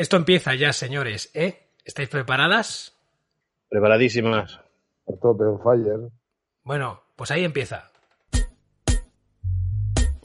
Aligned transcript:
Esto 0.00 0.16
empieza 0.16 0.54
ya, 0.54 0.72
señores, 0.72 1.30
¿eh? 1.34 1.66
¿Estáis 1.84 2.08
preparadas? 2.08 2.96
Preparadísimas. 3.68 4.58
A 5.06 5.12
tope, 5.20 5.44
on 5.44 5.60
fire. 5.60 6.08
Bueno, 6.64 7.02
pues 7.16 7.30
ahí 7.30 7.44
empieza. 7.44 7.90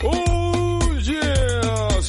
Oh 0.01 0.79
yeah, 1.01 1.99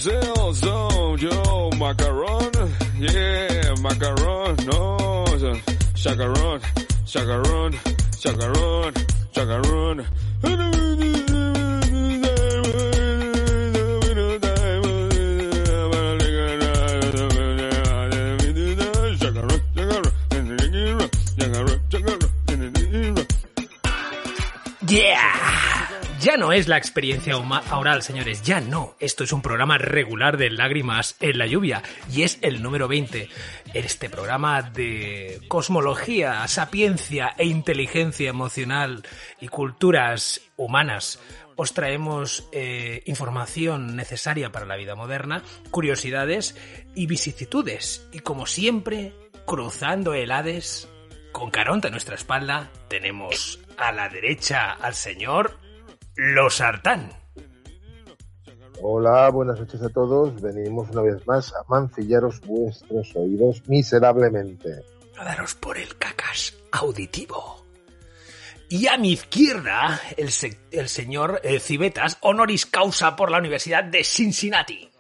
yo, 1.18 1.71
macaron, 1.76 2.52
yeah, 3.01 3.74
macaron, 3.83 4.56
no, 4.64 5.24
chacarón, 5.94 6.60
chacarón, 7.04 7.72
chacarón, 8.21 8.94
chacarón. 9.33 10.06
Ya 26.27 26.37
no 26.37 26.51
es 26.51 26.66
la 26.66 26.77
experiencia 26.77 27.37
oral, 27.37 28.03
señores, 28.03 28.43
ya 28.43 28.61
no. 28.61 28.97
Esto 28.98 29.23
es 29.23 29.33
un 29.33 29.43
programa 29.43 29.79
regular 29.79 30.37
de 30.39 30.51
lágrimas 30.51 31.15
en 31.21 31.39
la 31.39 31.47
lluvia 31.47 31.84
y 32.12 32.25
es 32.25 32.41
el 32.43 32.65
número 32.65 32.89
20. 32.89 33.29
Este 33.75 34.11
programa 34.11 34.61
de 34.61 35.41
cosmología, 35.47 36.45
sapiencia 36.48 37.33
e 37.39 37.47
inteligencia 37.47 38.29
emocional 38.29 39.05
y 39.41 39.47
culturas 39.47 40.41
humanas. 40.57 41.20
Os 41.55 41.75
traemos 41.75 42.48
eh, 42.51 43.05
información 43.06 43.95
necesaria 43.95 44.51
para 44.51 44.67
la 44.67 44.75
vida 44.75 44.97
moderna, 44.97 45.45
curiosidades 45.70 46.56
y 46.97 47.06
vicisitudes. 47.06 48.05
Y 48.11 48.19
como 48.19 48.47
siempre, 48.47 49.12
cruzando 49.47 50.12
el 50.12 50.33
Hades, 50.33 50.89
con 51.31 51.53
Caronte 51.53 51.87
a 51.87 51.93
nuestra 51.93 52.17
espalda, 52.17 52.72
tenemos 52.89 53.61
a 53.77 53.93
la 53.93 54.09
derecha 54.09 54.72
al 54.72 54.97
señor 54.97 55.65
Losartán. 56.17 57.11
Hola, 58.83 59.31
buenas 59.31 59.59
noches 59.59 59.81
a 59.83 59.89
todos. 59.89 60.41
Venimos 60.41 60.91
una 60.91 61.03
vez 61.03 61.27
más 61.27 61.53
a 61.55 61.64
mancillaros 61.69 62.41
vuestros 62.42 63.14
oídos 63.17 63.62
miserablemente. 63.69 64.83
A 65.19 65.25
daros 65.25 65.55
por 65.55 65.78
el 65.78 65.97
cacas 65.97 66.56
auditivo. 66.72 67.64
Y 68.69 68.89
a 68.89 68.98
mi 68.98 69.12
izquierda, 69.12 70.00
el, 70.17 70.31
se- 70.31 70.59
el 70.72 70.89
señor 70.89 71.41
eh, 71.44 71.61
Cibetas, 71.61 72.19
honoris 72.20 72.67
causa 72.67 73.14
por 73.14 73.31
la 73.31 73.39
Universidad 73.39 73.84
de 73.84 74.03
Cincinnati. 74.05 74.91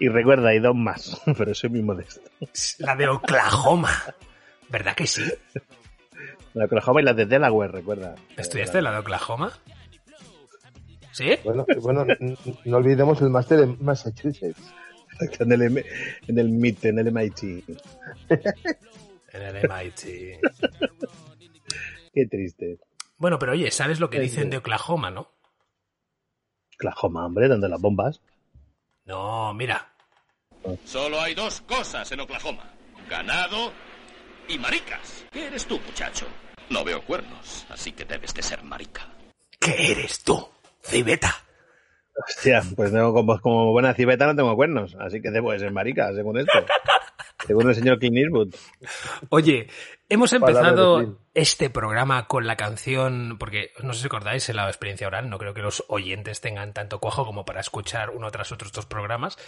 Y 0.00 0.08
recuerda, 0.08 0.48
hay 0.48 0.58
dos 0.58 0.74
más, 0.74 1.20
pero 1.38 1.54
soy 1.54 1.70
muy 1.70 1.82
modesto. 1.82 2.22
La 2.78 2.96
de 2.96 3.08
Oklahoma. 3.08 3.92
¿Verdad 4.68 4.94
que 4.96 5.06
sí? 5.06 5.22
La 6.54 6.60
de 6.62 6.64
Oklahoma 6.66 7.02
y 7.02 7.04
la 7.04 7.12
de 7.12 7.26
Delaware, 7.26 7.70
recuerda. 7.70 8.14
¿Estudiaste 8.36 8.80
la 8.82 8.90
de 8.92 8.98
Oklahoma? 8.98 9.52
¿Sí? 11.12 11.30
Bueno, 11.44 11.64
bueno, 11.80 12.06
no 12.64 12.76
olvidemos 12.76 13.20
el 13.22 13.30
máster 13.30 13.60
en 13.60 13.76
Massachusetts. 13.84 14.60
En 15.38 15.52
el, 15.52 15.62
M- 15.62 15.84
en 16.26 16.38
el 16.38 16.48
MIT, 16.48 16.84
en 16.86 16.98
el 16.98 17.12
MIT. 17.12 17.42
En 19.32 19.42
el 19.42 19.56
MIT. 19.68 20.40
Qué 22.14 22.26
triste. 22.26 22.78
Bueno, 23.18 23.38
pero 23.38 23.52
oye, 23.52 23.70
¿sabes 23.70 24.00
lo 24.00 24.10
que 24.10 24.16
Sí, 24.16 24.22
dicen 24.24 24.44
sí. 24.44 24.50
de 24.50 24.56
Oklahoma, 24.56 25.10
no? 25.10 25.28
Oklahoma, 26.76 27.26
hombre, 27.26 27.46
donde 27.46 27.68
las 27.68 27.80
bombas. 27.80 28.20
No, 29.04 29.52
mira. 29.54 29.92
Solo 30.84 31.20
hay 31.20 31.34
dos 31.34 31.60
cosas 31.60 32.10
en 32.10 32.20
Oklahoma. 32.20 32.72
Ganado 33.08 33.72
y 34.48 34.58
maricas. 34.58 35.24
¿Qué 35.30 35.46
eres 35.46 35.66
tú, 35.66 35.78
muchacho? 35.80 36.26
No 36.70 36.82
veo 36.84 37.02
cuernos, 37.04 37.66
así 37.68 37.92
que 37.92 38.04
debes 38.06 38.34
de 38.34 38.42
ser 38.42 38.62
marica. 38.64 39.06
¿Qué 39.60 39.92
eres 39.92 40.22
tú, 40.24 40.48
Cibeta? 40.82 41.34
Hostia, 42.14 42.62
pues 42.76 42.92
no, 42.92 43.12
como, 43.12 43.40
como 43.40 43.72
buena 43.72 43.94
cibeta 43.94 44.26
no 44.26 44.36
tengo 44.36 44.54
cuernos, 44.54 44.96
así 45.00 45.22
que 45.22 45.30
debo 45.30 45.52
de 45.52 45.60
ser 45.60 45.72
marica, 45.72 46.12
según 46.12 46.38
esto. 46.38 46.58
según 47.46 47.68
el 47.68 47.74
señor 47.74 47.98
Clint 47.98 48.18
Eastwood. 48.18 48.54
Oye, 49.30 49.68
hemos 50.08 50.32
empezado 50.32 51.18
este 51.34 51.70
programa 51.70 52.26
con 52.26 52.46
la 52.46 52.56
canción, 52.56 53.36
porque 53.38 53.72
no 53.82 53.94
sé 53.94 54.00
si 54.00 54.04
recordáis 54.04 54.48
en 54.48 54.56
la 54.56 54.66
experiencia 54.66 55.06
oral, 55.06 55.30
no 55.30 55.38
creo 55.38 55.54
que 55.54 55.62
los 55.62 55.84
oyentes 55.88 56.40
tengan 56.40 56.74
tanto 56.74 57.00
cuajo 57.00 57.24
como 57.24 57.44
para 57.44 57.60
escuchar 57.60 58.10
uno 58.10 58.30
tras 58.30 58.52
otro 58.52 58.66
estos 58.66 58.86
programas, 58.86 59.38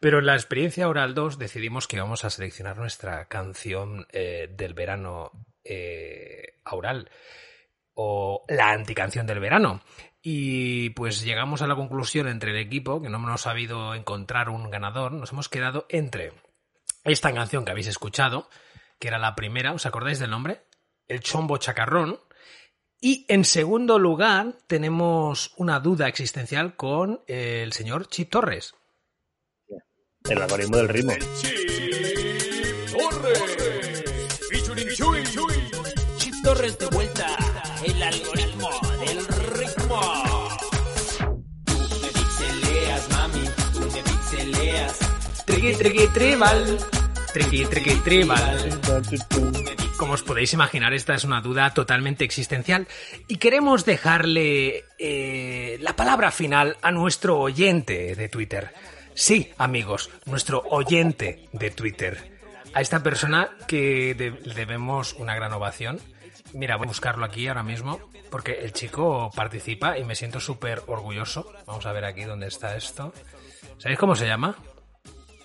pero 0.00 0.18
en 0.18 0.26
la 0.26 0.34
experiencia 0.34 0.88
oral 0.88 1.14
2 1.14 1.38
decidimos 1.38 1.86
que 1.86 1.96
íbamos 1.96 2.24
a 2.24 2.30
seleccionar 2.30 2.78
nuestra 2.78 3.26
canción 3.26 4.06
eh, 4.12 4.48
del 4.50 4.72
verano 4.72 5.30
eh, 5.62 6.54
oral 6.70 7.10
o 7.94 8.44
la 8.48 8.70
anticanción 8.70 9.26
del 9.26 9.40
verano. 9.40 9.82
Y 10.26 10.88
pues 10.90 11.22
llegamos 11.22 11.60
a 11.60 11.66
la 11.66 11.76
conclusión 11.76 12.28
entre 12.28 12.52
el 12.52 12.56
equipo, 12.56 13.02
que 13.02 13.10
no 13.10 13.18
hemos 13.18 13.42
sabido 13.42 13.94
encontrar 13.94 14.48
un 14.48 14.70
ganador, 14.70 15.12
nos 15.12 15.32
hemos 15.32 15.50
quedado 15.50 15.84
entre 15.90 16.32
esta 17.04 17.34
canción 17.34 17.66
que 17.66 17.72
habéis 17.72 17.88
escuchado, 17.88 18.48
que 18.98 19.08
era 19.08 19.18
la 19.18 19.34
primera, 19.34 19.74
¿os 19.74 19.84
acordáis 19.84 20.18
del 20.18 20.30
nombre? 20.30 20.62
El 21.08 21.20
Chombo 21.20 21.58
Chacarrón. 21.58 22.18
Y 23.02 23.26
en 23.28 23.44
segundo 23.44 23.98
lugar 23.98 24.54
tenemos 24.66 25.52
una 25.58 25.78
duda 25.78 26.08
existencial 26.08 26.74
con 26.74 27.20
el 27.26 27.74
señor 27.74 28.08
Chip 28.08 28.30
Torres. 28.30 28.74
El 30.26 30.40
algoritmo 30.40 30.78
del 30.78 30.88
ritmo. 30.88 31.12
Chip 36.16 36.34
Torres 36.42 36.78
de 36.78 36.86
vuelta, 36.86 37.02
el 37.02 37.03
pixeleas. 45.64 45.64
Triqui, 45.64 45.74
triqui, 45.74 46.06
tribal. 46.08 46.78
Triqui, 47.32 47.64
triqui, 47.66 47.94
tribal. 48.04 48.58
Como 49.96 50.12
os 50.12 50.22
podéis 50.22 50.52
imaginar, 50.52 50.92
esta 50.92 51.14
es 51.14 51.24
una 51.24 51.40
duda 51.40 51.72
totalmente 51.72 52.24
existencial 52.24 52.86
y 53.28 53.36
queremos 53.36 53.84
dejarle 53.84 54.84
eh, 54.98 55.78
la 55.80 55.96
palabra 55.96 56.30
final 56.30 56.76
a 56.82 56.90
nuestro 56.90 57.38
oyente 57.38 58.14
de 58.14 58.28
Twitter. 58.28 58.72
Sí, 59.14 59.52
amigos, 59.56 60.10
nuestro 60.26 60.62
oyente 60.70 61.48
de 61.52 61.70
Twitter. 61.70 62.32
A 62.74 62.80
esta 62.80 63.02
persona 63.02 63.50
que 63.68 64.14
debemos 64.14 65.14
una 65.14 65.34
gran 65.34 65.52
ovación. 65.52 66.00
Mira, 66.52 66.76
voy 66.76 66.86
a 66.86 66.88
buscarlo 66.88 67.24
aquí 67.24 67.46
ahora 67.48 67.62
mismo 67.62 68.00
porque 68.30 68.52
el 68.52 68.72
chico 68.72 69.30
participa 69.34 69.96
y 69.98 70.04
me 70.04 70.16
siento 70.16 70.40
súper 70.40 70.82
orgulloso. 70.88 71.52
Vamos 71.66 71.86
a 71.86 71.92
ver 71.92 72.04
aquí 72.04 72.24
dónde 72.24 72.48
está 72.48 72.76
esto. 72.76 73.12
¿Sabéis 73.78 73.98
cómo 73.98 74.16
se 74.16 74.26
llama? 74.26 74.56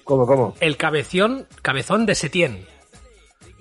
¿Cómo, 0.10 0.26
cómo? 0.26 0.56
El 0.60 0.76
cabezón, 0.76 1.46
cabezón 1.62 2.08
de 2.08 2.16
Setién. 2.16 2.66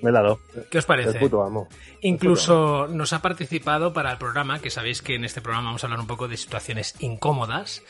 Me 0.00 0.10
la 0.10 0.22
do. 0.22 0.41
¿Qué 0.70 0.78
os 0.78 0.86
parece? 0.86 1.10
El 1.10 1.19
puto 1.19 1.42
amo. 1.42 1.69
Incluso 2.00 2.86
nos 2.88 3.12
ha 3.12 3.20
participado 3.20 3.92
para 3.92 4.12
el 4.12 4.16
programa, 4.16 4.58
que 4.58 4.70
sabéis 4.70 5.03
que 5.03 5.16
en 5.16 5.26
este 5.26 5.42
programa 5.42 5.66
vamos 5.66 5.84
a 5.84 5.88
hablar 5.88 6.00
un 6.00 6.06
poco 6.06 6.26
de 6.26 6.38
situaciones 6.38 6.94
incómodas 7.00 7.82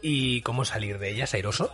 y 0.00 0.42
cómo 0.42 0.64
salir 0.64 1.00
de 1.00 1.10
ellas, 1.10 1.34
airoso. 1.34 1.72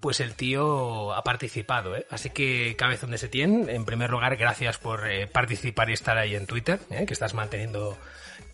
Pues 0.00 0.18
el 0.18 0.34
tío 0.34 1.14
ha 1.14 1.22
participado, 1.22 1.94
¿eh? 1.94 2.04
Así 2.10 2.30
que, 2.30 2.74
Cabezón 2.76 3.12
de 3.12 3.18
Setién, 3.18 3.68
en 3.68 3.84
primer 3.84 4.10
lugar, 4.10 4.34
gracias 4.34 4.78
por 4.78 5.08
eh, 5.08 5.28
participar 5.28 5.88
y 5.88 5.92
estar 5.92 6.18
ahí 6.18 6.34
en 6.34 6.48
Twitter, 6.48 6.80
¿eh? 6.90 7.06
que 7.06 7.12
estás 7.12 7.32
manteniendo 7.32 7.96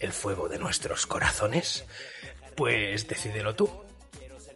el 0.01 0.13
fuego 0.13 0.51
de 0.51 0.59
nuestros 0.59 1.07
corazones. 1.07 1.87
Pues 2.57 3.09
decídelo 3.09 3.55
tú. 3.55 3.71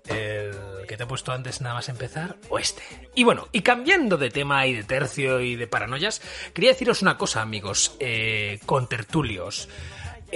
El 0.07 0.53
que 0.87 0.97
te 0.97 1.05
he 1.05 1.07
puesto 1.07 1.33
antes 1.33 1.61
nada 1.61 1.77
más 1.77 1.89
empezar 1.89 2.37
o 2.49 2.59
este. 2.59 2.83
Y 3.15 3.25
bueno, 3.25 3.49
y 3.53 3.63
cambiando 3.63 4.17
de 4.17 4.31
tema 4.31 4.67
y 4.67 4.75
de 4.75 4.85
tercio 4.85 5.41
y 5.41 5.57
de 5.57 5.67
paranoias, 5.67 6.21
quería 6.53 6.71
deciros 6.71 7.03
una 7.03 7.19
cosa, 7.19 7.43
amigos, 7.43 7.97
eh, 8.01 8.61
con 8.67 8.89
tertulios. 8.89 9.69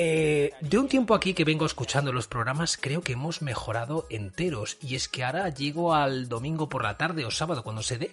Eh, 0.00 0.52
de 0.60 0.78
un 0.78 0.86
tiempo 0.88 1.14
aquí 1.14 1.34
que 1.34 1.44
vengo 1.44 1.66
escuchando 1.66 2.12
los 2.12 2.28
programas, 2.28 2.76
creo 2.76 3.02
que 3.02 3.14
hemos 3.14 3.42
mejorado 3.42 4.06
enteros. 4.10 4.78
Y 4.80 4.94
es 4.94 5.08
que 5.08 5.24
ahora 5.24 5.48
llego 5.48 5.94
al 5.94 6.28
domingo 6.28 6.68
por 6.68 6.84
la 6.84 6.96
tarde 6.96 7.24
o 7.24 7.30
sábado 7.30 7.64
cuando 7.64 7.82
se 7.82 7.98
dé. 7.98 8.12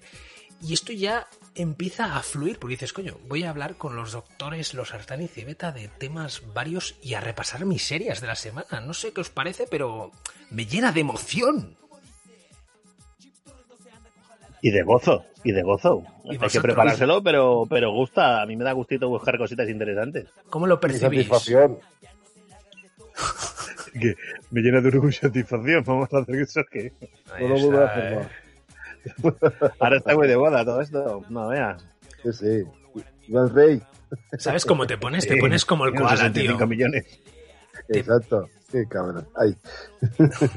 Y 0.61 0.73
esto 0.73 0.93
ya 0.93 1.27
empieza 1.53 2.15
a 2.15 2.23
fluir, 2.23 2.57
porque 2.57 2.73
dices, 2.73 2.93
coño, 2.93 3.19
voy 3.27 3.43
a 3.43 3.49
hablar 3.49 3.77
con 3.77 3.95
los 3.95 4.13
doctores, 4.13 4.73
los 4.73 4.93
Artán 4.93 5.21
y 5.21 5.27
Cebeta 5.27 5.71
de 5.71 5.87
temas 5.87 6.41
varios 6.53 6.95
y 7.01 7.13
a 7.13 7.21
repasar 7.21 7.65
miserias 7.65 8.21
de 8.21 8.27
la 8.27 8.35
semana. 8.35 8.81
No 8.81 8.93
sé 8.93 9.13
qué 9.13 9.21
os 9.21 9.29
parece, 9.29 9.67
pero 9.69 10.11
me 10.49 10.65
llena 10.65 10.91
de 10.91 11.01
emoción. 11.01 11.77
Y 14.65 14.71
de 14.71 14.81
gozo, 14.81 15.23
y 15.43 15.51
de 15.51 15.61
gozo. 15.61 16.01
¿Y 16.23 16.41
Hay 16.41 16.49
que 16.49 16.59
preparárselo, 16.59 17.21
pero, 17.21 17.67
pero 17.69 17.91
gusta. 17.91 18.41
A 18.41 18.47
mí 18.47 18.55
me 18.55 18.63
da 18.63 18.71
gustito 18.71 19.07
buscar 19.07 19.37
cositas 19.37 19.69
interesantes. 19.69 20.25
¿Cómo 20.49 20.65
lo 20.65 20.79
percibís? 20.79 21.27
satisfacción. 21.27 21.77
Que 23.93 24.15
me 24.49 24.61
llena 24.61 24.81
de 24.81 24.87
orgullo 24.87 25.09
y 25.09 25.13
satisfacción. 25.13 25.83
Vamos 25.85 26.11
a 26.11 26.17
hacer 26.17 26.35
eso 26.37 26.61
que. 26.69 26.91
No 27.39 27.47
lo 27.47 27.85
hacer 27.85 28.13
eh. 28.13 28.27
más. 29.21 29.73
Ahora 29.79 29.97
está 29.97 30.15
muy 30.15 30.27
de 30.27 30.35
moda 30.35 30.65
todo 30.65 30.81
esto. 30.81 31.23
No 31.29 31.47
veas. 31.49 31.85
Sí, 32.23 32.33
sí. 32.33 32.63
Rey. 33.53 33.83
¿Sabes 34.39 34.65
cómo 34.65 34.87
te 34.87 34.97
pones? 34.97 35.27
Te 35.27 35.37
pones 35.37 35.63
como 35.63 35.85
el 35.85 35.93
koala, 35.93 36.33
tío. 36.33 36.57
65 36.57 36.65
millones. 36.65 37.21
Te- 37.87 37.99
Exacto. 37.99 38.49
Qué 38.71 38.87
cabrón. 38.89 39.27
Ay. 39.35 39.55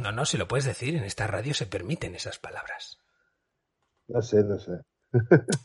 No, 0.02 0.12
no, 0.12 0.24
si 0.24 0.38
lo 0.38 0.48
puedes 0.48 0.64
decir, 0.64 0.96
en 0.96 1.04
esta 1.04 1.26
radio 1.26 1.52
se 1.52 1.66
permiten 1.66 2.14
esas 2.14 2.38
palabras. 2.38 2.98
No 4.08 4.22
sé, 4.22 4.42
no 4.42 4.58
sé. 4.58 4.72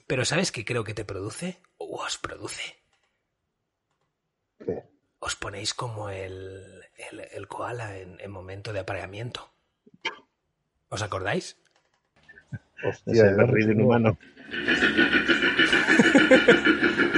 Pero 0.08 0.26
¿sabes 0.26 0.52
qué 0.52 0.64
creo 0.64 0.84
que 0.84 0.94
te 0.94 1.06
produce? 1.06 1.60
O 1.78 2.02
os 2.04 2.18
produce. 2.18 2.62
¿Qué? 4.66 4.84
Os 5.20 5.36
ponéis 5.36 5.74
como 5.74 6.10
el, 6.10 6.84
el, 7.12 7.22
el 7.32 7.48
koala 7.48 7.98
en, 7.98 8.20
en 8.20 8.32
momento 8.32 8.74
de 8.74 8.80
apareamiento. 8.80 9.50
¿Os 10.90 11.02
acordáis? 11.02 11.58
Hostia, 12.84 13.24
berrido 13.36 13.48
no 13.48 13.66
sé. 13.66 13.72
inhumano. 13.74 14.18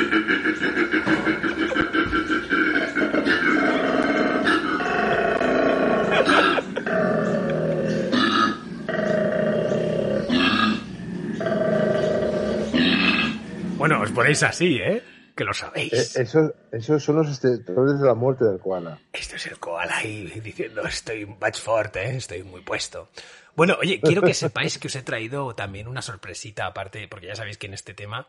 Bueno, 13.88 14.02
os 14.02 14.10
ponéis 14.10 14.42
así, 14.42 14.80
¿eh? 14.82 15.04
Que 15.38 15.44
lo 15.44 15.52
Eh, 15.52 15.54
sabéis. 15.54 16.16
esos, 16.16 16.52
esos 16.72 17.04
son 17.04 17.18
los 17.18 17.28
extintores 17.28 18.00
de 18.00 18.08
la 18.08 18.16
muerte 18.16 18.44
del 18.44 18.58
koala. 18.60 18.98
Esto 19.14 19.36
es 19.36 19.46
el 19.46 19.60
koala 19.60 19.98
ahí 19.98 20.24
diciendo 20.42 20.82
estoy 20.88 21.28
much 21.28 21.60
fuerte, 21.60 22.02
¿eh? 22.04 22.16
estoy 22.16 22.42
muy 22.42 22.62
puesto. 22.62 23.12
Bueno, 23.56 23.78
oye, 23.80 24.02
quiero 24.02 24.24
que 24.24 24.34
sepáis 24.34 24.80
que 24.80 24.88
os 24.88 24.96
he 24.96 25.04
traído 25.04 25.54
también 25.54 25.88
una 25.88 26.02
sorpresita 26.02 26.66
aparte, 26.66 27.08
porque 27.08 27.28
ya 27.28 27.36
sabéis 27.36 27.60
que 27.60 27.68
en 27.68 27.76
este 27.76 27.94
tema, 27.94 28.28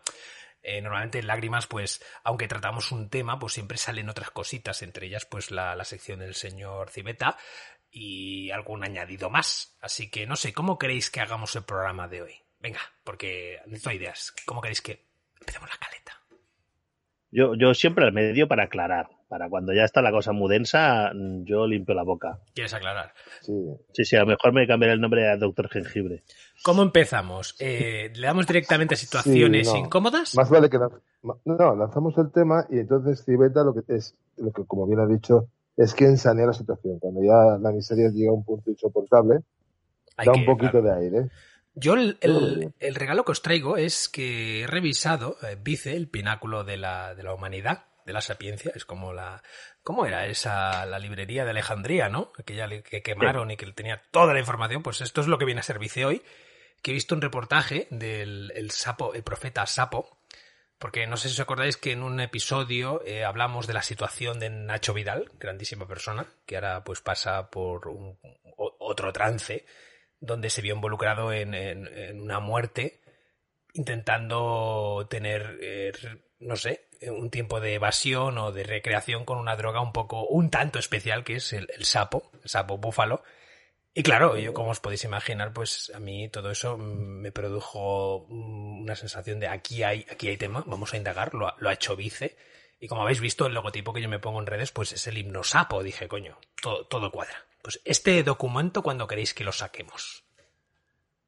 eh, 0.62 0.82
normalmente 0.82 1.20
en 1.20 1.26
lágrimas, 1.26 1.66
pues, 1.66 2.02
aunque 2.22 2.48
tratamos 2.48 2.92
un 2.92 3.08
tema, 3.08 3.38
pues 3.38 3.54
siempre 3.54 3.78
salen 3.78 4.10
otras 4.10 4.30
cositas, 4.32 4.82
entre 4.82 5.06
ellas, 5.06 5.24
pues, 5.24 5.50
la, 5.50 5.74
la 5.74 5.84
sección 5.86 6.18
del 6.18 6.34
señor 6.34 6.90
Cibeta 6.90 7.38
y 7.90 8.50
algún 8.50 8.84
añadido 8.84 9.30
más. 9.30 9.74
Así 9.80 10.10
que 10.10 10.26
no 10.26 10.36
sé, 10.36 10.52
¿cómo 10.52 10.78
queréis 10.78 11.08
que 11.10 11.22
hagamos 11.22 11.56
el 11.56 11.64
programa 11.64 12.08
de 12.08 12.20
hoy? 12.20 12.34
Venga, 12.60 12.80
porque 13.04 13.58
necesito 13.64 13.92
ideas. 13.92 14.34
¿Cómo 14.44 14.60
queréis 14.60 14.82
que 14.82 15.05
empecemos 15.46 15.68
la 15.70 15.76
caleta? 15.78 16.12
Yo, 17.30 17.54
yo 17.54 17.74
siempre 17.74 18.04
al 18.04 18.12
medio 18.12 18.48
para 18.48 18.64
aclarar. 18.64 19.08
Para 19.28 19.48
cuando 19.48 19.72
ya 19.72 19.82
está 19.82 20.02
la 20.02 20.12
cosa 20.12 20.30
muy 20.30 20.48
densa, 20.48 21.10
mm, 21.12 21.42
yo 21.44 21.66
limpio 21.66 21.96
la 21.96 22.04
boca. 22.04 22.38
¿Quieres 22.54 22.72
aclarar? 22.74 23.12
Sí. 23.40 23.52
Sí, 23.92 24.04
sí, 24.04 24.14
a 24.16 24.20
lo 24.20 24.26
mejor 24.26 24.52
me 24.52 24.68
cambiaré 24.68 24.94
el 24.94 25.00
nombre 25.00 25.28
a 25.28 25.36
Doctor 25.36 25.68
Jengibre. 25.68 26.22
¿Cómo 26.62 26.82
empezamos? 26.84 27.56
Eh, 27.58 28.12
¿Le 28.14 28.26
damos 28.28 28.46
directamente 28.46 28.94
a 28.94 28.96
situaciones 28.96 29.66
Sí, 29.68 29.74
no. 29.80 29.86
incómodas? 29.86 30.36
Más 30.36 30.48
vale 30.48 30.70
que 30.70 30.78
no, 30.78 31.74
lanzamos 31.76 32.16
el 32.18 32.30
tema 32.30 32.66
y 32.70 32.78
entonces 32.78 33.24
Cibeta 33.24 33.64
lo 33.64 33.74
que 33.74 33.80
es, 33.96 34.14
lo 34.36 34.52
que 34.52 34.64
como 34.64 34.86
bien 34.86 35.00
ha 35.00 35.06
dicho, 35.06 35.48
es 35.76 35.92
quien 35.92 36.16
sanea 36.18 36.46
la 36.46 36.52
situación. 36.52 37.00
Cuando 37.00 37.20
ya 37.24 37.58
la 37.60 37.72
miseria 37.72 38.08
llega 38.10 38.30
a 38.30 38.34
un 38.34 38.44
punto 38.44 38.70
insoportable, 38.70 39.40
Hay 40.16 40.26
da 40.26 40.32
que- 40.34 40.38
un 40.38 40.46
poquito 40.46 40.80
de 40.80 40.92
aire. 40.94 41.30
Yo 41.78 41.94
el, 41.94 42.16
el- 42.22 42.94
regalo 42.94 43.24
que 43.24 43.32
os 43.32 43.42
traigo 43.42 43.76
es 43.76 44.08
que 44.08 44.62
he 44.62 44.66
revisado 44.66 45.36
eh, 45.42 45.56
Vice, 45.60 45.94
el 45.94 46.08
pináculo 46.08 46.64
de 46.64 46.78
la, 46.78 47.14
de 47.14 47.22
la 47.22 47.34
humanidad, 47.34 47.84
de 48.06 48.12
la 48.14 48.20
sapiencia, 48.22 48.72
es 48.74 48.84
como 48.84 49.12
la... 49.12 49.42
¿Cómo 49.82 50.06
era 50.06 50.26
esa, 50.26 50.84
la 50.86 50.98
librería 50.98 51.44
de 51.44 51.50
Alejandría, 51.50 52.08
no? 52.08 52.32
Aquella 52.38 52.66
que 52.82 53.02
quemaron 53.02 53.50
y 53.50 53.56
que 53.56 53.70
tenía 53.72 54.02
toda 54.10 54.32
la 54.32 54.40
información, 54.40 54.82
pues 54.82 55.00
esto 55.00 55.20
es 55.20 55.26
lo 55.28 55.38
que 55.38 55.44
viene 55.44 55.60
a 55.60 55.64
ser 55.64 55.78
Vice 55.78 56.04
hoy, 56.04 56.22
que 56.82 56.90
he 56.90 56.94
visto 56.94 57.14
un 57.14 57.20
reportaje 57.20 57.86
del 57.90 58.52
el 58.56 58.70
sapo, 58.70 59.12
el 59.14 59.22
profeta 59.22 59.64
Sapo, 59.66 60.18
porque 60.78 61.06
no 61.06 61.16
sé 61.16 61.28
si 61.28 61.34
os 61.34 61.40
acordáis 61.40 61.76
que 61.76 61.92
en 61.92 62.02
un 62.02 62.20
episodio 62.20 63.02
eh, 63.04 63.24
hablamos 63.24 63.66
de 63.66 63.74
la 63.74 63.82
situación 63.82 64.40
de 64.40 64.50
Nacho 64.50 64.92
Vidal, 64.94 65.30
grandísima 65.38 65.86
persona, 65.86 66.26
que 66.46 66.56
ahora 66.56 66.82
pues 66.84 67.00
pasa 67.00 67.48
por 67.50 67.86
un- 67.88 68.18
otro 68.56 69.12
trance, 69.12 69.64
donde 70.20 70.50
se 70.50 70.62
vio 70.62 70.74
involucrado 70.74 71.32
en, 71.32 71.54
en- 71.54 72.20
una 72.20 72.40
muerte, 72.40 73.00
intentando 73.74 75.06
tener, 75.10 75.58
eh, 75.60 75.92
no 76.40 76.56
sé, 76.56 76.88
un 77.08 77.30
tiempo 77.30 77.60
de 77.60 77.74
evasión 77.74 78.38
o 78.38 78.52
de 78.52 78.64
recreación 78.64 79.24
con 79.24 79.38
una 79.38 79.56
droga 79.56 79.80
un 79.80 79.92
poco, 79.92 80.26
un 80.26 80.50
tanto 80.50 80.78
especial, 80.78 81.24
que 81.24 81.36
es 81.36 81.52
el, 81.52 81.68
sapo, 81.84 82.30
el 82.42 82.48
sapo 82.48 82.78
búfalo. 82.78 83.22
Y 83.94 84.02
claro, 84.02 84.36
yo 84.36 84.52
como 84.52 84.70
os 84.70 84.80
podéis 84.80 85.04
imaginar, 85.04 85.52
pues 85.54 85.90
a 85.94 86.00
mí 86.00 86.28
todo 86.28 86.50
eso 86.50 86.76
me 86.76 87.32
produjo 87.32 88.18
una 88.26 88.94
sensación 88.94 89.40
de 89.40 89.48
aquí 89.48 89.82
hay, 89.82 90.04
aquí 90.10 90.28
hay 90.28 90.36
tema, 90.36 90.62
vamos 90.66 90.92
a 90.92 90.96
indagar, 90.98 91.32
lo, 91.34 91.48
ha- 91.48 91.56
lo 91.58 91.68
ha 91.68 91.74
hecho 91.74 91.96
Vice. 91.96 92.36
Y 92.78 92.88
como 92.88 93.02
habéis 93.02 93.20
visto, 93.20 93.46
el 93.46 93.54
logotipo 93.54 93.94
que 93.94 94.02
yo 94.02 94.08
me 94.10 94.18
pongo 94.18 94.38
en 94.40 94.46
redes, 94.46 94.70
pues 94.70 94.92
es 94.92 95.06
el 95.06 95.16
himno 95.16 95.42
sapo, 95.44 95.82
dije, 95.82 96.08
coño, 96.08 96.38
todo, 96.60 96.86
todo 96.86 97.10
cuadra. 97.10 97.46
Pues 97.66 97.80
este 97.84 98.22
documento, 98.22 98.80
cuando 98.80 99.08
queréis 99.08 99.34
que 99.34 99.42
lo 99.42 99.50
saquemos? 99.50 100.22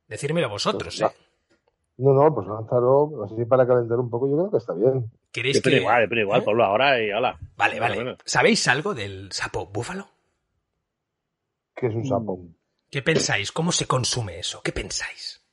Decírmelo 0.07 0.49
vosotros, 0.49 0.97
Pues, 1.01 1.11
¿eh? 1.11 1.17
No, 1.97 2.13
no, 2.13 2.33
pues 2.33 2.47
lánzalo 2.47 3.25
así 3.25 3.45
para 3.45 3.67
calentar 3.67 3.99
un 3.99 4.09
poco, 4.09 4.31
yo 4.31 4.37
creo 4.37 4.51
que 4.53 4.59
está 4.59 4.73
bien. 4.73 5.11
¿Queréis 5.33 5.61
que... 5.61 5.79
igual, 5.79 6.09
pero 6.09 6.21
igual, 6.21 6.43
¿Eh? 6.43 6.45
Pablo, 6.45 6.65
ahora 6.65 7.03
y 7.03 7.11
hola. 7.11 7.37
Vale, 7.57 7.81
vale. 7.81 7.97
Bueno, 7.97 8.11
bueno. 8.11 8.19
¿Sabéis 8.25 8.69
algo 8.69 8.95
del 8.95 9.33
sapo 9.33 9.67
búfalo? 9.67 10.07
Que 11.75 11.89
es 11.89 11.95
un 11.97 12.07
sapo. 12.07 12.39
¿Qué 12.89 13.03
pensáis? 13.03 13.51
¿Cómo 13.51 13.73
se 13.73 13.89
consume 13.89 14.39
eso? 14.39 14.61
¿Qué 14.63 14.71
pensáis? 14.71 15.45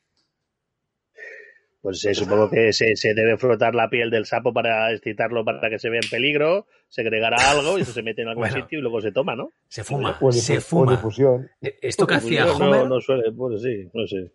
Pues 1.85 2.03
eh, 2.05 2.15
supongo 2.15 2.49
que 2.49 2.73
se, 2.73 2.95
se 2.95 3.13
debe 3.13 3.37
frotar 3.37 3.75
la 3.75 3.87
piel 3.91 4.09
del 4.09 4.25
sapo 4.25 4.51
para 4.51 4.91
excitarlo 4.91 5.45
para 5.45 5.69
que 5.69 5.77
se 5.77 5.87
vea 5.91 5.99
en 6.03 6.09
peligro, 6.09 6.65
segregará 6.89 7.51
algo 7.51 7.77
y 7.77 7.81
eso 7.81 7.91
se 7.93 8.01
mete 8.01 8.23
en 8.23 8.29
algún 8.29 8.41
Bueno. 8.41 8.55
sitio 8.55 8.79
y 8.79 8.81
luego 8.81 9.01
se 9.01 9.11
toma, 9.11 9.35
¿no? 9.35 9.51
Se 9.67 9.83
fuma, 9.83 10.17
O, 10.19 10.31
se 10.31 10.59
fuma. 10.61 10.93
difusión. 10.93 11.47
Eh, 11.61 11.77
Esto 11.83 12.07
que 12.07 12.15
hacía 12.15 12.45
No, 12.45 12.55
Homer, 12.55 12.87
no 12.87 12.99
suele, 12.99 13.31
pues 13.31 13.61
sí, 13.61 13.87
no 13.93 14.07
sé. 14.07 14.31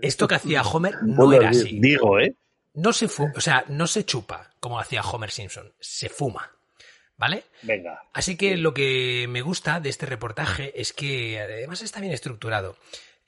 esto 0.00 0.26
que 0.26 0.36
hacía 0.36 0.62
Homer 0.62 0.94
no 1.02 1.30
era 1.30 1.50
así. 1.50 1.78
Digo, 1.78 2.18
¿eh? 2.18 2.34
No 2.72 2.94
se 2.94 3.06
fu- 3.08 3.28
o 3.36 3.40
sea, 3.42 3.66
no 3.68 3.86
se 3.86 4.04
chupa 4.06 4.50
como 4.58 4.80
hacía 4.80 5.02
Homer 5.02 5.30
Simpson, 5.30 5.74
se 5.78 6.08
fuma. 6.08 6.50
¿Vale? 7.18 7.44
Venga. 7.62 8.00
Así 8.14 8.36
que 8.36 8.56
lo 8.56 8.72
que 8.74 9.26
me 9.28 9.42
gusta 9.42 9.78
de 9.78 9.90
este 9.90 10.06
reportaje 10.06 10.72
es 10.80 10.92
que 10.94 11.38
además 11.38 11.82
está 11.82 12.00
bien 12.00 12.12
estructurado. 12.14 12.76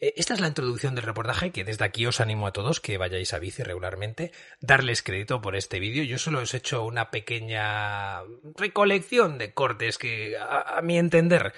Eh, 0.00 0.14
Esta 0.16 0.34
es 0.34 0.40
la 0.40 0.48
introducción 0.48 0.94
del 0.94 1.04
reportaje 1.04 1.52
que 1.52 1.64
desde 1.64 1.84
aquí 1.84 2.06
os 2.06 2.20
animo 2.20 2.46
a 2.46 2.52
todos 2.52 2.80
que 2.80 2.98
vayáis 2.98 3.32
a 3.32 3.38
bici 3.38 3.62
regularmente, 3.62 4.32
darles 4.60 5.02
crédito 5.02 5.40
por 5.40 5.56
este 5.56 5.80
vídeo. 5.80 6.04
Yo 6.04 6.18
solo 6.18 6.40
os 6.40 6.54
he 6.54 6.58
hecho 6.58 6.84
una 6.84 7.10
pequeña 7.10 8.20
recolección 8.56 9.38
de 9.38 9.54
cortes 9.54 9.98
que, 9.98 10.36
a, 10.36 10.78
a 10.78 10.82
mi 10.82 10.98
entender, 10.98 11.52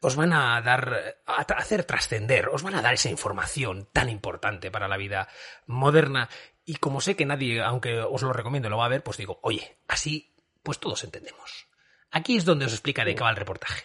os 0.00 0.16
van 0.16 0.32
a 0.32 0.60
dar, 0.60 1.16
a 1.26 1.40
hacer 1.40 1.84
trascender, 1.84 2.48
os 2.48 2.62
van 2.62 2.74
a 2.74 2.82
dar 2.82 2.94
esa 2.94 3.08
información 3.10 3.88
tan 3.92 4.08
importante 4.08 4.70
para 4.70 4.88
la 4.88 4.96
vida 4.96 5.28
moderna. 5.66 6.28
Y 6.66 6.76
como 6.76 7.00
sé 7.00 7.16
que 7.16 7.26
nadie, 7.26 7.62
aunque 7.62 8.00
os 8.00 8.22
lo 8.22 8.32
recomiendo, 8.32 8.70
lo 8.70 8.78
va 8.78 8.86
a 8.86 8.88
ver, 8.90 9.02
pues 9.02 9.18
digo, 9.18 9.38
oye, 9.42 9.78
así 9.88 10.34
pues 10.62 10.78
todos 10.78 11.04
entendemos. 11.04 11.68
Aquí 12.10 12.36
es 12.36 12.46
donde 12.46 12.64
os 12.64 12.72
explica 12.72 13.04
de 13.04 13.14
qué 13.14 13.22
va 13.22 13.30
el 13.30 13.36
reportaje. 13.36 13.82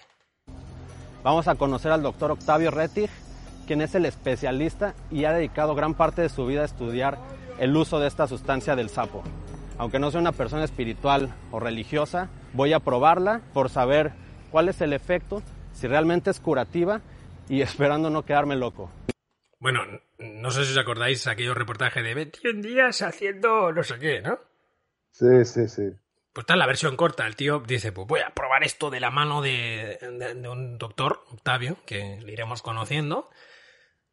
Vamos 1.24 1.50
a 1.50 1.56
conocer 1.56 1.92
al 1.92 2.04
doctor 2.04 2.32
Octavio 2.32 2.72
Rettig, 2.72 3.10
quien 3.70 3.82
es 3.82 3.94
el 3.94 4.06
especialista 4.06 4.96
y 5.12 5.26
ha 5.26 5.32
dedicado 5.32 5.76
gran 5.76 5.94
parte 5.94 6.24
de 6.24 6.30
su 6.30 6.48
vida 6.48 6.64
a 6.64 6.66
estudiar 6.66 7.20
el 7.60 7.78
uso 7.78 8.00
de 8.00 8.08
esta 8.08 8.26
sustancia 8.26 8.76
del 8.76 8.90
sapo. 8.90 9.22
Aunque 9.78 10.00
no 10.00 10.10
soy 10.10 10.22
una 10.22 10.32
persona 10.32 10.64
espiritual 10.64 11.32
o 11.52 11.60
religiosa, 11.60 12.30
voy 12.54 12.74
a 12.74 12.80
probarla 12.80 13.42
por 13.54 13.70
saber 13.70 14.12
cuál 14.50 14.70
es 14.70 14.82
el 14.82 14.92
efecto, 14.92 15.44
si 15.72 15.86
realmente 15.86 16.32
es 16.32 16.40
curativa 16.40 17.02
y 17.48 17.62
esperando 17.62 18.10
no 18.10 18.26
quedarme 18.26 18.56
loco. 18.56 18.90
Bueno, 19.60 19.82
no 20.18 20.50
sé 20.50 20.66
si 20.66 20.72
os 20.72 20.78
acordáis 20.80 21.28
aquellos 21.28 21.56
reportajes 21.56 22.04
de 22.04 22.16
21 22.16 22.62
días 22.64 23.04
haciendo 23.04 23.72
no 23.72 23.84
sé 23.84 24.00
qué, 24.00 24.22
¿no? 24.22 24.40
Sí, 25.12 25.46
sí, 25.46 25.68
sí. 25.68 25.84
Pues 26.34 26.44
está 26.44 26.54
en 26.54 26.60
la 26.60 26.66
versión 26.66 26.96
corta. 26.96 27.28
El 27.28 27.36
tío 27.36 27.60
dice, 27.60 27.92
pues 27.92 28.08
voy 28.08 28.22
a 28.22 28.32
probar 28.34 28.64
esto 28.64 28.90
de 28.90 29.00
la 29.00 29.12
mano 29.12 29.44
de, 29.44 30.00
de- 30.02 30.34
de 30.34 30.50
un 30.50 30.78
doctor, 30.80 31.24
Octavio, 31.32 31.78
que 31.86 32.20
le 32.24 32.32
iremos 32.34 32.62
conociendo. 32.64 33.30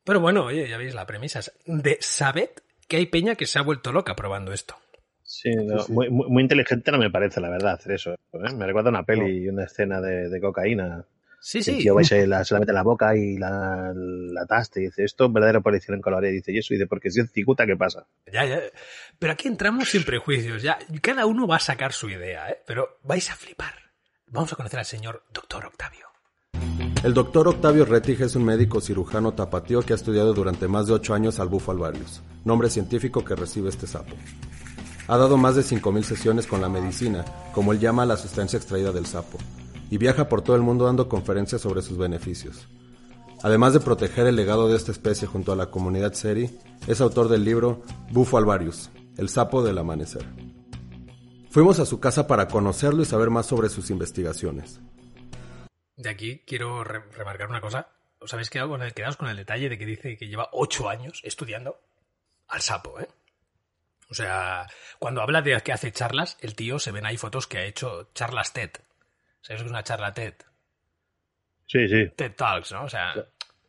Pero 0.06 0.20
bueno, 0.20 0.44
oye, 0.46 0.66
ya 0.68 0.78
veis 0.78 0.94
la 0.94 1.04
premisa. 1.06 1.40
De 1.66 1.98
sabed 2.00 2.48
que 2.88 2.96
hay 2.96 3.06
peña 3.06 3.34
que 3.34 3.44
se 3.46 3.58
ha 3.58 3.62
vuelto 3.62 3.92
loca 3.92 4.16
probando 4.16 4.52
esto. 4.54 4.76
Sí, 5.22 5.50
no, 5.54 5.80
Sí, 5.80 5.86
sí. 5.88 5.92
Muy, 5.92 6.08
muy- 6.08 6.28
muy 6.30 6.42
inteligente 6.42 6.90
no 6.92 6.98
me 6.98 7.10
parece, 7.10 7.40
la 7.40 7.50
verdad, 7.50 7.75
hacer 7.75 7.92
eso. 7.92 8.12
¿eh? 8.14 8.18
Me 8.54 8.64
recuerda 8.66 8.90
una 8.90 9.02
peli 9.02 9.44
y 9.44 9.48
una 9.48 9.64
escena 9.64 10.00
de, 10.00 10.28
de 10.30 10.40
cocaína. 10.40 11.04
Sí, 11.40 11.58
El 11.58 11.64
sí. 11.64 11.78
tío 11.78 11.94
va 11.94 12.02
y 12.02 12.04
se 12.04 12.26
la, 12.26 12.44
se 12.44 12.54
la 12.54 12.60
mete 12.60 12.70
en 12.72 12.76
la 12.76 12.82
boca 12.82 13.14
y 13.16 13.36
la, 13.36 13.92
la 13.94 14.46
taste 14.46 14.80
y 14.80 14.84
dice, 14.84 15.04
esto 15.04 15.26
es 15.26 15.32
verdadero 15.32 15.62
policía 15.62 15.94
en 15.94 16.00
colorea. 16.00 16.30
Y 16.30 16.34
dice, 16.34 16.52
y 16.52 16.58
eso, 16.58 16.72
y 16.72 16.76
dice, 16.76 16.86
porque 16.88 17.10
si 17.10 17.20
es 17.20 17.30
cicuta, 17.32 17.66
¿qué 17.66 17.76
pasa? 17.76 18.06
Ya, 18.32 18.44
ya. 18.44 18.60
Pero 19.18 19.32
aquí 19.32 19.48
entramos 19.48 19.88
sin 19.90 20.04
prejuicios. 20.04 20.62
Ya, 20.62 20.78
cada 21.02 21.26
uno 21.26 21.46
va 21.46 21.56
a 21.56 21.60
sacar 21.60 21.92
su 21.92 22.08
idea, 22.08 22.48
¿eh? 22.50 22.62
Pero 22.66 22.98
vais 23.02 23.28
a 23.30 23.36
flipar. 23.36 23.75
Vamos 24.28 24.52
a 24.52 24.56
conocer 24.56 24.78
al 24.78 24.86
señor 24.86 25.25
doctor 25.32 25.66
Octavio. 25.66 26.05
El 27.06 27.14
doctor 27.14 27.46
Octavio 27.46 27.84
Rettig 27.84 28.20
es 28.22 28.34
un 28.34 28.42
médico 28.42 28.80
cirujano 28.80 29.32
tapatío 29.32 29.80
que 29.80 29.92
ha 29.92 29.94
estudiado 29.94 30.34
durante 30.34 30.66
más 30.66 30.88
de 30.88 30.94
8 30.94 31.14
años 31.14 31.38
al 31.38 31.46
bufo 31.46 31.70
alvarius, 31.70 32.20
nombre 32.44 32.68
científico 32.68 33.25
que 33.25 33.36
recibe 33.36 33.68
este 33.68 33.86
sapo. 33.86 34.16
Ha 35.06 35.16
dado 35.16 35.36
más 35.36 35.54
de 35.54 35.62
5.000 35.62 36.02
sesiones 36.02 36.48
con 36.48 36.60
la 36.60 36.68
medicina, 36.68 37.25
como 37.54 37.72
él 37.72 37.78
llama 37.78 38.02
a 38.02 38.06
la 38.06 38.16
sustancia 38.16 38.56
extraída 38.56 38.90
del 38.90 39.06
sapo, 39.06 39.38
y 39.88 39.98
viaja 39.98 40.28
por 40.28 40.42
todo 40.42 40.56
el 40.56 40.62
mundo 40.62 40.86
dando 40.86 41.08
conferencias 41.08 41.60
sobre 41.60 41.80
sus 41.80 41.96
beneficios. 41.96 42.66
Además 43.40 43.72
de 43.72 43.78
proteger 43.78 44.26
el 44.26 44.34
legado 44.34 44.66
de 44.66 44.76
esta 44.76 44.90
especie 44.90 45.28
junto 45.28 45.52
a 45.52 45.56
la 45.56 45.66
comunidad 45.66 46.12
Seri, 46.14 46.58
es 46.88 47.00
autor 47.00 47.28
del 47.28 47.44
libro 47.44 47.82
Bufo 48.10 48.36
alvarius, 48.36 48.90
el 49.16 49.28
sapo 49.28 49.62
del 49.62 49.78
amanecer. 49.78 50.26
Fuimos 51.50 51.78
a 51.78 51.86
su 51.86 52.00
casa 52.00 52.26
para 52.26 52.48
conocerlo 52.48 53.02
y 53.02 53.06
saber 53.06 53.30
más 53.30 53.46
sobre 53.46 53.68
sus 53.68 53.90
investigaciones. 53.90 54.80
De 55.96 56.10
aquí 56.10 56.42
quiero 56.46 56.84
re- 56.84 57.10
remarcar 57.12 57.48
una 57.48 57.60
cosa. 57.60 57.88
¿Os 58.18 58.32
habéis 58.32 58.50
quedado 58.50 58.70
con 58.70 58.82
el, 58.82 58.94
quedaos 58.94 59.16
con 59.16 59.28
el 59.28 59.36
detalle 59.36 59.68
de 59.68 59.78
que 59.78 59.86
dice 59.86 60.16
que 60.16 60.28
lleva 60.28 60.48
ocho 60.52 60.88
años 60.88 61.20
estudiando 61.24 61.80
al 62.48 62.60
sapo, 62.62 63.00
eh? 63.00 63.08
O 64.08 64.14
sea, 64.14 64.66
cuando 64.98 65.20
habla 65.20 65.42
de 65.42 65.60
que 65.62 65.72
hace 65.72 65.92
charlas, 65.92 66.38
el 66.40 66.54
tío 66.54 66.78
se 66.78 66.92
ven 66.92 67.06
ahí 67.06 67.16
fotos 67.16 67.46
que 67.46 67.58
ha 67.58 67.64
hecho 67.64 68.10
charlas 68.14 68.52
TED. 68.52 68.70
¿Sabes 69.40 69.62
qué 69.62 69.66
es 69.66 69.70
una 69.70 69.82
charla 69.82 70.14
TED? 70.14 70.34
Sí, 71.66 71.88
sí. 71.88 72.08
TED 72.14 72.34
Talks, 72.36 72.72
¿no? 72.72 72.84
O 72.84 72.88
sea, 72.88 73.14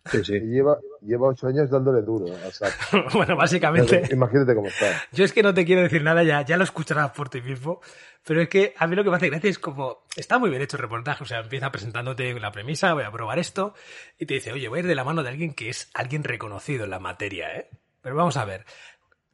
Sí, 0.10 0.24
sí. 0.24 0.36
Y 0.36 0.48
lleva, 0.48 0.78
lleva 1.02 1.28
ocho 1.28 1.48
años 1.48 1.70
dándole 1.70 2.02
duro 2.02 2.26
bueno, 3.14 3.36
básicamente. 3.36 4.04
Imagínate 4.12 4.56
cómo 4.56 4.68
está. 4.68 5.04
Yo 5.12 5.26
es 5.26 5.34
que 5.34 5.44
no 5.44 5.54
te 5.54 5.66
quiero 5.66 5.82
decir 5.82 6.04
nada, 6.04 6.24
ya, 6.24 6.44
ya 6.44 6.58
lo 6.58 6.64
escucharás 6.64 7.12
por 7.12 7.30
ti 7.30 7.42
mismo, 7.42 7.82
pero 8.26 8.42
es 8.42 8.50
que 8.50 8.74
a 8.78 8.88
mí 8.88 8.96
lo 8.96 9.04
que 9.04 9.10
me 9.10 9.16
hace 9.16 9.30
gracia 9.30 9.50
es 9.50 9.60
como, 9.60 10.04
está 10.16 10.38
muy 10.38 10.50
bien 10.50 10.62
hecho 10.62 10.78
el 10.78 10.84
reportaje, 10.84 11.24
o 11.24 11.28
sea, 11.28 11.40
empieza 11.40 11.72
presentándote 11.72 12.38
la 12.40 12.52
premisa, 12.52 12.94
voy 12.94 13.04
a 13.04 13.12
probar 13.12 13.40
esto, 13.40 13.74
y 14.18 14.26
te 14.26 14.36
dice, 14.36 14.52
oye, 14.52 14.68
voy 14.68 14.80
a 14.80 14.82
ir 14.82 14.88
de 14.88 14.96
la 14.96 15.04
mano 15.04 15.24
de 15.24 15.30
alguien 15.30 15.54
que 15.54 15.70
es 15.70 15.90
alguien 15.94 16.24
reconocido 16.24 16.84
en 16.84 16.90
la 16.90 17.00
materia, 17.00 17.56
¿eh? 17.56 17.70
Pero 18.02 18.16
vamos 18.16 18.38
a 18.38 18.46
ver, 18.46 18.66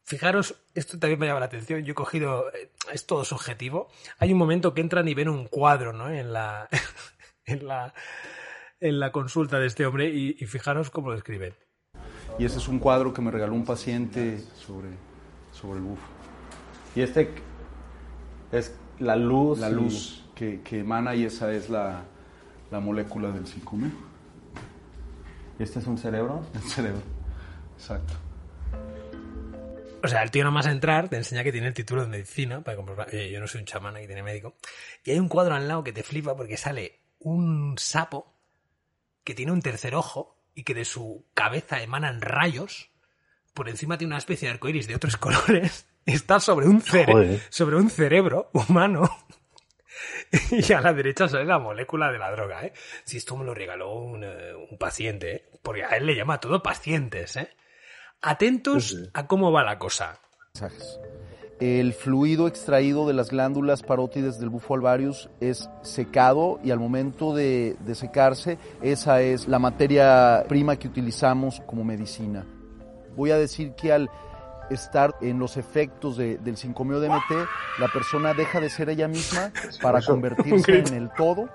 fijaros, 0.04 0.56
esto 0.76 1.00
también 1.00 1.20
me 1.20 1.28
llama 1.28 1.40
la 1.40 1.48
atención, 1.48 1.84
yo 1.84 1.92
he 1.94 1.96
cogido, 1.96 2.54
eh, 2.54 2.70
es 2.92 3.06
todo 3.06 3.26
subjetivo, 3.26 3.90
hay 4.20 4.32
un 4.32 4.38
momento 4.38 4.74
que 4.74 4.82
entran 4.82 5.08
y 5.08 5.14
ven 5.14 5.30
un 5.30 5.48
cuadro, 5.48 5.94
¿no? 5.94 6.10
En 6.10 6.34
la, 6.34 6.70
en 7.46 7.68
la, 7.68 7.94
en 8.84 9.00
la 9.00 9.12
consulta 9.12 9.60
de 9.60 9.68
este 9.68 9.86
hombre, 9.86 10.10
y, 10.10 10.36
y 10.40 10.46
fijaros 10.46 10.90
cómo 10.90 11.10
lo 11.10 11.16
escriben. 11.16 11.54
Y 12.40 12.46
ese 12.46 12.58
es 12.58 12.68
un 12.68 12.80
cuadro 12.80 13.14
que 13.14 13.22
me 13.22 13.32
regaló 13.32 13.54
un 13.54 13.66
paciente 13.66 14.40
sobre, 14.56 14.90
sobre 15.52 15.80
el 15.80 15.86
bufo. 15.86 16.08
Y 16.96 17.02
este 17.02 17.30
es 18.52 18.76
la 19.00 19.16
luz. 19.16 19.60
La 19.60 19.70
luz 19.70 20.24
que, 20.36 20.62
que 20.62 20.80
emana 20.80 21.16
y 21.16 21.26
esa 21.26 21.54
es 21.54 21.70
la, 21.70 22.04
la 22.72 22.80
molécula 22.80 23.32
del 23.32 23.46
5 23.46 23.78
¿Y 25.60 25.64
este 25.64 25.80
es 25.80 25.88
un 25.88 25.98
cerebro? 25.98 26.46
el 26.54 26.62
cerebro. 26.62 27.02
Exacto. 27.78 28.14
O 30.04 30.08
sea, 30.08 30.22
el 30.24 30.32
tío 30.32 30.44
nomás 30.44 30.66
a 30.66 30.72
entrar 30.72 31.08
te 31.08 31.16
enseña 31.16 31.44
que 31.44 31.52
tiene 31.52 31.68
el 31.68 31.74
título 31.74 32.02
de 32.02 32.10
medicina 32.10 32.62
para 32.62 32.76
comprobar. 32.76 33.08
Oye, 33.10 33.32
yo 33.32 33.40
no 33.40 33.48
soy 33.48 33.62
un 33.62 33.66
chamán 33.66 33.96
aquí 33.96 34.08
tiene 34.08 34.24
médico. 34.24 34.56
Y 35.06 35.12
hay 35.12 35.20
un 35.20 35.30
cuadro 35.30 35.56
al 35.56 35.68
lado 35.68 35.84
que 35.84 35.94
te 35.94 36.04
flipa 36.04 36.36
porque 36.36 36.58
sale 36.58 37.00
un 37.20 37.76
sapo 37.78 38.33
que 39.24 39.34
tiene 39.36 39.52
un 39.52 39.62
tercer 39.62 39.96
ojo 39.96 40.38
y 40.56 40.64
que 40.64 40.74
de 40.74 40.86
su 40.86 41.26
cabeza 41.34 41.82
emanan 41.82 42.22
rayos. 42.22 42.90
Por 43.54 43.70
encima 43.70 43.98
tiene 43.98 44.10
una 44.12 44.18
especie 44.18 44.48
de 44.48 44.54
arcoiris 44.54 44.88
de 44.88 44.96
otros 44.96 45.18
colores. 45.18 45.88
Está 46.06 46.40
sobre 46.40 46.68
un, 46.68 46.82
cere- 46.82 47.40
sobre 47.50 47.76
un 47.78 47.90
cerebro 47.90 48.50
humano. 48.54 49.10
Y 50.52 50.74
a 50.74 50.82
la 50.82 50.92
derecha 50.94 51.28
sale 51.30 51.46
la 51.46 51.60
molécula 51.60 52.12
de 52.12 52.18
la 52.18 52.32
droga, 52.32 52.66
¿eh? 52.66 52.74
Si 53.04 53.18
esto 53.18 53.38
me 53.38 53.46
lo 53.46 53.54
regaló 53.54 53.94
un, 53.94 54.24
eh, 54.24 54.54
un 54.70 54.78
paciente, 54.80 55.36
¿eh? 55.36 55.50
Porque 55.62 55.84
a 55.84 55.90
él 55.96 56.08
le 56.08 56.16
llama 56.16 56.40
todo 56.40 56.64
pacientes, 56.64 57.36
¿eh? 57.38 57.56
Atentos 58.22 58.98
a 59.14 59.28
cómo 59.28 59.52
va 59.52 59.64
la 59.64 59.78
cosa. 59.78 60.20
El 61.66 61.94
fluido 61.94 62.48
extraído 62.50 63.08
de 63.08 63.14
las 63.14 63.30
glándulas 63.30 63.84
parótides 63.84 64.38
del 64.38 64.50
bufo 64.50 64.74
alvarius 64.76 65.30
es 65.40 65.70
secado 65.82 66.60
y 66.62 66.72
al 66.72 66.80
momento 66.80 67.34
de, 67.34 67.78
de 67.86 67.96
secarse, 67.96 68.58
esa 68.82 69.22
es 69.22 69.48
la 69.48 69.60
materia 69.60 70.44
prima 70.50 70.76
que 70.76 70.90
utilizamos 70.90 71.62
como 71.66 71.86
medicina. 71.86 72.46
Voy 73.16 73.32
a 73.32 73.38
decir 73.38 73.76
que 73.76 73.94
al 73.94 74.10
estar 74.70 75.16
en 75.22 75.40
los 75.40 75.56
efectos 75.56 76.18
de- 76.18 76.38
del 76.38 76.58
5-MeO-DMT, 76.58 77.48
la 77.80 77.88
persona 77.94 78.34
deja 78.34 78.60
de 78.60 78.70
ser 78.70 78.90
ella 78.90 79.08
misma 79.08 79.54
para 79.82 80.02
convertirse 80.02 80.80
en 80.80 80.94
el 80.94 81.12
todo 81.16 81.48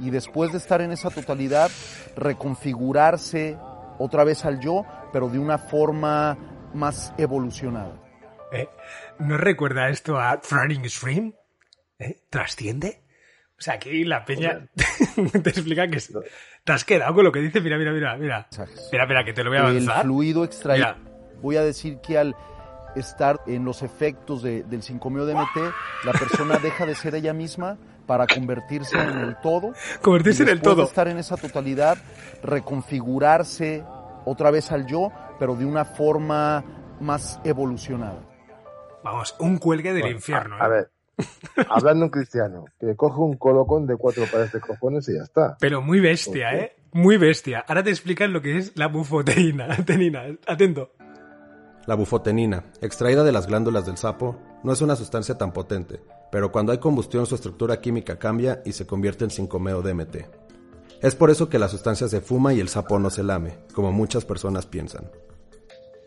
y 0.00 0.10
después 0.10 0.50
de 0.50 0.58
estar 0.58 0.80
en 0.80 0.90
esa 0.90 1.10
totalidad, 1.10 1.70
reconfigurarse 2.16 3.56
otra 4.00 4.24
vez 4.24 4.44
al 4.44 4.58
yo, 4.58 4.84
pero 5.12 5.28
de 5.28 5.38
una 5.38 5.58
forma 5.58 6.36
más 6.74 7.14
evolucionada. 7.16 7.92
¿Eh? 8.52 8.68
¿No 9.18 9.36
recuerda 9.38 9.88
esto 9.88 10.18
a 10.18 10.40
Running 10.50 10.88
Stream? 10.88 11.34
¿Eh? 11.98 12.20
¿Trasciende? 12.30 13.02
O 13.58 13.62
sea, 13.62 13.74
aquí 13.74 14.04
la 14.04 14.24
peña 14.24 14.68
te 15.42 15.50
explica 15.50 15.86
que 15.88 15.98
es- 15.98 16.12
te 16.64 16.72
has 16.72 16.84
quedado 16.84 17.14
con 17.14 17.24
lo 17.24 17.32
que 17.32 17.40
dice. 17.40 17.60
Mira, 17.60 17.76
mira, 17.78 17.92
mira, 17.92 18.16
mira. 18.16 18.48
Espera, 18.50 19.04
espera, 19.04 19.24
que 19.24 19.32
te 19.32 19.44
lo 19.44 19.50
voy 19.50 19.58
a 19.58 19.62
el 19.62 19.66
avanzar. 19.68 20.02
fluido 20.04 20.44
extraído. 20.44 20.94
Voy 21.40 21.56
a 21.56 21.62
decir 21.62 21.98
que 22.00 22.18
al 22.18 22.34
estar 22.96 23.40
en 23.46 23.64
los 23.64 23.82
efectos 23.82 24.42
de- 24.42 24.64
del 24.64 24.82
5-MeO-DMT, 24.82 25.72
la 26.04 26.12
persona 26.12 26.58
deja 26.58 26.86
de 26.86 26.94
ser 26.94 27.14
ella 27.14 27.32
misma 27.32 27.78
para 28.06 28.26
convertirse 28.26 28.96
en 28.98 29.18
el 29.18 29.36
todo. 29.40 29.72
Convertirse 30.02 30.42
en 30.42 30.48
el 30.50 30.60
todo. 30.60 30.82
estar 30.84 31.06
en 31.08 31.18
esa 31.18 31.36
totalidad, 31.36 31.96
reconfigurarse 32.42 33.84
otra 34.24 34.50
vez 34.50 34.70
al 34.72 34.86
yo, 34.86 35.10
pero 35.38 35.54
de 35.56 35.64
una 35.64 35.84
forma 35.84 36.64
más 37.00 37.40
evolucionada. 37.44 38.20
Vamos, 39.04 39.34
un 39.38 39.58
cuelgue 39.58 39.92
del 39.92 40.02
Bueno, 40.02 40.16
infierno. 40.16 40.56
A, 40.56 40.64
a 40.64 40.66
¿eh? 40.66 40.70
ver, 40.70 40.90
hablando 41.68 42.06
un 42.06 42.10
cristiano, 42.10 42.64
que 42.80 42.94
coge 42.96 43.20
un 43.20 43.36
colocón 43.36 43.86
de 43.86 43.96
cuatro 43.96 44.24
pares 44.30 44.52
de 44.52 44.60
cojones 44.60 45.08
y 45.08 45.14
ya 45.14 45.22
está. 45.22 45.56
Pero 45.60 45.82
muy 45.82 46.00
bestia. 46.00 46.54
¿eh? 46.54 46.76
Muy 46.92 47.16
bestia. 47.16 47.64
Ahora 47.66 47.82
te 47.82 47.90
explican 47.90 48.32
lo 48.32 48.42
que 48.42 48.58
es 48.58 48.76
la 48.76 48.88
bufoteína. 48.88 49.76
Tenina, 49.86 50.24
atento. 50.46 50.92
La 51.86 51.96
bufotenina, 51.96 52.64
extraída 52.80 53.24
de 53.24 53.32
las 53.32 53.48
glándulas 53.48 53.86
del 53.86 53.96
sapo, 53.96 54.38
no 54.62 54.72
es 54.72 54.80
una 54.82 54.94
sustancia 54.94 55.36
tan 55.36 55.52
potente, 55.52 56.00
pero 56.30 56.52
cuando 56.52 56.70
hay 56.70 56.78
combustión 56.78 57.26
su 57.26 57.34
estructura 57.34 57.80
química 57.80 58.20
cambia 58.20 58.62
y 58.64 58.72
se 58.72 58.86
convierte 58.86 59.24
en 59.24 59.30
5-MeO-DMT. 59.30 60.26
Es 61.00 61.16
por 61.16 61.30
eso 61.30 61.48
que 61.48 61.58
la 61.58 61.68
sustancia 61.68 62.06
se 62.06 62.20
fuma 62.20 62.54
y 62.54 62.60
el 62.60 62.68
sapo 62.68 63.00
no 63.00 63.10
se 63.10 63.24
lame, 63.24 63.58
como 63.74 63.90
muchas 63.90 64.24
personas 64.24 64.66
piensan. 64.66 65.10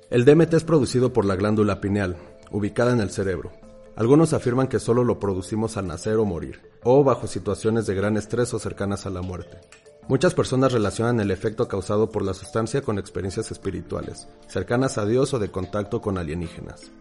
El 0.09 0.23
DMT 0.23 0.53
es 0.53 0.63
producido 0.63 1.11
por 1.11 1.25
la 1.25 1.35
glándula 1.35 1.81
pineal, 1.81 2.15
ubicada 2.55 2.93
en 2.93 3.01
el 3.01 3.09
cerebro. 3.09 3.51
Algunos 3.97 4.31
afirman 4.31 4.69
que 4.69 4.79
solo 4.79 5.03
lo 5.03 5.19
producimos 5.19 5.75
al 5.75 5.88
nacer 5.88 6.15
o 6.15 6.25
morir, 6.25 6.62
o 6.83 7.03
bajo 7.03 7.27
situaciones 7.27 7.85
de 7.85 7.95
gran 7.95 8.15
estrés 8.15 8.53
o 8.53 8.59
cercanas 8.59 9.05
a 9.05 9.09
la 9.09 9.21
muerte. 9.21 9.59
Muchas 10.07 10.33
personas 10.33 10.71
relacionan 10.71 11.19
el 11.19 11.31
efecto 11.31 11.67
causado 11.67 12.09
por 12.09 12.24
la 12.24 12.33
sustancia 12.33 12.81
con 12.81 12.97
experiencias 12.97 13.51
espirituales, 13.51 14.29
cercanas 14.47 14.97
a 14.97 15.05
Dios 15.05 15.33
o 15.33 15.39
de 15.39 15.51
contacto 15.51 16.01
con 16.01 16.17
alienígenas. 16.17 16.91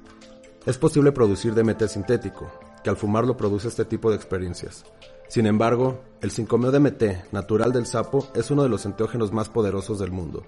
Es 0.66 0.76
posible 0.76 1.12
producir 1.12 1.54
DMT 1.54 1.84
sintético, 1.86 2.50
que 2.82 2.90
al 2.90 2.96
fumarlo 2.96 3.36
produce 3.36 3.68
este 3.68 3.84
tipo 3.84 4.10
de 4.10 4.16
experiencias. 4.16 4.84
Sin 5.28 5.46
embargo, 5.46 6.00
el 6.20 6.32
5-MeO-DMT 6.32 7.30
natural 7.30 7.72
del 7.72 7.86
sapo 7.86 8.26
es 8.34 8.50
uno 8.50 8.64
de 8.64 8.68
los 8.68 8.86
enteógenos 8.86 9.32
más 9.32 9.50
poderosos 9.50 10.00
del 10.00 10.10
mundo, 10.10 10.44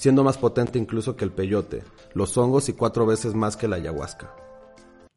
siendo 0.00 0.24
más 0.24 0.38
potente 0.38 0.78
incluso 0.78 1.14
que 1.14 1.26
el 1.26 1.30
peyote, 1.30 1.82
los 2.14 2.38
hongos 2.38 2.70
y 2.70 2.72
cuatro 2.72 3.04
veces 3.04 3.34
más 3.34 3.58
que 3.58 3.68
la 3.68 3.76
ayahuasca. 3.76 4.34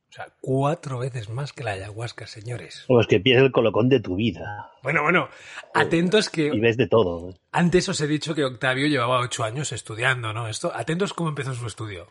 O 0.10 0.12
sea, 0.12 0.28
cuatro 0.42 1.00
veces 1.00 1.30
más 1.30 1.54
que 1.54 1.64
la 1.64 1.72
ayahuasca, 1.72 2.28
señores. 2.28 2.84
O 2.90 3.00
es 3.00 3.08
que 3.08 3.22
pierdes 3.22 3.46
el 3.46 3.52
colocón 3.54 3.88
de 3.88 4.02
tu 4.02 4.18
vida. 4.18 4.72
Bueno, 4.84 5.02
bueno, 5.04 5.30
atentos 5.74 6.28
Y 6.28 6.32
que 6.32 6.60
ves 6.60 6.76
de 6.76 6.88
todo. 6.88 7.34
antes 7.54 7.88
os 7.88 8.02
he 8.02 8.08
dicho 8.08 8.36
que 8.36 8.44
Octavio 8.44 8.88
llevaba 8.88 9.22
ocho 9.22 9.46
años 9.46 9.72
estudiando, 9.72 10.34
¿no? 10.34 10.50
Esto, 10.50 10.70
atentos 10.76 11.14
cómo 11.14 11.30
empezó 11.30 11.54
su 11.54 11.66
estudio. 11.66 12.08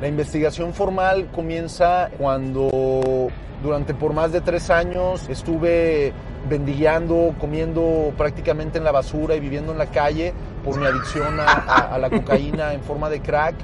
La 0.00 0.08
investigación 0.08 0.74
formal 0.74 1.30
comienza 1.30 2.10
cuando 2.18 3.28
durante 3.62 3.94
por 3.94 4.14
más 4.14 4.32
de 4.32 4.40
tres 4.40 4.68
años 4.68 5.28
estuve 5.28 6.12
vendigueando, 6.48 7.36
comiendo 7.38 8.12
prácticamente 8.18 8.78
en 8.78 8.84
la 8.84 8.90
basura 8.90 9.36
y 9.36 9.40
viviendo 9.40 9.70
en 9.70 9.78
la 9.78 9.92
calle 9.92 10.34
por 10.64 10.78
mi 10.78 10.86
adicción 10.86 11.38
a, 11.40 11.44
a- 11.44 11.94
a 11.94 11.98
la 11.98 12.10
cocaína 12.10 12.72
en 12.74 12.82
forma 12.82 13.08
de 13.10 13.20
crack 13.20 13.54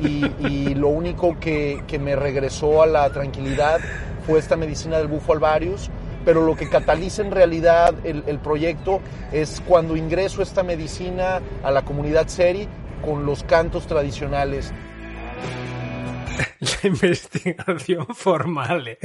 y, 0.00 0.26
y 0.46 0.74
lo 0.74 0.88
único 0.88 1.38
que, 1.38 1.82
que 1.86 1.98
me 1.98 2.16
regresó 2.16 2.82
a 2.82 2.86
la 2.86 3.08
tranquilidad 3.10 3.78
fue 4.26 4.38
esta 4.38 4.56
medicina 4.56 4.98
del 4.98 5.06
bufo 5.08 5.32
alvarius 5.32 5.90
pero 6.24 6.44
lo 6.44 6.56
que 6.56 6.68
cataliza 6.68 7.22
en 7.22 7.30
realidad 7.30 7.94
el, 8.04 8.22
el 8.26 8.38
proyecto 8.38 9.00
es 9.32 9.62
cuando 9.66 9.96
ingreso 9.96 10.42
esta 10.42 10.62
medicina 10.62 11.40
a 11.62 11.70
la 11.70 11.82
comunidad 11.82 12.26
Seri 12.28 12.68
con 13.04 13.24
los 13.24 13.44
cantos 13.44 13.86
tradicionales 13.86 14.72
La 16.82 16.88
investigación 16.88 18.06
formal, 18.14 18.88
¿eh? 18.88 18.98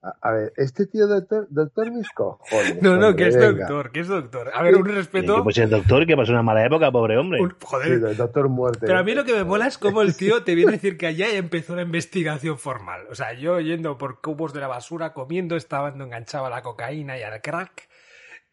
A, 0.00 0.14
a 0.22 0.32
ver, 0.32 0.52
este 0.56 0.86
tío 0.86 1.08
doctor, 1.08 1.48
doctor 1.50 1.90
mis 1.90 2.08
cojones. 2.10 2.80
No, 2.80 2.96
no, 2.96 3.08
hombre, 3.08 3.16
que 3.24 3.28
es 3.30 3.36
venga. 3.36 3.66
doctor, 3.66 3.90
que 3.90 4.00
es 4.00 4.06
doctor. 4.08 4.50
A 4.54 4.62
ver, 4.62 4.76
un 4.76 4.84
Que 4.84 4.92
respeto. 4.92 5.42
pues 5.42 5.58
el 5.58 5.70
doctor 5.70 6.06
que 6.06 6.16
pasó 6.16 6.30
una 6.32 6.42
mala 6.44 6.64
época, 6.64 6.92
pobre 6.92 7.16
hombre. 7.18 7.40
un- 7.40 7.50
Sí, 7.50 7.56
joder. 7.64 7.92
el 7.92 8.16
doctor 8.16 8.48
muerte. 8.48 8.86
Pero 8.86 8.98
a 8.98 9.02
mí 9.02 9.12
lo 9.14 9.24
que 9.24 9.32
me 9.34 9.42
mola 9.42 9.66
es 9.66 9.76
cómo 9.76 10.02
el 10.02 10.16
tío 10.16 10.44
te 10.44 10.54
viene 10.54 10.70
a 10.70 10.74
decir 10.76 10.96
que 10.96 11.08
allá 11.08 11.26
ya 11.28 11.36
empezó 11.38 11.74
la 11.74 11.82
investigación 11.82 12.58
formal. 12.58 13.06
O 13.10 13.16
sea, 13.16 13.32
yo 13.32 13.58
yendo 13.58 13.98
por 13.98 14.20
cubos 14.20 14.52
de 14.52 14.60
la 14.60 14.68
basura, 14.68 15.12
comiendo, 15.12 15.56
estaba 15.56 15.88
enganchado 15.88 16.46
a 16.46 16.50
la 16.50 16.62
cocaína 16.62 17.18
y 17.18 17.22
al 17.24 17.40
crack. 17.40 17.88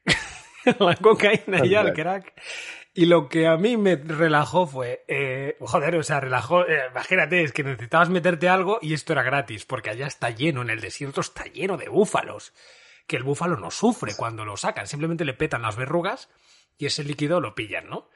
la 0.80 0.96
cocaína 0.96 1.64
y 1.66 1.76
al 1.76 1.94
crack. 1.94 2.34
Y 2.98 3.08
lo 3.08 3.28
que 3.28 3.46
a 3.46 3.58
mí 3.58 3.76
me 3.76 3.98
relajó 3.98 4.66
fue, 4.66 5.04
eh, 5.10 5.58
joder, 5.60 5.98
o 5.98 6.04
sea, 6.04 6.22
relajó, 6.22 6.66
eh, 6.66 6.80
imagínate, 6.90 7.44
es 7.44 7.52
que 7.52 7.62
necesitabas 7.62 8.10
meterte 8.10 8.48
algo 8.48 8.80
y 8.82 8.94
esto 8.94 9.12
era 9.12 9.22
gratis, 9.22 9.66
porque 9.66 9.90
allá 9.90 10.08
está 10.08 10.30
lleno, 10.30 10.62
en 10.62 10.70
el 10.70 10.80
desierto 10.80 11.20
está 11.20 11.44
lleno 11.44 11.76
de 11.76 11.90
búfalos. 11.90 12.54
Que 13.06 13.18
el 13.18 13.24
búfalo 13.24 13.58
no 13.58 13.70
sufre 13.70 14.14
cuando 14.16 14.46
lo 14.46 14.56
sacan, 14.56 14.88
simplemente 14.88 15.26
le 15.26 15.34
petan 15.34 15.62
las 15.62 15.76
verrugas 15.76 16.30
y 16.78 16.86
ese 16.86 17.04
líquido 17.04 17.42
lo 17.42 17.54
pillan, 17.54 17.90
¿no? 17.90 18.10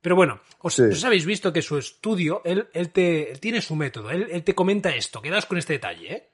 Pero 0.00 0.14
bueno, 0.14 0.40
os, 0.60 0.74
Sí. 0.74 0.82
os 0.84 1.04
habéis 1.04 1.26
visto 1.26 1.52
que 1.52 1.60
su 1.60 1.76
estudio, 1.76 2.40
él, 2.44 2.68
él, 2.72 2.90
te, 2.90 3.32
él 3.32 3.40
tiene 3.40 3.60
su 3.60 3.74
método, 3.74 4.12
él, 4.12 4.28
él 4.30 4.44
te 4.44 4.54
comenta 4.54 4.94
esto, 4.94 5.20
quedaos 5.20 5.44
con 5.46 5.58
este 5.58 5.72
detalle, 5.74 6.12
¿eh? 6.12 6.28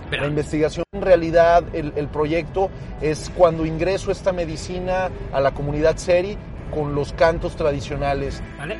Espera. 0.00 0.22
La 0.22 0.28
investigación, 0.28 0.84
en 0.92 1.02
realidad, 1.02 1.64
el, 1.74 1.92
el 1.96 2.06
proyecto 2.08 2.70
es 3.02 3.30
cuando 3.36 3.66
ingreso 3.66 4.12
esta 4.12 4.32
medicina 4.32 5.10
a 5.32 5.40
la 5.40 5.52
comunidad 5.52 5.96
Seri 5.96 6.38
con 6.70 6.94
los 6.94 7.12
cantos 7.12 7.56
tradicionales. 7.56 8.42
¿Vale? 8.58 8.78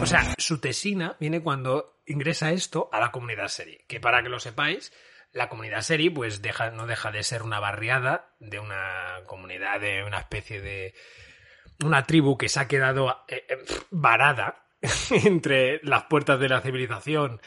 O 0.00 0.06
sea, 0.06 0.34
su 0.38 0.60
tesina 0.60 1.16
viene 1.18 1.42
cuando 1.42 2.00
ingresa 2.06 2.52
esto 2.52 2.88
a 2.92 3.00
la 3.00 3.10
comunidad 3.10 3.48
serie. 3.48 3.84
Que 3.88 4.00
para 4.00 4.22
que 4.22 4.28
lo 4.28 4.38
sepáis, 4.38 4.92
la 5.32 5.48
comunidad 5.48 5.82
serie 5.82 6.10
pues 6.10 6.40
no 6.72 6.86
deja 6.86 7.10
de 7.10 7.22
ser 7.22 7.42
una 7.42 7.60
barriada 7.60 8.34
de 8.38 8.60
una 8.60 9.22
comunidad, 9.26 9.80
de 9.80 10.04
una 10.04 10.18
especie 10.18 10.60
de... 10.60 10.94
una 11.84 12.04
tribu 12.04 12.38
que 12.38 12.48
se 12.48 12.60
ha 12.60 12.68
quedado 12.68 13.24
eh, 13.28 13.44
eh, 13.48 13.58
varada 13.90 14.64
entre 15.24 15.80
las 15.82 16.04
puertas 16.04 16.38
de 16.38 16.48
la 16.48 16.60
civilización 16.60 17.40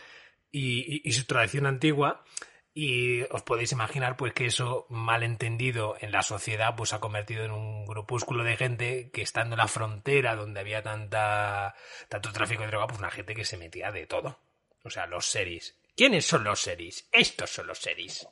y 0.53 1.09
su 1.13 1.25
tradición 1.25 1.65
antigua. 1.65 2.25
Y 2.73 3.23
os 3.23 3.41
podéis 3.41 3.73
imaginar 3.73 4.15
pues 4.15 4.33
que 4.33 4.45
eso 4.45 4.85
malentendido 4.89 5.95
en 5.99 6.11
la 6.11 6.21
sociedad 6.21 6.75
pues 6.75 6.93
ha 6.93 6.99
convertido 6.99 7.43
en 7.43 7.51
un 7.51 7.85
grupúsculo 7.85 8.43
de 8.43 8.55
gente 8.55 9.09
que 9.11 9.21
estando 9.21 9.55
en 9.55 9.59
la 9.59 9.67
frontera 9.67 10.35
donde 10.35 10.61
había 10.61 10.81
tanta 10.81 11.75
tanto 12.07 12.31
tráfico 12.31 12.61
de 12.61 12.69
droga, 12.69 12.87
pues 12.87 12.99
una 12.99 13.11
gente 13.11 13.35
que 13.35 13.43
se 13.43 13.57
metía 13.57 13.91
de 13.91 14.05
todo. 14.07 14.39
O 14.83 14.89
sea, 14.89 15.05
los 15.05 15.25
seris. 15.25 15.75
¿Quiénes 15.95 16.25
son 16.25 16.45
los 16.45 16.61
seris? 16.61 17.07
Estos 17.11 17.49
son 17.49 17.67
los 17.67 17.79
seris. 17.79 18.27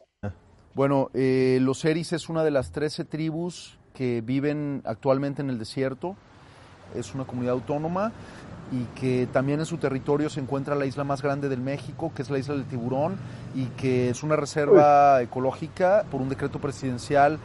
Bueno, 0.73 1.09
eh, 1.13 1.57
los 1.61 1.79
Seris 1.79 2.13
es 2.13 2.29
una 2.29 2.43
de 2.43 2.51
las 2.51 2.71
13 2.71 3.03
tribus 3.03 3.77
que 3.93 4.21
viven 4.21 4.81
actualmente 4.85 5.41
en 5.41 5.49
el 5.49 5.59
desierto. 5.59 6.15
Es 6.95 7.13
una 7.13 7.25
comunidad 7.25 7.55
autónoma 7.55 8.13
y 8.71 8.83
que 8.99 9.27
también 9.31 9.59
en 9.59 9.65
su 9.65 9.77
territorio 9.77 10.29
se 10.29 10.39
encuentra 10.39 10.75
la 10.75 10.85
isla 10.85 11.03
más 11.03 11.21
grande 11.21 11.49
del 11.49 11.61
México, 11.61 12.11
que 12.15 12.21
es 12.21 12.29
la 12.29 12.37
isla 12.37 12.55
del 12.55 12.65
Tiburón, 12.65 13.17
y 13.55 13.65
que 13.65 14.09
es 14.09 14.23
una 14.23 14.35
reserva 14.35 15.21
ecológica 15.21 16.05
por 16.11 16.21
un 16.21 16.29
decreto 16.29 16.59
presidencial. 16.59 17.39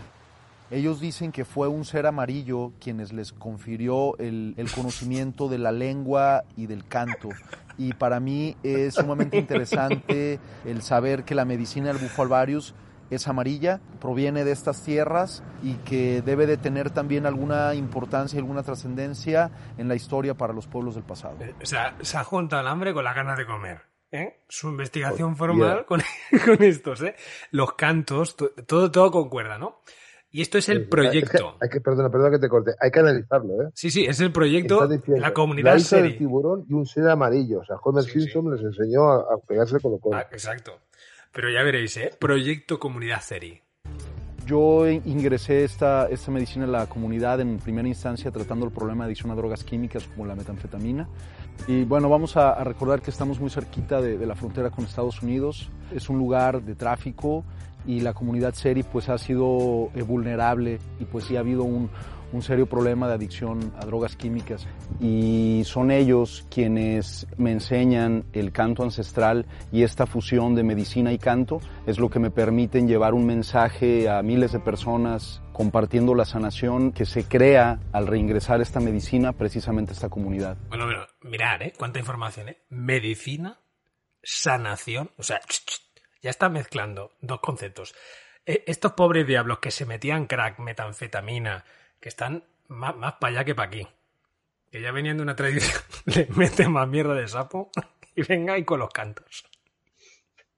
Ellos 0.71 1.01
dicen 1.01 1.31
que 1.31 1.45
fue 1.45 1.69
un 1.69 1.85
ser 1.85 2.07
amarillo 2.07 2.73
quienes 2.81 3.13
les 3.13 3.33
confirió 3.33 4.17
el, 4.19 4.55
el 4.57 4.71
conocimiento 4.71 5.49
de 5.49 5.59
la 5.59 5.73
lengua 5.73 6.45
y 6.57 6.67
del 6.67 6.87
canto. 6.87 7.29
Y 7.77 7.93
para 7.93 8.21
mí 8.21 8.57
es 8.63 8.95
sumamente 8.95 9.39
interesante 9.39 10.39
el 10.65 10.83
saber 10.83 11.25
que 11.25 11.35
la 11.35 11.45
medicina 11.45 11.89
del 11.89 11.99
bufo 11.99 12.23
alvarius 12.23 12.75
es 13.11 13.29
amarilla, 13.29 13.81
proviene 14.01 14.45
de 14.45 14.53
estas 14.53 14.83
tierras 14.83 15.43
y 15.63 15.75
que 15.77 16.23
debe 16.23 16.47
de 16.47 16.57
tener 16.57 16.91
también 16.91 17.27
alguna 17.27 17.75
importancia 17.75 18.37
y 18.37 18.41
alguna 18.41 18.63
trascendencia 18.63 19.51
en 19.79 19.89
la 19.89 19.95
historia 19.95 20.35
para 20.35 20.53
los 20.53 20.67
pueblos 20.67 20.95
del 20.95 21.05
pasado. 21.05 21.37
O 21.63 21.67
sea, 21.67 21.97
se 22.01 22.17
ha 22.17 22.25
juntado 22.25 22.63
el 22.63 22.69
hambre 22.69 22.93
con 22.95 23.05
las 23.05 23.15
ganas 23.15 23.37
de 23.39 23.47
comer. 23.47 23.83
¿eh? 24.11 24.41
Su 24.49 24.69
investigación 24.69 25.37
formal 25.37 25.85
con, 25.87 26.01
con 26.45 26.63
estos, 26.63 27.03
¿eh? 27.03 27.15
Los 27.51 27.73
cantos, 27.75 28.37
to- 28.37 28.51
todo, 28.67 28.91
todo 28.91 29.11
concuerda, 29.11 29.59
¿no? 29.59 29.81
Y 30.31 30.41
esto 30.43 30.59
es 30.59 30.69
el 30.69 30.79
Es 30.79 30.83
que 30.85 30.89
proyecto. 30.91 31.57
hay 31.61 31.69
que, 31.69 31.81
perdona, 31.81 32.11
perdona 32.11 32.31
que 32.33 32.41
te 32.41 32.49
corte. 32.49 32.73
Hay 32.81 32.91
que 32.91 32.99
analizarlo, 32.99 33.63
¿eh? 33.63 33.71
Sí, 33.75 33.91
sí, 33.93 34.05
es 34.05 34.19
el 34.21 34.33
proyecto 34.33 34.85
diciendo, 34.89 35.21
la 35.21 35.33
comunidad 35.33 35.73
la 35.75 35.79
isla 35.79 35.99
del 35.99 36.07
serie. 36.07 36.19
tiburón 36.19 36.65
y 36.69 36.73
un 36.75 36.87
ser 36.87 37.09
amarillo. 37.09 37.61
O 37.61 37.65
sea, 37.65 37.77
Homer 37.77 38.03
Sí, 38.03 38.11
sí. 38.13 38.21
Simpson 38.23 38.53
les 38.53 38.61
enseñó 38.65 39.13
a, 39.13 39.17
a 39.19 39.37
pegarse 39.47 39.79
con 39.81 39.93
lo 39.93 40.01
Ah, 40.13 40.27
exacto. 40.33 40.81
Pero 41.35 41.51
ya 41.51 41.63
veréis, 41.65 41.97
¿eh? 41.97 42.13
Proyecto 42.19 42.79
comunidad 42.79 43.21
serie. 43.21 43.63
Yo 44.47 44.87
ingresé 44.89 45.65
esta, 45.65 46.07
esta 46.09 46.31
medicina 46.31 46.65
a 46.67 46.69
la 46.69 46.87
comunidad 46.87 47.41
en 47.41 47.59
primera 47.59 47.89
instancia 47.89 48.31
tratando 48.31 48.67
el 48.67 48.73
problema 48.73 49.05
de 49.05 49.09
adicción 49.09 49.33
a 49.33 49.35
drogas 49.35 49.65
químicas 49.65 50.05
como 50.05 50.27
la 50.27 50.37
metanfetamina. 50.37 51.09
Y 51.67 51.85
bueno, 51.85 52.09
vamos 52.09 52.37
a, 52.37 52.51
a 52.51 52.63
recordar 52.63 53.01
que 53.03 53.11
estamos 53.11 53.41
muy 53.41 53.51
cerquita 53.51 54.01
de, 54.01 54.17
de 54.17 54.27
la 54.27 54.37
frontera 54.37 54.71
con 54.71 54.85
Estados 54.85 55.23
Unidos. 55.23 55.71
Es 55.93 56.09
un 56.09 56.19
lugar 56.19 56.63
de 56.63 56.77
tráfico 56.77 57.45
y 57.87 58.01
la 58.01 58.13
comunidad 58.13 58.55
seri 58.55 58.83
pues 58.83 59.09
ha 59.09 59.19
sido 59.19 59.91
eh, 59.95 60.03
vulnerable 60.03 60.79
y 61.01 61.05
pues 61.05 61.25
sí 61.25 61.37
ha 61.37 61.41
habido 61.41 61.65
un, 61.65 61.91
un 62.35 62.43
serio 62.43 62.67
problema 62.67 63.07
de 63.09 63.15
adicción 63.15 63.73
a 63.79 63.87
drogas 63.87 64.17
químicas. 64.17 64.67
Y 65.01 65.63
son 65.65 65.91
ellos 65.91 66.47
quienes 66.51 67.27
me 67.37 67.53
enseñan 67.53 68.25
el 68.33 68.53
canto 68.53 68.83
ancestral 68.83 69.47
y 69.73 69.83
esta 69.83 70.07
fusión 70.07 70.55
de 70.55 70.65
medicina 70.65 71.13
y 71.13 71.19
canto 71.19 71.61
es 71.87 71.99
lo 71.99 72.11
que 72.11 72.19
me 72.19 72.31
permiten 72.31 72.89
llevar 72.89 73.15
un 73.15 73.27
mensaje 73.27 74.09
a 74.09 74.23
miles 74.23 74.53
de 74.53 74.59
personas 74.59 75.43
compartiendo 75.53 76.15
la 76.15 76.25
sanación 76.25 76.93
que 76.93 77.07
se 77.07 77.25
crea 77.25 77.79
al 77.93 78.09
reingresar 78.09 78.61
esta 78.61 78.81
medicina 78.81 79.33
precisamente 79.33 79.93
a 79.93 79.95
esta 79.95 80.09
comunidad. 80.09 80.57
Bueno, 80.69 80.87
bueno, 80.87 81.07
mirad, 81.23 81.63
¿eh? 81.63 81.73
Cuánta 81.79 82.01
información, 82.01 82.49
¿eh? 82.49 82.59
Medicina, 82.71 83.61
sanación. 84.23 85.11
O 85.17 85.23
sea, 85.23 85.41
ya 86.21 86.31
está 86.31 86.49
mezclando 86.49 87.13
dos 87.21 87.41
conceptos. 87.41 87.95
Eh, 88.47 88.65
estos 88.67 88.93
pobres 88.93 89.27
diablos 89.27 89.61
que 89.61 89.71
se 89.71 89.87
metían 89.87 90.27
crack, 90.27 90.59
metanfetamina, 90.59 91.65
que 92.05 92.11
están 92.11 92.45
más, 92.69 92.95
más 92.95 93.15
para 93.15 93.31
allá 93.31 93.45
que 93.47 93.55
para 93.55 93.69
aquí. 93.69 93.89
Que 94.71 94.83
ya 94.83 94.93
venían 94.93 95.17
de 95.17 95.23
una 95.23 95.35
tradición, 95.35 95.81
le 96.05 96.29
meten 96.37 96.71
más 96.71 96.87
mierda 96.87 97.15
de 97.15 97.27
sapo 97.27 97.71
y 98.15 98.23
venga 98.25 98.59
y 98.59 98.65
con 98.67 98.81
los 98.81 98.91
cantos. 98.91 99.47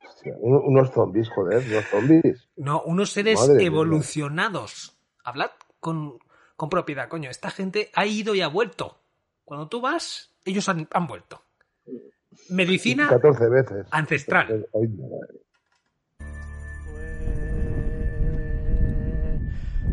Hostia, 0.05 0.35
unos 0.41 0.91
zombies, 0.91 1.29
joder, 1.31 1.65
unos 1.71 1.85
zombies. 1.85 2.49
No, 2.57 2.83
unos 2.83 3.13
seres 3.13 3.39
Madre 3.39 3.65
evolucionados. 3.65 4.99
Hablad 5.23 5.53
con, 5.79 6.19
con 6.57 6.69
propiedad, 6.69 7.09
coño. 7.09 7.31
Esta 7.31 7.53
gente 7.53 7.91
ha 7.95 8.07
ido 8.07 8.35
y 8.35 8.41
ha 8.41 8.49
vuelto. 8.49 8.99
Cuando 9.45 9.69
tú 9.69 9.81
vas, 9.81 10.35
ellos 10.45 10.69
han, 10.69 10.89
han 10.91 11.07
vuelto. 11.07 11.45
Medicina 12.49 13.07
14 13.09 13.49
veces. 13.49 13.87
ancestral. 13.93 14.67
Ay, 14.75 14.89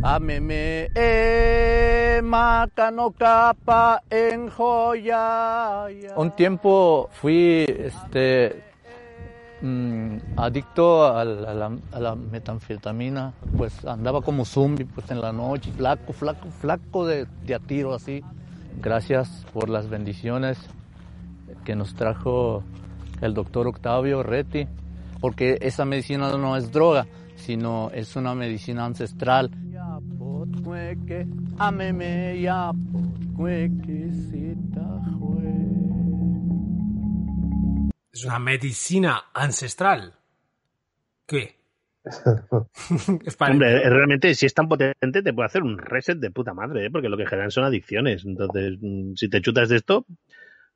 Ameme 0.06 0.90
e 0.94 2.20
macano 2.22 3.12
capa 3.12 4.02
en 4.10 4.50
joya. 4.50 5.86
Un 6.18 6.32
tiempo 6.36 7.08
fui 7.14 7.64
este 7.66 8.62
mm, 9.62 10.18
adicto 10.36 11.06
a 11.06 11.24
la, 11.24 11.52
a 11.52 11.54
la- 11.54 11.78
a 11.94 12.00
la 12.02 12.16
metanfetamina, 12.16 13.32
pues 13.58 13.86
andaba 13.86 14.22
como 14.22 14.44
zombie 14.44 14.86
pues 14.86 15.10
en 15.10 15.22
la 15.22 15.32
noche, 15.32 15.72
flaco, 15.72 16.12
flaco, 16.12 16.50
flaco 16.50 17.06
de, 17.08 17.26
de 17.46 17.56
a 17.56 17.60
tiro 17.60 17.94
así. 17.94 18.22
Gracias 18.82 19.46
por 19.54 19.70
las 19.70 19.88
bendiciones 19.90 20.58
que 21.64 21.76
nos 21.78 21.96
trajo 21.96 22.62
el 23.22 23.34
doctor 23.34 23.68
Octavio 23.68 24.22
Reti, 24.22 24.68
porque 25.22 25.58
esa 25.62 25.86
medicina 25.86 26.30
no 26.36 26.58
es 26.58 26.74
droga, 26.74 27.08
sino 27.38 27.90
es 27.94 28.18
una 28.18 28.36
medicina 28.36 28.84
ancestral. 28.84 29.50
Es 38.12 38.26
una 38.26 38.40
medicina 38.40 39.26
ancestral. 39.34 40.14
¿Qué? 41.26 41.60
Es 43.26 43.38
para- 43.38 43.54
Hombre, 43.54 43.90
realmente, 43.90 44.36
si 44.36 44.46
es 44.46 44.54
tan 44.54 44.68
potente, 44.68 45.22
te 45.24 45.34
puede 45.34 45.46
hacer 45.48 45.64
un 45.64 45.78
reset 45.78 46.18
de 46.20 46.32
puta 46.32 46.54
madre, 46.54 46.86
¿eh? 46.86 46.90
porque 46.92 47.10
lo 47.10 47.18
que 47.18 47.26
generan 47.26 47.50
son 47.52 47.64
adicciones. 47.64 48.26
Entonces, 48.26 48.78
mm, 48.82 49.14
si 49.16 49.30
te 49.30 49.42
chutas 49.42 49.70
de 49.70 49.78
esto, 49.78 50.06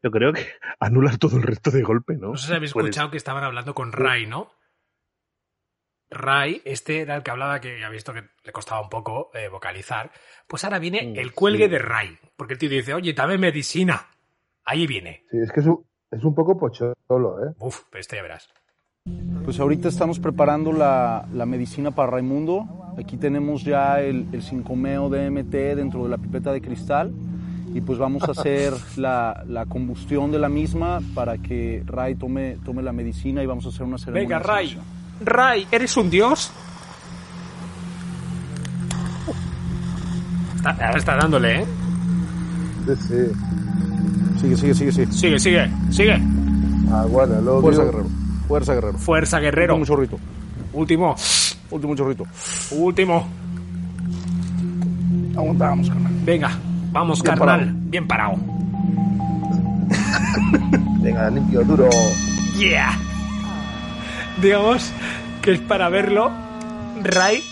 yo 0.01 0.09
creo 0.11 0.31
que 0.33 0.41
anulas 0.79 1.19
todo 1.19 1.37
el 1.37 1.43
resto 1.43 1.69
de 1.71 1.81
golpe, 1.83 2.15
¿no? 2.15 2.29
No 2.29 2.37
sé 2.37 2.47
si 2.47 2.53
habéis 2.53 2.69
escuchado 2.71 3.11
que 3.11 3.17
estaban 3.17 3.43
hablando 3.43 3.75
con 3.75 3.91
Ray, 3.91 4.25
¿no? 4.25 4.51
Ray, 6.09 6.61
este 6.65 7.01
era 7.01 7.15
el 7.15 7.23
que 7.23 7.31
hablaba 7.31 7.59
que 7.59 7.83
ha 7.83 7.89
visto 7.89 8.13
que 8.13 8.23
le 8.43 8.51
costaba 8.51 8.81
un 8.81 8.89
poco 8.89 9.29
eh, 9.33 9.49
vocalizar. 9.49 10.11
Pues 10.47 10.63
ahora 10.63 10.79
viene 10.79 11.03
Mm, 11.03 11.19
el 11.19 11.33
cuelgue 11.33 11.65
sí. 11.65 11.71
de 11.71 11.79
Ray. 11.79 12.17
Porque 12.35 12.53
el 12.53 12.59
tío 12.59 12.69
dice, 12.69 12.93
oye, 12.93 13.13
dame 13.13 13.37
medicina. 13.37 14.07
Ahí 14.63 14.87
viene. 14.87 15.23
Sí, 15.31 15.37
es 15.43 15.51
que 15.51 15.59
es 15.61 15.65
un, 15.65 15.85
es 16.11 16.23
un 16.23 16.33
poco 16.35 16.57
pocholo, 16.57 16.93
¿eh? 17.45 17.53
Uf, 17.59 17.81
pero 17.89 17.99
este 18.01 18.15
ya 18.17 18.21
verás. 18.21 18.49
Pues 19.45 19.59
ahorita 19.59 19.87
estamos 19.87 20.19
preparando 20.19 20.73
la, 20.73 21.25
la 21.33 21.45
medicina 21.45 21.91
para 21.91 22.11
Raimundo. 22.11 22.65
Aquí 22.99 23.15
tenemos 23.17 23.63
ya 23.63 24.01
el, 24.01 24.27
el 24.33 24.41
5-meo 24.41 25.09
DMT 25.09 25.51
dentro 25.75 26.03
de 26.03 26.09
la 26.09 26.17
pipeta 26.17 26.51
de 26.51 26.61
cristal 26.61 27.13
y 27.73 27.79
pues 27.81 27.97
vamos 27.99 28.23
a 28.23 28.31
hacer 28.31 28.73
la, 28.97 29.43
la 29.47 29.65
combustión 29.65 30.31
de 30.31 30.39
la 30.39 30.49
misma 30.49 30.99
para 31.15 31.37
que 31.37 31.83
Ray 31.85 32.15
tome, 32.15 32.57
tome 32.65 32.81
la 32.83 32.91
medicina 32.91 33.41
y 33.41 33.45
vamos 33.45 33.65
a 33.65 33.69
hacer 33.69 33.83
una 33.83 33.97
ceremonia. 33.97 34.27
Venga, 34.27 34.39
de 34.39 34.43
Ray. 34.43 34.77
Ray, 35.21 35.67
¿eres 35.71 35.97
un 35.97 36.09
dios? 36.09 36.51
Está, 40.55 40.69
ahora 40.71 40.97
está 40.97 41.15
dándole, 41.15 41.61
¿eh? 41.61 41.65
Sí, 42.85 42.93
sí. 43.07 43.15
Sigue, 44.39 44.55
sigue, 44.55 44.73
sigue, 44.75 44.91
sigue. 44.91 45.11
Sigue, 45.11 45.39
sigue, 45.39 45.71
sigue. 45.91 46.21
Aguanta, 46.93 47.41
lo 47.41 47.61
Fuerza, 47.61 47.81
digo. 47.81 47.91
guerrero. 47.93 48.09
Fuerza, 48.47 48.73
guerrero. 48.75 48.97
Fuerza, 48.97 49.39
guerrero. 49.39 49.75
Último 49.75 49.85
chorrito. 49.95 50.19
Último. 50.73 51.15
Último 51.71 51.95
chorrito. 51.95 52.23
Último. 52.71 53.27
Aguantamos, 55.35 55.89
carnal. 55.89 56.13
Venga, 56.23 56.51
vamos, 56.91 57.21
Bien 57.21 57.35
carnal. 57.35 57.59
parado. 57.59 57.71
Bien 57.89 58.07
parado. 58.07 58.35
Venga, 61.01 61.29
limpio, 61.29 61.63
duro. 61.63 61.89
Yeah. 62.57 62.97
Digamos 64.41 64.93
que 65.41 65.53
es 65.53 65.59
para 65.61 65.89
verlo. 65.89 66.31
Ray 67.01 67.43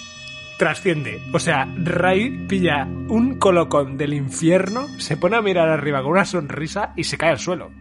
trasciende. 0.58 1.22
O 1.34 1.40
sea, 1.40 1.68
Ray 1.76 2.46
pilla 2.48 2.86
un 2.86 3.40
colocón 3.40 3.98
del 3.98 4.14
infierno, 4.14 4.88
se 5.00 5.18
pone 5.18 5.36
a 5.36 5.42
mirar 5.42 5.68
arriba 5.70 6.02
con 6.02 6.12
una 6.12 6.26
sonrisa 6.26 6.94
y 6.96 7.04
se 7.04 7.18
cae 7.18 7.32
al 7.32 7.40
suelo. 7.40 7.72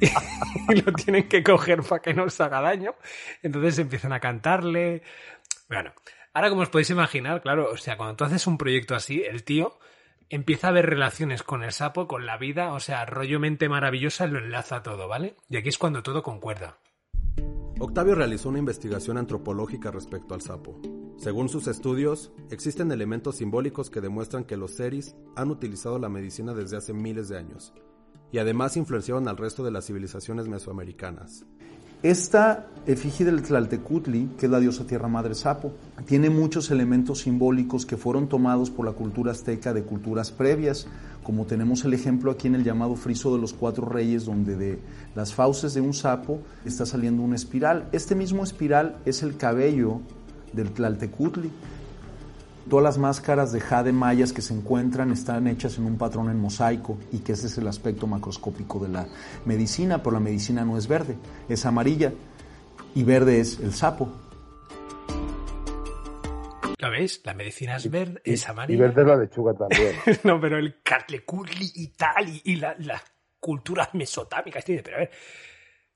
y 0.68 0.82
lo 0.82 0.92
tienen 0.92 1.28
que 1.28 1.42
coger 1.42 1.82
para 1.82 2.02
que 2.02 2.14
no 2.14 2.24
os 2.24 2.40
haga 2.40 2.60
daño. 2.60 2.94
Entonces 3.42 3.78
empiezan 3.78 4.12
a 4.12 4.20
cantarle. 4.20 5.02
Bueno, 5.68 5.92
ahora 6.34 6.50
como 6.50 6.62
os 6.62 6.68
podéis 6.68 6.90
imaginar, 6.90 7.40
claro, 7.40 7.70
o 7.72 7.76
sea, 7.78 7.96
cuando 7.96 8.16
tú 8.16 8.24
haces 8.24 8.46
un 8.46 8.58
proyecto 8.58 8.94
así, 8.94 9.22
el 9.22 9.44
tío 9.44 9.78
empieza 10.28 10.68
a 10.68 10.72
ver 10.72 10.86
relaciones 10.86 11.42
con 11.42 11.62
el 11.62 11.72
sapo, 11.72 12.06
con 12.06 12.26
la 12.26 12.38
vida, 12.38 12.72
o 12.72 12.80
sea, 12.80 13.04
rollo 13.04 13.40
mente 13.40 13.68
maravillosa, 13.68 14.26
lo 14.26 14.38
enlaza 14.38 14.82
todo, 14.82 15.08
¿vale? 15.08 15.36
Y 15.48 15.56
aquí 15.56 15.68
es 15.68 15.78
cuando 15.78 16.02
todo 16.02 16.22
concuerda. 16.22 16.76
Octavio 17.84 18.14
realizó 18.14 18.48
una 18.48 18.60
investigación 18.60 19.18
antropológica 19.18 19.90
respecto 19.90 20.34
al 20.34 20.40
sapo. 20.40 20.80
Según 21.16 21.48
sus 21.48 21.66
estudios, 21.66 22.30
existen 22.48 22.92
elementos 22.92 23.38
simbólicos 23.38 23.90
que 23.90 24.00
demuestran 24.00 24.44
que 24.44 24.56
los 24.56 24.76
seris 24.76 25.16
han 25.34 25.50
utilizado 25.50 25.98
la 25.98 26.08
medicina 26.08 26.54
desde 26.54 26.76
hace 26.76 26.92
miles 26.92 27.28
de 27.28 27.38
años, 27.38 27.74
y 28.30 28.38
además 28.38 28.76
influenciaron 28.76 29.26
al 29.26 29.36
resto 29.36 29.64
de 29.64 29.72
las 29.72 29.86
civilizaciones 29.86 30.46
mesoamericanas. 30.46 31.44
Esta 32.02 32.66
efigie 32.84 33.24
del 33.24 33.42
Tlaltecutli, 33.42 34.30
que 34.36 34.46
es 34.46 34.52
la 34.52 34.58
diosa 34.58 34.84
tierra 34.84 35.06
madre 35.06 35.36
sapo, 35.36 35.72
tiene 36.04 36.30
muchos 36.30 36.72
elementos 36.72 37.20
simbólicos 37.20 37.86
que 37.86 37.96
fueron 37.96 38.28
tomados 38.28 38.70
por 38.70 38.84
la 38.84 38.90
cultura 38.90 39.30
azteca 39.30 39.72
de 39.72 39.84
culturas 39.84 40.32
previas, 40.32 40.88
como 41.22 41.46
tenemos 41.46 41.84
el 41.84 41.94
ejemplo 41.94 42.32
aquí 42.32 42.48
en 42.48 42.56
el 42.56 42.64
llamado 42.64 42.96
friso 42.96 43.32
de 43.32 43.40
los 43.40 43.52
cuatro 43.52 43.88
reyes, 43.88 44.24
donde 44.24 44.56
de 44.56 44.80
las 45.14 45.32
fauces 45.32 45.74
de 45.74 45.80
un 45.80 45.94
sapo 45.94 46.40
está 46.64 46.86
saliendo 46.86 47.22
una 47.22 47.36
espiral. 47.36 47.88
Este 47.92 48.16
mismo 48.16 48.42
espiral 48.42 48.96
es 49.04 49.22
el 49.22 49.36
cabello 49.36 50.00
del 50.52 50.72
Tlaltecutli. 50.72 51.52
Todas 52.72 52.84
las 52.84 52.96
máscaras 52.96 53.52
de 53.52 53.60
jade 53.60 53.92
mayas 53.92 54.32
que 54.32 54.40
se 54.40 54.54
encuentran 54.54 55.12
están 55.12 55.46
hechas 55.46 55.76
en 55.76 55.84
un 55.84 55.98
patrón 55.98 56.30
en 56.30 56.40
mosaico 56.40 56.98
y 57.12 57.18
que 57.18 57.32
ese 57.32 57.48
es 57.48 57.58
el 57.58 57.68
aspecto 57.68 58.06
macroscópico 58.06 58.78
de 58.78 58.88
la 58.88 59.06
medicina, 59.44 59.98
pero 59.98 60.12
la 60.12 60.20
medicina 60.20 60.64
no 60.64 60.78
es 60.78 60.88
verde, 60.88 61.18
es 61.50 61.66
amarilla 61.66 62.14
y 62.94 63.02
verde 63.04 63.40
es 63.40 63.60
el 63.60 63.74
sapo. 63.74 64.10
¿Lo 66.78 66.90
veis? 66.90 67.20
La 67.24 67.34
medicina 67.34 67.76
es 67.76 67.90
verde, 67.90 68.22
es 68.24 68.42
Y 68.42 68.50
amarilla. 68.50 68.80
verde 68.84 69.02
es 69.02 69.06
la 69.06 69.16
lechuga 69.16 69.52
también. 69.52 69.94
no, 70.24 70.40
pero 70.40 70.56
el 70.56 70.80
Cartlecurli 70.82 71.72
y 71.74 71.88
tal, 71.88 72.26
y, 72.30 72.40
y 72.42 72.56
la, 72.56 72.74
la 72.78 73.02
cultura 73.38 73.90
mesotámica. 73.92 74.60
Este 74.60 74.82
pero 74.82 74.96
a 74.96 75.00
ver, 75.00 75.10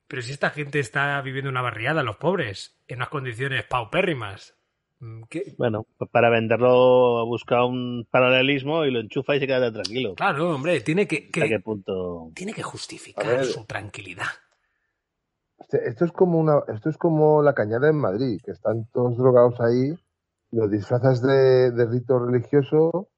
pero 0.07 0.21
si 0.21 0.31
esta 0.31 0.51
gente 0.51 0.79
está 0.79 1.23
viviendo 1.23 1.49
una 1.49 1.63
barriada, 1.63 2.03
los 2.03 2.17
pobres, 2.17 2.83
en 2.87 2.99
unas 2.99 3.09
condiciones 3.09 3.65
paupérrimas. 3.65 4.56
Mm, 5.01 5.23
¿qué? 5.29 5.55
Bueno, 5.59 5.87
pues 5.99 6.11
para 6.11 6.31
venderlo 6.31 7.27
busca 7.27 7.65
un 7.65 8.07
paralelismo 8.11 8.85
y 8.85 8.91
lo 8.91 9.01
enchufa 9.01 9.37
y 9.37 9.41
se 9.41 9.47
queda 9.47 9.73
tranquilo. 9.73 10.15
Claro, 10.15 10.55
hombre, 10.55 10.81
tiene 10.81 11.07
que, 11.07 11.31
que- 11.31 11.43
¿Hasta 11.43 11.57
qué 11.57 11.61
punto? 11.63 12.31
tiene 12.35 12.53
que 12.53 12.63
justificar 12.63 13.45
su 13.45 13.65
tranquilidad. 13.65 14.27
Este- 15.59 15.89
Esto 15.89 16.05
es 16.05 16.13
como 16.13 16.39
una, 16.39 16.61
esto 16.75 16.91
es 16.91 16.97
como 16.99 17.43
la 17.43 17.55
cañada 17.55 17.89
en 17.89 17.97
Madrid, 17.97 18.41
que 18.45 18.53
están 18.53 18.87
todos 18.93 19.17
drogados 19.17 19.61
ahí, 19.61 19.95
lo 20.53 20.69
disfrazas 20.69 21.23
de, 21.23 21.71
de 21.73 21.87
rito 21.87 22.19
religioso 22.19 23.09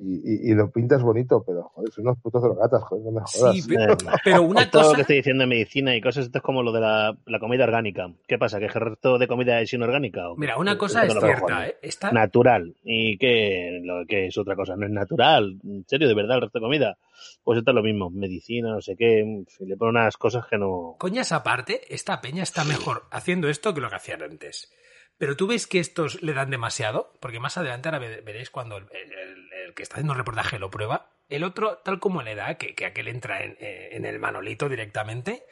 y, 0.00 0.48
y- 0.48 0.50
y 0.50 0.54
lo 0.54 0.70
pintas 0.70 1.02
bonito, 1.02 1.42
pero 1.46 1.64
joder, 1.74 1.90
son 1.92 2.06
unos 2.06 2.18
putos 2.20 2.42
drogatas, 2.42 2.82
joder, 2.82 3.04
no 3.04 3.10
me 3.12 3.20
jodas. 3.20 3.54
Sí, 3.56 3.62
pero, 3.68 3.96
pero 4.24 4.42
una 4.42 4.70
Todo 4.70 4.82
lo 4.82 4.88
cosa... 4.88 4.96
que 4.96 5.00
estoy 5.02 5.16
diciendo 5.16 5.42
de 5.42 5.46
medicina 5.48 5.94
y 5.96 6.00
cosas, 6.00 6.26
esto 6.26 6.38
es 6.38 6.42
como 6.44 6.62
lo 6.62 6.72
de 6.72 6.80
la, 6.80 7.16
la 7.26 7.38
comida 7.38 7.64
orgánica. 7.64 8.10
¿Qué 8.26 8.38
pasa? 8.38 8.58
¿Que 8.58 8.66
el 8.66 8.72
resto 8.72 9.18
de 9.18 9.28
comida 9.28 9.60
es 9.60 9.72
inorgánica? 9.72 10.28
¿O 10.30 10.36
Mira, 10.36 10.56
una 10.58 10.76
cosa 10.78 11.04
es 11.04 11.12
cierta. 11.18 11.66
¿eh? 11.68 11.76
Está... 11.82 12.12
Natural. 12.12 12.74
¿Y 12.84 13.16
qué, 13.18 13.80
lo 13.82 14.04
que 14.06 14.26
es 14.26 14.38
otra 14.38 14.56
cosa? 14.56 14.76
¿No 14.76 14.86
es 14.86 14.92
natural? 14.92 15.58
¿En 15.64 15.84
serio, 15.86 16.08
de 16.08 16.14
verdad, 16.14 16.36
el 16.36 16.42
resto 16.42 16.58
de 16.58 16.64
comida? 16.64 16.98
Pues 17.42 17.58
esto 17.58 17.70
es 17.70 17.74
lo 17.74 17.82
mismo. 17.82 18.10
Medicina, 18.10 18.70
no 18.70 18.80
sé 18.80 18.96
qué. 18.96 19.44
Le 19.60 19.76
pone 19.76 19.90
unas 19.90 20.16
cosas 20.16 20.46
que 20.46 20.58
no... 20.58 20.96
Coñas 20.98 21.32
aparte, 21.32 21.82
esta 21.94 22.20
peña 22.20 22.42
está 22.42 22.64
mejor 22.64 23.04
haciendo 23.10 23.48
esto 23.48 23.74
que 23.74 23.80
lo 23.80 23.88
que 23.90 23.96
hacían 23.96 24.22
antes. 24.22 24.72
Pero 25.16 25.36
tú 25.36 25.46
ves 25.46 25.68
que 25.68 25.78
estos 25.78 26.22
le 26.22 26.32
dan 26.32 26.50
demasiado, 26.50 27.12
porque 27.20 27.38
más 27.38 27.56
adelante 27.56 27.88
ahora 27.88 28.00
ve- 28.00 28.20
veréis 28.22 28.50
cuando 28.50 28.76
el, 28.78 28.84
el- 28.90 29.12
el 29.12 29.43
que 29.72 29.82
está 29.82 29.94
haciendo 29.96 30.12
el 30.12 30.18
reportaje 30.18 30.58
lo 30.58 30.70
prueba, 30.70 31.10
el 31.30 31.44
otro, 31.44 31.78
tal 31.78 31.98
como 32.00 32.20
le 32.22 32.34
da, 32.34 32.56
que, 32.56 32.74
que 32.74 32.84
aquel 32.84 33.08
entra 33.08 33.42
en, 33.42 33.56
eh, 33.60 33.90
en 33.92 34.04
el 34.04 34.18
manolito 34.18 34.68
directamente, 34.68 35.44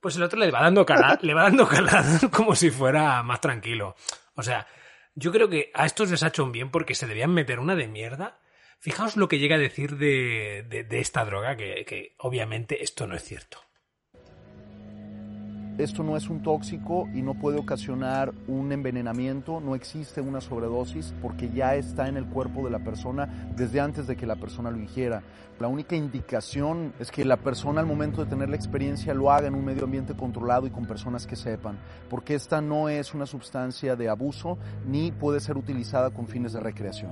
pues 0.00 0.16
el 0.16 0.22
otro 0.24 0.38
le 0.40 0.50
va 0.50 0.62
dando 0.62 0.84
calado, 0.84 1.18
le 1.22 1.34
va 1.34 1.44
dando 1.44 1.68
calado 1.68 2.30
como 2.30 2.56
si 2.56 2.70
fuera 2.70 3.22
más 3.22 3.40
tranquilo. 3.40 3.94
O 4.34 4.42
sea, 4.42 4.66
yo 5.14 5.30
creo 5.30 5.48
que 5.48 5.70
a 5.74 5.86
estos 5.86 6.10
les 6.10 6.22
ha 6.24 6.28
hecho 6.28 6.42
un 6.42 6.50
bien 6.52 6.70
porque 6.70 6.94
se 6.96 7.06
debían 7.06 7.32
meter 7.32 7.60
una 7.60 7.76
de 7.76 7.86
mierda. 7.86 8.40
Fijaos 8.80 9.16
lo 9.16 9.28
que 9.28 9.38
llega 9.38 9.54
a 9.56 9.58
decir 9.58 9.96
de, 9.96 10.66
de- 10.68 10.84
de 10.84 10.98
esta 10.98 11.24
droga, 11.24 11.56
que, 11.56 11.84
que 11.86 12.16
obviamente 12.18 12.82
esto 12.82 13.06
no 13.06 13.14
es 13.14 13.22
cierto. 13.22 13.63
Esto 15.76 16.04
no 16.04 16.16
es 16.16 16.30
un 16.30 16.40
tóxico 16.40 17.08
y 17.12 17.22
no 17.22 17.34
puede 17.34 17.58
ocasionar 17.58 18.32
un 18.46 18.70
envenenamiento, 18.70 19.60
no 19.60 19.74
existe 19.74 20.20
una 20.20 20.40
sobredosis 20.40 21.12
porque 21.20 21.50
ya 21.50 21.74
está 21.74 22.06
en 22.06 22.16
el 22.16 22.26
cuerpo 22.26 22.64
de 22.64 22.70
la 22.70 22.78
persona 22.78 23.26
desde 23.56 23.80
antes 23.80 24.06
de 24.06 24.14
que 24.14 24.24
la 24.24 24.36
persona 24.36 24.70
lo 24.70 24.78
ingiera. 24.78 25.22
La 25.58 25.66
única 25.66 25.96
indicación 25.96 26.92
es 27.00 27.10
que 27.10 27.24
la 27.24 27.38
persona 27.38 27.80
al 27.80 27.86
momento 27.86 28.22
de 28.24 28.30
tener 28.30 28.48
la 28.50 28.56
experiencia 28.56 29.14
lo 29.14 29.32
haga 29.32 29.48
en 29.48 29.54
un 29.56 29.64
medio 29.64 29.84
ambiente 29.84 30.14
controlado 30.14 30.68
y 30.68 30.70
con 30.70 30.86
personas 30.86 31.26
que 31.26 31.34
sepan, 31.34 31.76
porque 32.08 32.34
esta 32.36 32.60
no 32.60 32.88
es 32.88 33.12
una 33.12 33.26
sustancia 33.26 33.96
de 33.96 34.08
abuso 34.08 34.58
ni 34.86 35.10
puede 35.10 35.40
ser 35.40 35.56
utilizada 35.56 36.10
con 36.10 36.28
fines 36.28 36.52
de 36.52 36.60
recreación. 36.60 37.10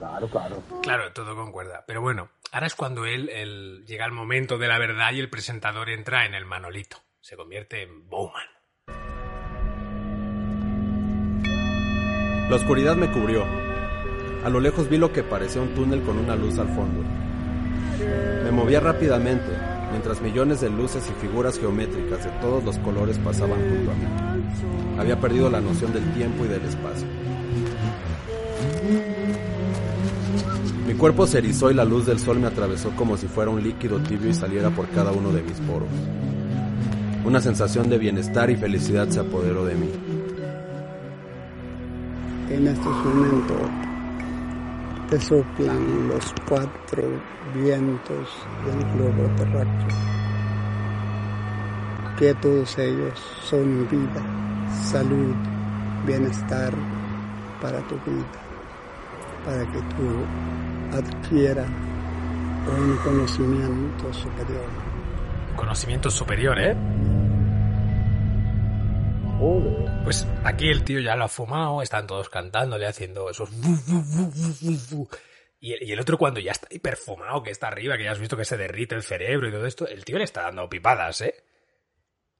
Claro, 0.00 0.28
claro. 0.28 0.62
Claro, 0.82 1.12
todo 1.12 1.36
concuerda. 1.36 1.84
Pero 1.86 2.02
bueno, 2.02 2.28
ahora 2.52 2.66
es 2.66 2.74
cuando 2.74 3.06
él, 3.06 3.28
él- 3.28 3.84
llega 3.86 4.04
el 4.04 4.12
momento 4.12 4.58
de 4.58 4.66
la 4.68 4.78
verdad 4.78 5.12
y 5.12 5.20
el 5.20 5.30
presentador 5.30 5.90
entra 5.90 6.26
en 6.26 6.34
el 6.34 6.44
manolito. 6.44 6.98
Se 7.28 7.34
convierte 7.34 7.82
en 7.82 8.08
Bowman. 8.08 8.40
La 12.48 12.54
oscuridad 12.54 12.94
me 12.94 13.10
cubrió. 13.10 13.42
A 14.44 14.48
lo 14.48 14.60
lejos 14.60 14.88
vi 14.88 14.96
lo 14.96 15.12
que 15.12 15.24
parecía 15.24 15.60
un 15.60 15.74
túnel 15.74 16.02
con 16.02 16.18
una 16.18 16.36
luz 16.36 16.56
al 16.60 16.68
fondo. 16.68 17.02
Me 18.44 18.52
movía 18.52 18.78
rápidamente, 18.78 19.48
mientras 19.90 20.22
millones 20.22 20.60
de 20.60 20.70
luces 20.70 21.10
y 21.10 21.20
figuras 21.20 21.58
geométricas 21.58 22.24
de 22.24 22.30
todos 22.40 22.62
los 22.62 22.78
colores 22.78 23.18
pasaban 23.18 23.58
junto 23.58 23.90
a 23.90 23.94
mí. 23.94 25.00
Había 25.00 25.20
perdido 25.20 25.50
la 25.50 25.60
noción 25.60 25.92
del 25.92 26.08
tiempo 26.14 26.44
y 26.44 26.48
del 26.48 26.62
espacio. 26.64 27.08
Mi 30.86 30.94
cuerpo 30.94 31.26
se 31.26 31.38
erizó 31.38 31.72
y 31.72 31.74
la 31.74 31.84
luz 31.84 32.06
del 32.06 32.20
sol 32.20 32.38
me 32.38 32.46
atravesó 32.46 32.90
como 32.94 33.16
si 33.16 33.26
fuera 33.26 33.50
un 33.50 33.64
líquido 33.64 33.98
tibio 33.98 34.30
y 34.30 34.34
saliera 34.34 34.70
por 34.70 34.88
cada 34.90 35.10
uno 35.10 35.32
de 35.32 35.42
mis 35.42 35.58
poros. 35.62 35.90
Una 37.26 37.40
sensación 37.40 37.90
de 37.90 37.98
bienestar 37.98 38.48
y 38.50 38.56
felicidad 38.56 39.08
se 39.08 39.18
apoderó 39.18 39.64
de 39.64 39.74
mí. 39.74 39.90
En 42.48 42.68
estos 42.68 43.04
momentos 43.04 43.62
te 45.10 45.20
soplan 45.20 46.08
los 46.08 46.32
cuatro 46.48 47.02
vientos 47.52 48.28
del 48.64 48.78
globo 48.92 49.28
terráqueo, 49.36 49.88
que 52.16 52.32
todos 52.34 52.78
ellos 52.78 53.18
son 53.42 53.88
vida, 53.90 54.22
salud, 54.84 55.34
bienestar 56.06 56.72
para 57.60 57.80
tu 57.88 57.96
vida, 58.08 58.24
para 59.44 59.64
que 59.72 59.78
tú 59.96 60.96
adquieras 60.96 61.68
un 62.68 62.96
conocimiento 62.98 64.12
superior. 64.12 64.70
Conocimiento 65.56 66.08
superior, 66.08 66.56
¿eh? 66.60 66.76
Joder. 69.38 70.02
Pues 70.04 70.26
aquí 70.44 70.68
el 70.68 70.84
tío 70.84 71.00
ya 71.00 71.16
lo 71.16 71.24
ha 71.24 71.28
fumado, 71.28 71.82
están 71.82 72.06
todos 72.06 72.28
cantándole, 72.28 72.86
haciendo 72.86 73.28
esos... 73.30 73.50
Y 75.58 75.90
el, 75.92 75.98
otro 76.00 76.16
cuando 76.18 76.38
ya 76.38 76.52
está 76.52 76.68
hiperfumado, 76.70 77.42
que 77.42 77.50
está 77.50 77.68
arriba, 77.68 77.96
que 77.96 78.04
ya 78.04 78.12
has 78.12 78.18
visto 78.20 78.36
que 78.36 78.44
se 78.44 78.56
derrite 78.56 78.94
el 78.94 79.02
cerebro 79.02 79.48
y 79.48 79.52
todo 79.52 79.66
esto, 79.66 79.86
el 79.88 80.04
tío 80.04 80.18
le 80.18 80.24
está 80.24 80.42
dando 80.42 80.68
pipadas, 80.68 81.22
¿eh? 81.22 81.34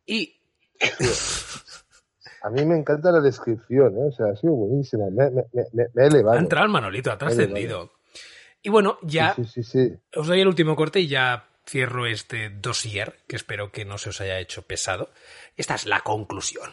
Y 0.04 0.40
A 2.42 2.50
mí 2.50 2.64
me 2.64 2.76
encanta 2.78 3.10
la 3.10 3.20
descripción, 3.20 3.96
¿eh? 3.96 4.08
O 4.08 4.12
sea, 4.12 4.26
ha 4.32 4.36
sido 4.36 4.52
buenísima. 4.52 5.06
Me, 5.10 5.30
me, 5.30 5.42
me, 5.52 5.64
me- 5.72 5.86
me 5.92 6.02
he 6.04 6.06
elevado. 6.06 6.36
ha 6.36 6.40
entrado 6.40 6.66
el 6.66 6.70
Manolito, 6.72 7.10
ha 7.10 7.18
trascendido. 7.18 7.92
Y 8.62 8.68
bueno, 8.68 8.98
ya 9.02 9.34
Sí, 9.34 9.44
sí, 9.46 9.62
sí. 9.64 9.88
sí. 9.88 9.94
os 10.14 10.26
doy 10.28 10.40
el 10.42 10.46
último 10.46 10.76
corte 10.76 11.00
y 11.00 11.08
ya 11.08 11.48
cierro 11.66 12.06
este 12.06 12.50
dossier, 12.50 13.16
que 13.26 13.34
espero 13.34 13.72
que 13.72 13.84
no 13.84 13.98
se 13.98 14.10
os 14.10 14.20
haya 14.20 14.38
hecho 14.38 14.62
pesado. 14.62 15.10
Esta 15.56 15.74
es 15.74 15.86
la 15.86 16.00
conclusión. 16.02 16.70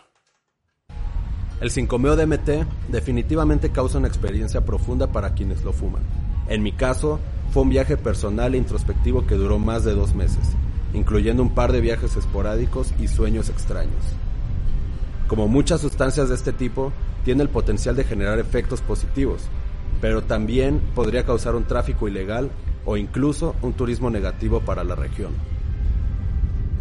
El 1.63 1.71
5-meo 1.71 2.17
DMT 2.17 2.89
definitivamente 2.89 3.69
causa 3.69 3.97
una 3.97 4.09
experiencia 4.09 4.65
profunda 4.65 5.13
para 5.13 5.33
quienes 5.33 5.63
lo 5.63 5.71
fuman. 5.71 6.01
En 6.49 6.61
mi 6.61 6.73
caso, 6.73 7.21
fue 7.51 7.63
un 7.63 7.69
viaje 7.69 7.95
personal 7.95 8.53
e 8.53 8.57
introspectivo 8.57 9.25
que 9.25 9.35
duró 9.35 9.59
más 9.59 9.85
de 9.85 9.95
dos 9.95 10.13
meses, 10.13 10.45
incluyendo 10.93 11.41
un 11.41 11.55
par 11.55 11.71
de 11.71 11.79
viajes 11.79 12.17
esporádicos 12.17 12.93
y 12.99 13.07
sueños 13.07 13.47
extraños. 13.47 14.03
Como 15.29 15.47
muchas 15.47 15.79
sustancias 15.79 16.27
de 16.27 16.35
este 16.35 16.51
tipo, 16.51 16.91
tiene 17.23 17.43
el 17.43 17.49
potencial 17.49 17.95
de 17.95 18.03
generar 18.03 18.39
efectos 18.39 18.81
positivos, 18.81 19.43
pero 20.01 20.21
también 20.21 20.81
podría 20.93 21.25
causar 21.25 21.55
un 21.55 21.63
tráfico 21.63 22.09
ilegal 22.09 22.51
o 22.83 22.97
incluso 22.97 23.55
un 23.61 23.71
turismo 23.71 24.09
negativo 24.09 24.59
para 24.59 24.83
la 24.83 24.95
región. 24.95 25.31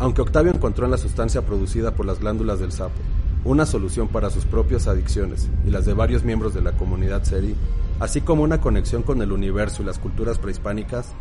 Aunque 0.01 0.23
Octavio 0.23 0.53
encontró 0.53 0.87
en 0.87 0.91
la 0.91 0.99
sustancia 0.99 1.43
producida 1.43 1.95
por 1.95 2.05
las 2.05 2.19
glándulas 2.19 2.59
del 2.59 2.73
sapo 2.73 2.99
una 3.45 3.67
solución 3.67 4.09
para 4.09 4.31
sus 4.31 4.45
propias 4.45 4.87
adicciones 4.87 5.49
y 5.67 5.71
las 5.71 5.85
de 5.85 5.95
varios 5.95 6.23
miembros 6.25 6.55
de 6.55 6.63
la 6.63 6.73
comunidad 6.73 7.25
Seri, 7.25 7.57
así 8.01 8.21
como 8.21 8.43
una 8.43 8.61
conexión 8.61 9.03
con 9.03 9.21
el 9.23 9.33
universo 9.33 9.83
y 9.83 9.87
las 9.87 9.99
culturas 9.99 10.39
prehispánicas, 10.39 11.13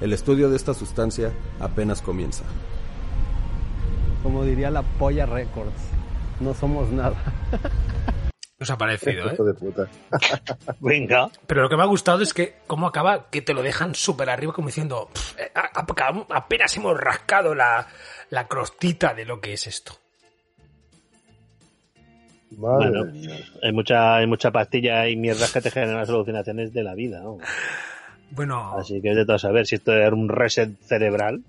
el 0.00 0.12
estudio 0.12 0.50
de 0.50 0.56
esta 0.56 0.74
sustancia 0.74 1.32
apenas 1.60 2.02
comienza. 2.02 2.44
Como 4.22 4.44
diría 4.44 4.70
la 4.70 4.82
Polla 4.82 5.26
Records, 5.26 5.72
no 6.40 6.54
somos 6.54 6.90
nada. 6.90 7.16
Os 8.60 8.70
ha 8.70 8.78
parecido, 8.78 9.28
¿eh? 9.30 9.36
De 9.36 9.54
puta. 9.54 9.88
Venga. 10.80 11.28
Pero 11.46 11.62
lo 11.62 11.68
que 11.68 11.76
me 11.76 11.82
ha 11.82 11.86
gustado 11.86 12.22
es 12.22 12.32
que 12.32 12.54
cómo 12.66 12.86
acaba, 12.86 13.28
que 13.28 13.42
te 13.42 13.52
lo 13.52 13.62
dejan 13.62 13.94
súper 13.94 14.30
arriba 14.30 14.52
como 14.52 14.68
diciendo, 14.68 15.10
"Pff, 15.12 15.38
eh, 15.38 15.52
apenas 16.30 16.76
hemos 16.76 16.98
rascado 16.98 17.54
la, 17.54 17.88
la 18.30 18.46
crostita 18.46 19.12
de 19.12 19.24
lo 19.24 19.40
que 19.40 19.52
es 19.54 19.66
esto. 19.66 19.98
Madre 22.50 22.90
Bueno, 22.90 23.04
mía. 23.04 23.48
hay 23.62 23.72
mucha, 23.72 24.16
hay 24.16 24.26
mucha 24.26 24.50
pastilla 24.52 25.08
y 25.08 25.16
mierdas 25.16 25.52
que 25.52 25.60
te 25.60 25.70
generan 25.70 25.96
las 25.98 26.08
alucinaciones 26.08 26.72
de 26.72 26.82
la 26.82 26.94
vida, 26.94 27.20
¿no? 27.20 27.42
Bueno, 28.30 28.76
Así 28.78 29.00
que 29.00 29.10
es 29.10 29.16
de 29.16 29.26
todo 29.26 29.38
saber 29.38 29.66
si 29.66 29.76
esto 29.76 29.92
era 29.92 30.14
un 30.14 30.28
reset 30.28 30.76
cerebral. 30.80 31.42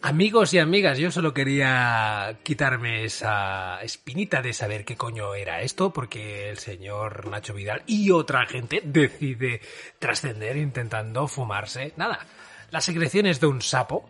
amigos 0.00 0.52
y 0.54 0.58
amigas, 0.58 0.98
yo 0.98 1.10
solo 1.10 1.32
quería 1.34 2.38
quitarme 2.42 3.04
esa 3.04 3.80
espinita 3.82 4.42
de 4.42 4.52
saber 4.52 4.84
qué 4.84 4.96
coño 4.96 5.34
era 5.34 5.60
esto, 5.62 5.92
porque 5.92 6.50
el 6.50 6.58
señor 6.58 7.28
Nacho 7.28 7.54
Vidal 7.54 7.82
y 7.86 8.10
otra 8.10 8.46
gente 8.46 8.80
decide 8.84 9.60
trascender 9.98 10.56
intentando 10.56 11.28
fumarse, 11.28 11.92
nada, 11.96 12.26
las 12.70 12.84
secreciones 12.84 13.38
de 13.40 13.46
un 13.46 13.62
sapo 13.62 14.08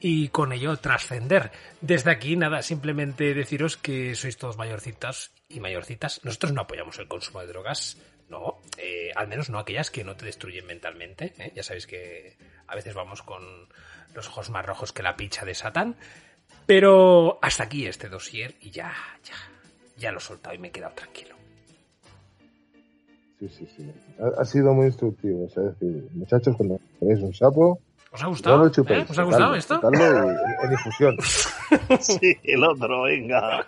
y 0.00 0.28
con 0.28 0.52
ello 0.52 0.76
trascender. 0.78 1.50
Desde 1.80 2.10
aquí, 2.10 2.36
nada, 2.36 2.62
simplemente 2.62 3.34
deciros 3.34 3.76
que 3.76 4.14
sois 4.14 4.36
todos 4.36 4.56
mayorcitas 4.56 5.32
y 5.48 5.60
mayorcitas. 5.60 6.24
Nosotros 6.24 6.52
no 6.52 6.62
apoyamos 6.62 6.98
el 6.98 7.08
consumo 7.08 7.40
de 7.40 7.46
drogas, 7.48 7.98
no, 8.28 8.60
eh, 8.78 9.10
al 9.14 9.28
menos 9.28 9.50
no 9.50 9.58
aquellas 9.58 9.90
que 9.90 10.04
no 10.04 10.16
te 10.16 10.24
destruyen 10.24 10.66
mentalmente. 10.66 11.34
¿eh? 11.38 11.52
Ya 11.54 11.62
sabéis 11.62 11.86
que 11.86 12.36
a 12.66 12.74
veces 12.74 12.94
vamos 12.94 13.22
con 13.22 13.42
los 14.14 14.28
ojos 14.28 14.50
más 14.50 14.64
rojos 14.64 14.92
que 14.92 15.02
la 15.02 15.16
picha 15.16 15.44
de 15.44 15.54
Satán. 15.54 15.96
Pero 16.66 17.38
hasta 17.42 17.64
aquí 17.64 17.86
este 17.86 18.08
dossier 18.08 18.54
y 18.60 18.70
ya, 18.70 18.92
ya, 19.22 19.34
ya 19.98 20.12
lo 20.12 20.18
he 20.18 20.20
soltado 20.20 20.54
y 20.54 20.58
me 20.58 20.68
he 20.68 20.70
quedado 20.70 20.94
tranquilo. 20.94 21.36
Sí, 23.38 23.48
sí, 23.48 23.68
sí. 23.76 23.92
Ha, 24.18 24.40
ha 24.40 24.44
sido 24.44 24.72
muy 24.72 24.86
instructivo. 24.86 25.46
Es 25.46 25.54
decir, 25.54 26.08
muchachos, 26.12 26.56
cuando 26.56 26.80
veáis 27.00 27.20
un 27.20 27.34
sapo, 27.34 27.80
¿Os 28.14 28.20
ha 28.20 28.24
no 28.24 28.30
gustado? 28.30 28.58
lo 28.58 28.68
chupéis. 28.70 29.02
¿Eh? 29.02 29.06
¿Os 29.10 29.18
ha 29.18 29.22
gustado 29.24 29.54
esto? 29.56 29.80
en 29.92 30.72
infusión. 30.72 31.16
Sí, 32.00 32.38
el 32.44 32.62
otro, 32.62 33.02
venga. 33.02 33.66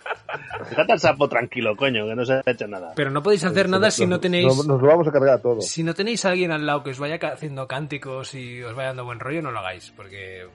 Déjate 0.69 0.93
al 0.93 0.99
sapo 0.99 1.27
tranquilo, 1.27 1.75
coño, 1.75 2.05
que 2.07 2.15
no 2.15 2.23
se 2.25 2.33
ha 2.33 2.41
hecho 2.45 2.67
nada. 2.67 2.93
Pero 2.95 3.11
no 3.11 3.21
podéis 3.21 3.43
hacer 3.43 3.67
nada 3.67 3.91
si 3.91 4.05
no 4.07 4.19
tenéis... 4.19 4.45
Nos, 4.45 4.65
nos 4.65 4.81
lo 4.81 4.87
vamos 4.87 5.07
a 5.07 5.11
cargar 5.11 5.41
todo. 5.41 5.59
Si 5.59 5.83
no 5.83 5.93
tenéis 5.93 6.23
a 6.25 6.29
alguien 6.29 6.51
al 6.51 6.65
lado 6.65 6.83
que 6.83 6.91
os 6.91 6.99
vaya 6.99 7.19
haciendo 7.33 7.67
cánticos 7.67 8.33
y 8.35 8.63
os 8.63 8.73
vaya 8.73 8.89
dando 8.89 9.03
buen 9.05 9.19
rollo, 9.19 9.41
no 9.41 9.51
lo 9.51 9.59
hagáis, 9.59 9.91
porque... 9.95 10.47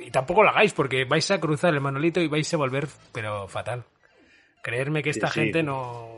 Y 0.00 0.10
tampoco 0.12 0.44
lo 0.44 0.50
hagáis, 0.50 0.72
porque 0.72 1.04
vais 1.04 1.28
a 1.32 1.40
cruzar 1.40 1.74
el 1.74 1.80
manolito 1.80 2.20
y 2.20 2.28
vais 2.28 2.52
a 2.54 2.56
volver, 2.56 2.86
pero 3.12 3.48
fatal. 3.48 3.84
Creerme 4.62 5.02
que 5.02 5.10
esta 5.10 5.26
sí. 5.28 5.40
gente 5.40 5.64
no... 5.64 6.08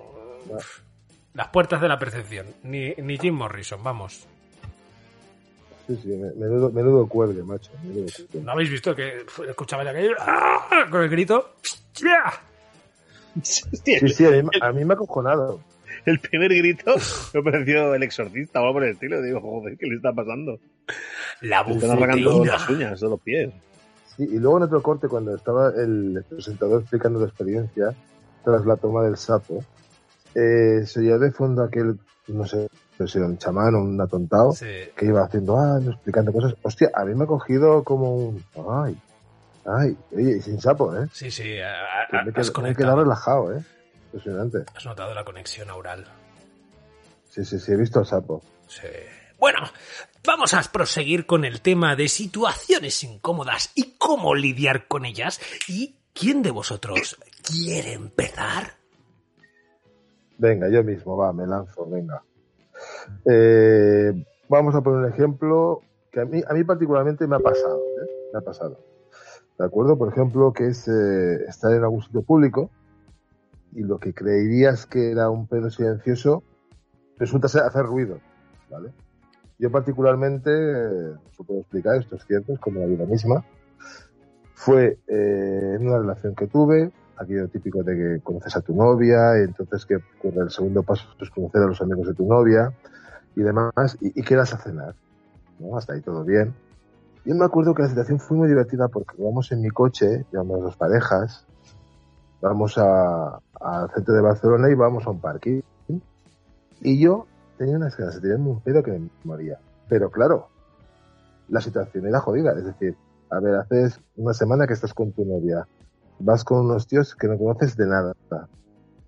Las 1.33 1.49
puertas 1.49 1.81
de 1.81 1.89
la 1.89 1.99
percepción. 1.99 2.47
Ni, 2.65 2.91
ni 2.99 3.17
Jim 3.17 3.35
Morrison, 3.35 3.83
vamos. 3.83 4.27
Sí, 5.87 5.99
sí, 6.03 6.09
me- 6.09 6.33
menudo, 6.33 6.71
menudo 6.71 7.07
cuelgue, 7.07 7.43
macho. 7.43 7.71
menudo 7.83 8.07
cuelgue. 8.17 8.41
¿No 8.43 8.53
habéis 8.53 8.71
visto 8.71 8.95
que 8.95 9.23
pf, 9.25 9.51
escuchabais 9.51 9.89
aquello? 9.89 10.15
¡Ah! 10.19 10.87
Con 10.91 11.03
el 11.03 11.09
grito. 11.11 11.51
Hostia, 11.63 12.23
Sí, 13.43 14.09
sí, 14.09 14.27
a 14.27 14.31
mí, 14.31 14.49
a 14.61 14.73
mí 14.73 14.85
me 14.85 14.93
ha 14.93 14.97
acojonado. 14.97 15.61
El 16.07 16.21
primer 16.21 16.55
grito 16.55 16.95
me 17.35 17.43
pareció 17.43 17.95
el 17.95 18.03
exorcista 18.03 18.61
o 18.61 18.63
algo 18.65 18.75
por 18.75 18.85
el 18.85 18.93
estilo. 18.93 19.21
Digo, 19.23 19.41
joder, 19.41 19.77
¿qué 19.77 19.87
le 19.87 19.97
está 19.97 20.13
pasando? 20.13 20.59
La 21.41 21.63
Le 21.65 21.73
están 21.75 21.91
arrancando 21.93 22.31
bufetina. 22.39 22.53
las 22.59 22.69
uñas 22.71 23.01
de 23.01 23.09
los 23.09 23.21
pies. 23.21 23.51
Sí, 24.17 24.23
y 24.31 24.39
luego 24.39 24.59
en 24.59 24.63
otro 24.65 24.83
corte, 24.83 25.09
cuando 25.09 25.35
estaba 25.35 25.71
el 25.71 26.25
presentador 26.29 26.83
explicando 26.83 27.19
la 27.21 27.27
experiencia 27.27 27.95
tras 28.45 28.65
la 28.67 28.77
toma 28.77 29.03
del 29.03 29.17
sapo, 29.17 29.65
eh, 30.35 30.83
se 30.87 31.01
oía 31.01 31.19
de 31.19 31.33
fondo 31.33 31.65
aquel, 31.65 31.99
no 32.29 32.47
sé, 32.47 32.69
no 32.99 33.07
sé 33.09 33.21
un 33.21 33.37
chamán 33.39 33.75
o 33.75 33.81
un 33.83 34.01
atontado, 34.01 34.53
Sí. 34.53 34.67
que 34.97 35.07
iba 35.07 35.23
haciendo, 35.25 35.59
ah, 35.59 35.81
explicando 35.85 36.33
cosas. 36.33 36.55
Hostia, 36.63 36.91
a 36.95 37.05
mí 37.05 37.15
me 37.15 37.25
ha 37.25 37.27
cogido 37.27 37.83
como 37.85 38.15
un, 38.17 38.45
ay, 38.71 38.97
ay, 39.67 39.97
oye, 40.13 40.37
y 40.39 40.41
sin 40.41 40.61
sapo, 40.61 40.95
¿eh? 40.97 41.09
Sí, 41.13 41.31
sí, 41.31 41.59
a- 41.59 42.05
a- 42.05 42.23
me, 42.25 42.31
he 42.31 42.33
quedado- 42.33 42.63
me 42.63 42.71
he 42.71 42.75
quedado 42.77 42.97
relajado, 43.03 43.53
¿eh? 43.57 43.63
Impresionante. 44.07 44.59
Has 44.77 44.85
notado 44.87 45.13
la 45.15 45.25
conexión 45.25 45.69
aural. 45.71 46.07
Sí, 47.31 47.45
sí, 47.45 47.59
sí, 47.59 47.73
he 47.73 47.77
visto 47.77 47.99
al 47.99 48.07
sapo. 48.07 48.43
Sí. 48.69 48.87
Bueno, 49.41 49.59
vamos 50.25 50.55
a 50.55 50.63
proseguir 50.71 51.27
con 51.27 51.45
el 51.45 51.61
tema 51.61 51.97
de 51.97 52.07
situaciones 52.09 53.03
incómodas 53.03 53.73
y 53.75 53.97
cómo 53.99 54.35
lidiar 54.37 54.87
con 54.87 55.05
ellas. 55.05 55.41
¿Y 55.67 55.97
quién 56.15 56.43
de 56.43 56.53
vosotros 56.53 57.17
quiere 57.43 57.93
empezar? 57.95 58.75
Venga, 60.39 60.69
yo 60.71 60.83
mismo, 60.85 61.17
va, 61.17 61.33
me 61.33 61.47
lanzo, 61.47 61.85
venga. 61.87 62.23
Eh, 63.25 64.25
vamos 64.49 64.75
a 64.75 64.81
poner 64.83 65.01
un 65.01 65.13
ejemplo 65.13 65.81
que 66.11 66.21
a 66.21 66.25
mí, 66.25 66.43
a 66.47 66.55
mí 66.55 66.65
particularmente 66.65 67.27
me 67.27 67.37
ha 67.37 67.41
pasado, 67.41 67.79
¿eh? 67.79 68.11
Me 68.33 68.39
ha 68.39 68.43
pasado. 68.43 68.79
¿De 69.59 69.65
acuerdo? 69.65 69.97
Por 69.97 70.09
ejemplo, 70.09 70.53
que 70.53 70.67
es 70.69 70.89
eh, 70.89 71.45
estar 71.49 71.73
en 71.73 71.83
algún 71.83 72.03
sitio 72.03 72.23
público 72.23 72.71
y 73.73 73.83
lo 73.83 73.99
que 73.99 74.15
creerías 74.15 74.87
que 74.87 75.11
era 75.11 75.31
un 75.31 75.47
pedo 75.47 75.71
silencioso 75.71 76.43
resulta 77.19 77.49
ser 77.49 77.63
hacer 77.63 77.85
ruido, 77.85 78.19
¿vale? 78.71 78.93
Yo 79.59 79.71
particularmente, 79.71 80.51
eh, 80.51 81.15
os 81.31 81.47
puedo 81.47 81.61
explicar, 81.61 81.97
esto 81.97 82.17
es 82.17 82.25
cierto, 82.27 82.53
es 82.53 82.59
como 82.59 82.81
la 82.81 82.87
vida 82.87 83.07
misma, 83.07 83.45
fue 84.55 84.99
eh, 85.07 85.77
en 85.77 85.87
una 85.87 85.99
relación 85.99 86.35
que 86.35 86.49
tuve, 86.49 86.91
aquello 87.17 87.49
típico 87.49 87.85
de 87.85 87.95
que 87.97 88.21
conoces 88.23 88.57
a 88.57 88.61
tu 88.61 88.75
novia, 88.75 89.39
y 89.39 89.45
entonces 89.45 89.87
que 89.87 89.97
ocurre 89.97 90.43
el 90.43 90.51
segundo 90.51 90.83
paso 90.83 91.09
es 91.21 91.31
conocer 91.31 91.63
a 91.63 91.67
los 91.67 91.81
amigos 91.81 92.09
de 92.09 92.15
tu 92.15 92.27
novia 92.27 92.73
y 93.37 93.43
demás, 93.43 93.97
y, 94.01 94.19
y 94.19 94.23
quedas 94.23 94.55
a 94.55 94.59
cenar. 94.59 94.95
Hasta 95.77 95.95
ahí 95.95 96.01
todo 96.01 96.25
bien. 96.25 96.55
Yo 97.25 97.35
me 97.35 97.45
acuerdo 97.45 97.75
que 97.75 97.83
la 97.83 97.89
situación 97.89 98.21
fue 98.21 98.37
muy 98.37 98.49
divertida 98.49 98.89
porque 98.89 99.15
vamos 99.19 99.51
en 99.51 99.63
mi 99.63 99.71
coche, 99.71 100.27
llevamos 100.31 100.61
dos 100.61 100.77
parejas, 100.77 101.47
vamos 102.43 102.77
al 102.77 103.91
centro 103.95 104.15
de 104.15 104.21
Barcelona 104.21 104.71
y 104.71 104.75
vamos 104.75 105.07
a 105.07 105.11
un 105.11 105.21
parque. 105.21 105.63
Y 106.83 107.01
yo 107.01 107.27
tenía 107.57 107.77
unas 107.77 107.97
ganas 107.97 108.21
tirarme 108.21 108.51
un 108.51 108.61
pedo 108.61 108.83
que 108.83 108.91
me 108.91 109.09
moría. 109.25 109.59
Pero 109.89 110.11
claro, 110.11 110.49
la 111.49 111.63
situación 111.63 112.07
era 112.07 112.21
jodida. 112.21 112.53
Es 112.53 112.67
decir, 112.67 112.95
a 113.31 113.41
ver, 113.41 113.55
haces 113.55 113.99
una 114.17 114.35
semana 114.35 114.67
que 114.67 114.75
estás 114.75 114.93
con 114.93 115.13
tu 115.13 115.25
novia, 115.25 115.67
vas 116.19 116.45
con 116.45 116.67
unos 116.67 116.87
tíos 116.87 117.15
que 117.17 117.27
no 117.27 117.39
conoces 117.39 117.75
de 117.77 117.87
nada. 117.87 118.13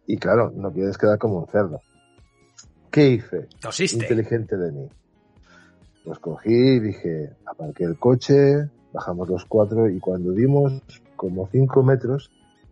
Y 0.06 0.16
claro, 0.16 0.52
no 0.54 0.72
quieres 0.72 0.96
quedar 0.96 1.18
como 1.18 1.40
un 1.40 1.48
cerdo. 1.48 1.80
¿Qué 2.96 3.10
hice? 3.10 3.46
Tosiste. 3.60 4.04
Inteligente 4.04 4.56
de 4.56 4.72
mí. 4.72 4.88
Pues 6.02 6.18
cogí 6.18 6.48
y 6.48 6.80
dije, 6.80 7.30
aparqué 7.44 7.84
el 7.84 7.98
coche, 7.98 8.70
bajamos 8.90 9.28
los 9.28 9.44
cuatro 9.44 9.86
y 9.86 9.98
cuando 9.98 10.32
dimos 10.32 10.72
como 11.14 11.46
cinco 11.52 11.82
metros, 11.82 12.30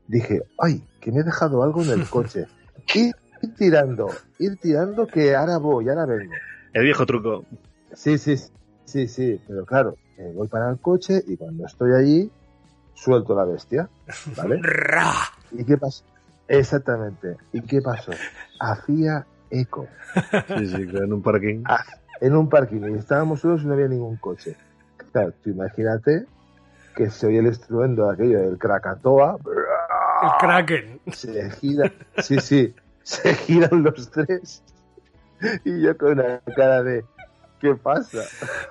dije, 0.09 0.41
ay, 0.59 0.83
que 1.03 1.13
me 1.13 1.21
he 1.21 1.25
dejado 1.25 1.63
algo 1.63 1.83
en 1.83 1.91
el 1.91 2.09
coche. 2.09 2.47
Ir 2.95 3.15
tirando, 3.59 4.09
ir 4.39 4.57
tirando 4.57 5.07
que 5.07 5.37
ahora 5.37 5.59
voy, 5.59 5.91
ahora 5.91 6.07
vengo. 6.07 6.33
El 6.73 6.85
viejo 6.85 7.05
truco. 7.05 7.45
Sí, 7.93 8.17
sí, 8.17 8.39
sí, 8.87 9.07
sí, 9.09 9.39
pero 9.47 9.67
claro, 9.67 9.99
eh, 10.17 10.33
voy 10.35 10.49
para 10.49 10.71
el 10.71 10.79
coche 10.79 11.23
y 11.27 11.37
cuando 11.37 11.67
estoy 11.67 11.93
allí, 11.93 12.31
suelto 12.95 13.35
la 13.35 13.45
bestia, 13.45 13.91
¿vale? 14.39 14.59
¿Y 15.53 15.65
qué 15.67 15.77
pasó? 15.77 16.03
Exactamente. 16.49 17.37
¿Y 17.53 17.61
qué 17.61 17.83
pasó? 17.83 18.13
Hacía 18.59 19.27
eco. 19.61 19.89
Sí, 20.59 20.69
sí, 20.69 20.83
en 20.93 21.13
un 21.13 21.23
parking. 21.23 21.63
Ah, 21.67 21.85
en 22.21 22.37
un 22.37 22.49
parking 22.49 22.81
y 22.95 22.99
estábamos 22.99 23.41
solos 23.41 23.63
y 23.63 23.67
no 23.67 23.75
había 23.75 23.89
ningún 23.89 24.17
coche. 24.17 24.57
Claro, 25.13 25.33
tú 25.43 25.51
imagínate 25.51 26.27
que 26.95 27.11
se 27.11 27.27
oye 27.27 27.39
el 27.39 27.47
estruendo 27.47 28.07
de 28.07 28.15
aquello 28.15 28.41
del 28.41 28.59
Krakatoa. 28.59 29.37
El 30.23 30.31
Kraken. 30.41 31.01
Se 31.13 31.51
gira, 31.51 31.93
sí, 32.19 32.39
sí, 32.41 32.75
se 33.03 33.35
giran 33.35 33.83
los 33.83 34.11
tres 34.11 34.63
y 35.65 35.83
yo 35.83 35.97
con 35.99 36.13
una 36.13 36.41
cara 36.57 36.83
de 36.83 37.05
¿qué 37.61 37.75
pasa? 37.75 38.23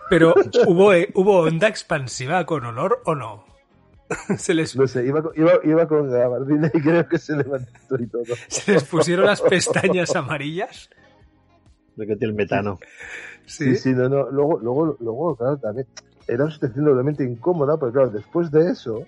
Pero 0.10 0.34
hubo, 0.68 0.94
eh, 0.94 1.10
hubo 1.14 1.42
onda 1.42 1.68
expansiva 1.68 2.46
con 2.46 2.66
olor 2.66 3.02
o 3.06 3.16
no? 3.16 3.53
Se 4.38 4.54
les, 4.54 4.76
No 4.76 4.88
sé, 4.88 5.06
iba, 5.06 5.22
con- 5.22 5.32
iba, 5.36 5.52
iba 5.64 5.88
con 5.88 6.10
gabardina 6.12 6.70
y 6.74 6.82
creo 6.82 7.08
que 7.08 7.18
se 7.18 7.36
levantó 7.36 7.96
y 8.00 8.08
todo. 8.08 8.24
se 8.48 8.74
les 8.74 8.84
pusieron 8.84 9.26
las 9.26 9.42
pestañas 9.42 10.16
amarillas. 10.16 10.90
De 11.96 12.08
que 12.08 12.16
tiene 12.16 12.32
el 12.32 12.38
metano. 12.38 12.80
Sí, 13.46 13.76
sí, 13.76 13.92
no, 13.94 14.10
no. 14.10 14.30
Luego, 14.32 14.60
luego, 14.60 14.98
luego, 15.00 15.36
claro, 15.36 15.58
también 15.58 15.88
era 16.28 16.46
una 16.46 16.54
situación 16.54 16.86
doblemente 16.86 17.24
incómoda, 17.24 17.78
porque 17.78 17.94
claro, 17.94 18.10
después 18.10 18.50
de 18.52 18.72
eso, 18.72 19.04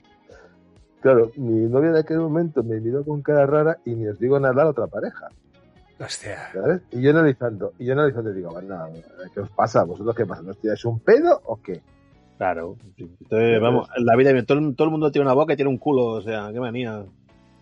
claro, 1.01 1.31
mi 1.36 1.67
novia 1.69 1.91
de 1.91 1.99
aquel 1.99 2.19
momento 2.19 2.63
me 2.63 2.79
miró 2.79 3.03
con 3.03 3.21
cara 3.21 3.45
rara 3.45 3.77
y 3.86 3.91
ni 3.95 4.08
os 4.08 4.19
digo 4.19 4.39
nada 4.39 4.53
a 4.53 4.65
la 4.65 4.69
otra 4.69 4.88
pareja, 4.88 5.29
Hostia. 5.99 6.49
¿sabes? 6.53 6.81
Y 6.91 7.01
yo 7.01 7.12
analizando, 7.12 7.73
y 7.79 7.86
yo 7.86 7.93
analizando 7.93 8.31
digo, 8.34 8.51
bueno, 8.51 8.88
¿qué 9.34 9.39
os 9.39 9.49
pasa? 9.51 9.84
¿Vosotros 9.84 10.13
qué 10.15 10.25
pasa? 10.25 10.41
¿Nos 10.41 10.58
tiráis 10.58 10.84
un 10.86 10.99
pedo 10.99 11.41
o 11.45 11.60
qué? 11.62 11.81
Claro. 12.37 12.77
Entonces, 12.97 13.61
vamos, 13.61 13.87
la 13.97 14.15
vida 14.15 14.31
todo, 14.45 14.59
el- 14.59 14.75
todo 14.75 14.85
el 14.85 14.91
mundo 14.91 15.11
tiene 15.11 15.25
una 15.25 15.33
boca 15.33 15.53
y 15.53 15.55
tiene 15.55 15.69
un 15.69 15.77
culo, 15.77 16.05
o 16.05 16.21
sea, 16.21 16.49
qué 16.51 16.59
manía. 16.59 17.03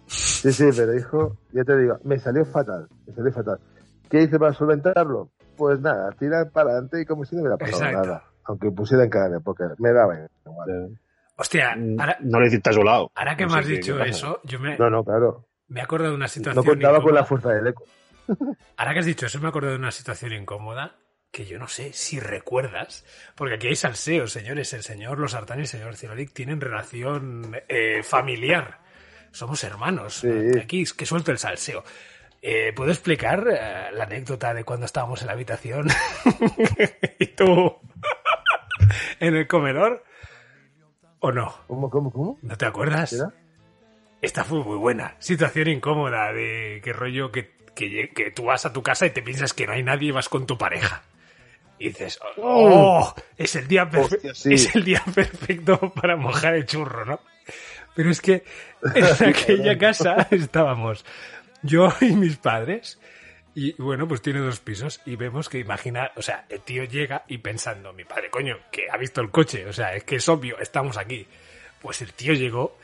Sí, 0.07 0.51
sí, 0.51 0.65
pero 0.75 0.95
hijo, 0.97 1.38
ya 1.51 1.63
te 1.63 1.77
digo, 1.77 1.97
me 2.03 2.19
salió 2.19 2.43
fatal, 2.45 2.88
me 3.07 3.13
salió 3.13 3.31
fatal. 3.31 3.59
¿Qué 4.09 4.23
hice 4.23 4.38
para 4.39 4.53
solventarlo? 4.53 5.29
Pues 5.55 5.79
nada, 5.79 6.12
tirar 6.19 6.49
para 6.51 6.71
adelante 6.71 7.01
y 7.01 7.05
como 7.05 7.23
si 7.25 7.36
no 7.36 7.41
hubiera 7.43 7.57
pasado 7.57 7.83
Exacto. 7.83 8.07
nada. 8.07 8.23
Aunque 8.45 8.71
pusiera 8.71 9.03
en 9.03 9.09
cara 9.09 9.29
de 9.29 9.39
póker, 9.39 9.69
me 9.77 9.93
daba 9.93 10.15
igual. 10.45 10.99
Hostia, 11.38 11.71
ahora, 11.99 12.17
No 12.21 12.39
le 12.39 12.47
hiciste 12.47 12.69
a 12.69 12.73
su 12.73 12.83
lado. 12.83 13.12
ahora 13.15 13.38
que 13.38 13.45
No 13.45 13.53
me 13.53 13.59
has 13.59 13.67
dicho 13.67 13.97
qué 13.97 14.09
eso, 14.09 14.39
yo 14.43 14.59
me, 14.59 14.77
No, 14.77 14.89
no, 14.89 15.03
claro. 15.03 15.45
me 15.67 15.79
he 15.79 15.83
acordado 15.83 16.12
de 16.12 16.15
una 16.17 16.25
No 16.25 16.29
situación 16.29 16.65
contaba 16.65 17.01
con 17.01 17.13
la 17.15 17.23
fuerza 17.23 17.49
del 17.53 17.67
eco. 17.67 17.83
Ahora 18.77 18.93
que 18.93 18.99
has 18.99 19.05
dicho 19.05 19.25
eso, 19.25 19.39
me 19.39 19.45
he 19.45 19.49
acordado 19.49 19.73
de 19.73 19.79
una 19.79 19.91
situación 19.91 20.33
incómoda 20.33 20.95
que 21.34 21.46
yo 21.48 21.58
no 21.58 21.67
sé 21.67 21.91
si 21.93 22.19
recuerdas, 22.19 23.04
porque 23.34 23.56
aquí 23.56 23.67
hay 23.67 23.76
salseo, 23.76 24.28
señores. 24.28 24.72
El 24.74 24.84
señor 24.84 25.17
Los 25.17 25.34
Artán 25.34 25.58
y 25.58 25.62
el 25.62 25.67
señor 25.67 25.96
Cirolic 25.96 26.32
tienen 26.32 26.62
relación 26.62 27.60
eh, 27.67 28.04
familiar. 28.04 28.80
Somos 29.32 29.63
hermanos. 29.63 30.24
Aquí 30.62 30.84
es 30.84 30.93
que 30.93 31.08
suelto 31.08 31.32
el 31.32 31.39
salseo. 31.39 31.84
Eh, 32.39 32.72
¿Puedo 32.76 32.91
explicar 32.91 33.48
eh, 33.50 33.91
la 33.93 34.04
anécdota 34.04 34.54
de 34.54 34.63
cuando 34.63 34.86
estábamos 34.86 35.22
en 35.22 35.28
la 35.28 35.34
habitación 35.34 35.88
y 37.19 37.26
tú 37.28 37.80
en 39.19 39.36
el 39.36 39.48
comedor? 39.48 40.04
¿O 41.17 41.32
no? 41.32 41.56
¿Cómo, 41.65 41.89
cómo, 41.89 42.12
cómo? 42.12 42.38
¿No 42.43 42.56
te 42.60 42.67
acuerdas? 42.67 43.26
Esta 44.22 44.43
fue 44.43 44.63
muy 44.63 44.78
buena. 44.78 45.15
Situación 45.17 45.67
incómoda 45.67 46.32
de 46.32 46.80
qué 46.84 46.93
rollo 46.93 47.32
que, 47.32 47.56
que, 47.74 48.12
que 48.13 48.30
tú 48.30 48.43
vas 48.43 48.67
a 48.67 48.74
tu 48.74 48.84
casa 48.84 49.08
y 49.08 49.10
te 49.10 49.24
piensas 49.24 49.56
que 49.56 49.65
no 49.65 49.74
hay 49.74 49.82
nadie 49.82 50.10
y 50.10 50.12
vas 50.12 50.30
con 50.30 50.46
tu 50.46 50.60
pareja. 50.60 51.02
Y 51.86 51.89
dices, 51.89 52.19
oh, 52.38 53.13
es 53.38 53.56
el 53.56 53.67
día 53.67 53.89
perfe- 53.89 54.15
Hostia, 54.15 54.34
sí. 54.36 54.54
es 54.54 54.76
el 54.76 54.84
día 54.84 55.04
perfecto 55.13 55.91
para 55.93 56.15
mojar 56.15 56.56
el 56.56 56.65
churro, 56.65 57.06
¿no? 57.06 57.19
Pero 57.96 58.10
es 58.10 58.22
que 58.22 58.43
en 58.96 59.30
aquella 59.30 59.78
casa 59.78 60.28
estábamos 60.32 61.06
yo 61.62 61.93
y 62.02 62.15
mis 62.15 62.38
padres. 62.38 63.00
Y 63.56 63.74
bueno, 63.80 64.08
pues 64.08 64.22
tiene 64.24 64.39
dos 64.39 64.60
pisos 64.60 65.00
y 65.06 65.15
vemos 65.15 65.48
que 65.48 65.60
imagina, 65.60 66.12
o 66.15 66.22
sea, 66.24 66.46
el 66.50 66.62
tío 66.62 66.86
llega 66.86 67.24
y 67.28 67.38
pensando, 67.38 67.93
mi 67.93 68.04
padre, 68.04 68.32
coño, 68.32 68.58
que 68.72 68.88
ha 68.91 68.98
visto 68.98 69.22
el 69.22 69.30
coche, 69.30 69.67
o 69.67 69.74
sea, 69.74 69.93
es 69.96 70.04
que 70.06 70.15
es 70.15 70.28
obvio, 70.28 70.58
estamos 70.60 70.98
aquí. 70.98 71.28
Pues 71.80 72.02
el 72.02 72.13
tío 72.13 72.34
llegó 72.34 72.76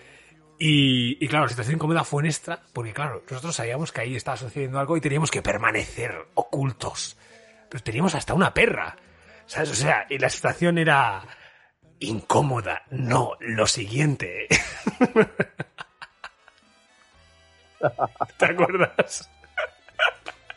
y, 0.60 1.18
y 1.24 1.28
claro, 1.28 1.46
la 1.46 1.50
situación 1.50 1.78
incómoda 1.78 2.04
fue 2.04 2.22
nuestra, 2.22 2.62
porque 2.74 2.94
claro, 2.94 3.24
nosotros 3.32 3.56
sabíamos 3.56 3.92
que 3.92 4.02
ahí 4.02 4.16
estaba 4.16 4.38
sucediendo 4.38 4.78
algo 4.78 4.96
y 4.96 5.02
teníamos 5.02 5.32
que 5.32 5.42
permanecer 5.42 6.14
ocultos. 6.36 7.18
Pero 7.70 7.84
teníamos 7.84 8.16
hasta 8.16 8.34
una 8.34 8.54
perra, 8.54 8.96
¿sabes? 9.46 9.72
O 9.72 9.76
sea, 9.76 10.06
y 10.10 10.18
la 10.18 10.30
situación 10.30 10.78
era 10.78 11.22
incómoda, 12.00 12.84
no 12.90 13.38
lo 13.40 13.68
siguiente. 13.68 14.48
¿Te 18.38 18.46
acuerdas? 18.46 19.30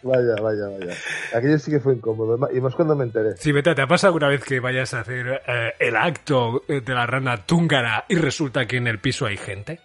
Vaya, 0.03 0.35
vaya, 0.43 0.67
vaya. 0.67 0.95
Aquello 1.33 1.59
sí 1.59 1.71
que 1.71 1.79
fue 1.79 1.95
incómodo. 1.95 2.49
Y 2.53 2.61
más 2.61 2.75
cuando 2.75 2.97
me 2.97 3.05
enteré. 3.05 3.37
Sí, 3.37 3.53
Beta, 3.53 3.75
¿te 3.75 3.83
ha 3.83 3.87
pasado 3.87 4.09
alguna 4.09 4.29
vez 4.29 4.43
que 4.43 4.59
vayas 4.59 4.95
a 4.95 5.01
hacer 5.01 5.43
eh, 5.47 5.75
el 5.79 5.97
acto 5.97 6.65
de 6.67 6.83
la 6.93 7.07
rana 7.07 7.47
túngara 7.47 8.05
y 8.09 8.17
resulta 8.17 8.67
que 8.67 8.79
en 8.79 8.89
el 8.89 8.99
piso 8.99 9.27
hay 9.27 9.37
gente? 9.37 9.79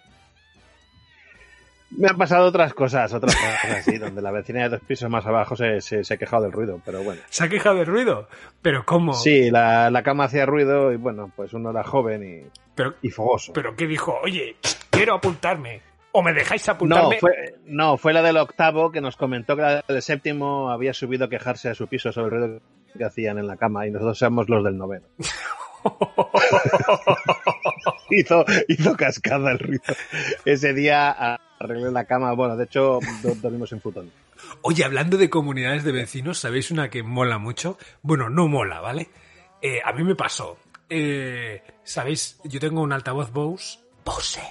Me 1.90 2.08
han 2.08 2.18
pasado 2.18 2.46
otras 2.46 2.74
cosas, 2.74 3.12
otras 3.14 3.34
cosas 3.34 3.78
así, 3.78 3.96
donde 3.98 4.20
la 4.20 4.30
vecina 4.30 4.62
de 4.62 4.68
dos 4.68 4.80
pisos 4.86 5.08
más 5.08 5.24
abajo 5.26 5.56
se, 5.56 5.80
se, 5.80 6.04
se 6.04 6.14
ha 6.14 6.16
quejado 6.18 6.42
del 6.42 6.52
ruido, 6.52 6.80
pero 6.84 7.02
bueno. 7.02 7.20
¿Se 7.30 7.44
ha 7.44 7.48
quejado 7.48 7.76
del 7.76 7.86
ruido? 7.86 8.28
¿Pero 8.60 8.84
cómo? 8.84 9.14
Sí, 9.14 9.50
la, 9.50 9.90
la 9.90 10.02
cama 10.02 10.24
hacía 10.24 10.44
ruido 10.44 10.92
y 10.92 10.96
bueno, 10.96 11.32
pues 11.34 11.54
uno 11.54 11.70
era 11.70 11.82
joven 11.84 12.22
y, 12.24 12.46
Pero, 12.74 12.94
y 13.00 13.08
fogoso. 13.10 13.52
¿Pero 13.54 13.74
qué 13.74 13.86
dijo? 13.86 14.18
Oye, 14.22 14.56
quiero 14.90 15.14
apuntarme. 15.14 15.80
¿O 16.12 16.22
me 16.22 16.32
dejáis 16.32 16.68
apuntarme? 16.68 17.14
No 17.14 17.20
fue, 17.20 17.54
no, 17.64 17.96
fue 17.96 18.12
la 18.12 18.22
del 18.22 18.36
octavo 18.36 18.90
que 18.90 19.00
nos 19.00 19.16
comentó 19.16 19.56
que 19.56 19.62
la 19.62 19.84
del 19.86 20.02
séptimo 20.02 20.70
había 20.70 20.92
subido 20.92 21.24
a 21.26 21.28
quejarse 21.28 21.70
a 21.70 21.74
su 21.74 21.86
piso 21.86 22.12
sobre 22.12 22.36
el 22.36 22.42
ruido 22.42 22.60
que 22.96 23.04
hacían 23.04 23.38
en 23.38 23.46
la 23.46 23.56
cama 23.56 23.86
y 23.86 23.90
nosotros 23.90 24.20
éramos 24.22 24.48
los 24.48 24.62
del 24.64 24.76
noveno. 24.76 25.06
hizo, 28.10 28.44
hizo 28.68 28.96
cascada 28.96 29.52
el 29.52 29.58
ruido. 29.58 29.82
Ese 30.44 30.72
día 30.74 31.38
arreglé 31.58 31.90
la 31.90 32.04
cama, 32.04 32.32
bueno, 32.32 32.56
de 32.56 32.64
hecho 32.64 33.00
do- 33.22 33.34
dormimos 33.36 33.72
en 33.72 33.80
futón. 33.80 34.10
Oye, 34.62 34.84
hablando 34.84 35.16
de 35.16 35.28
comunidades 35.30 35.84
de 35.84 35.92
vecinos, 35.92 36.38
¿sabéis 36.38 36.70
una 36.70 36.90
que 36.90 37.02
mola 37.02 37.38
mucho? 37.38 37.78
Bueno, 38.02 38.30
no 38.30 38.46
mola, 38.48 38.80
¿vale? 38.80 39.08
Eh, 39.60 39.80
a 39.84 39.92
mí 39.92 40.04
me 40.04 40.14
pasó. 40.14 40.58
Eh, 40.88 41.62
¿Sabéis? 41.84 42.38
Yo 42.44 42.60
tengo 42.60 42.80
un 42.80 42.92
altavoz 42.92 43.32
Bose. 43.32 43.78
Bose. 44.04 44.42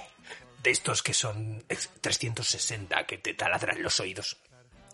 De 0.62 0.70
estos 0.70 1.02
que 1.02 1.14
son 1.14 1.62
ex- 1.68 1.90
360, 2.00 3.06
que 3.06 3.18
te 3.18 3.32
taladran 3.34 3.82
los 3.82 3.98
oídos. 4.00 4.36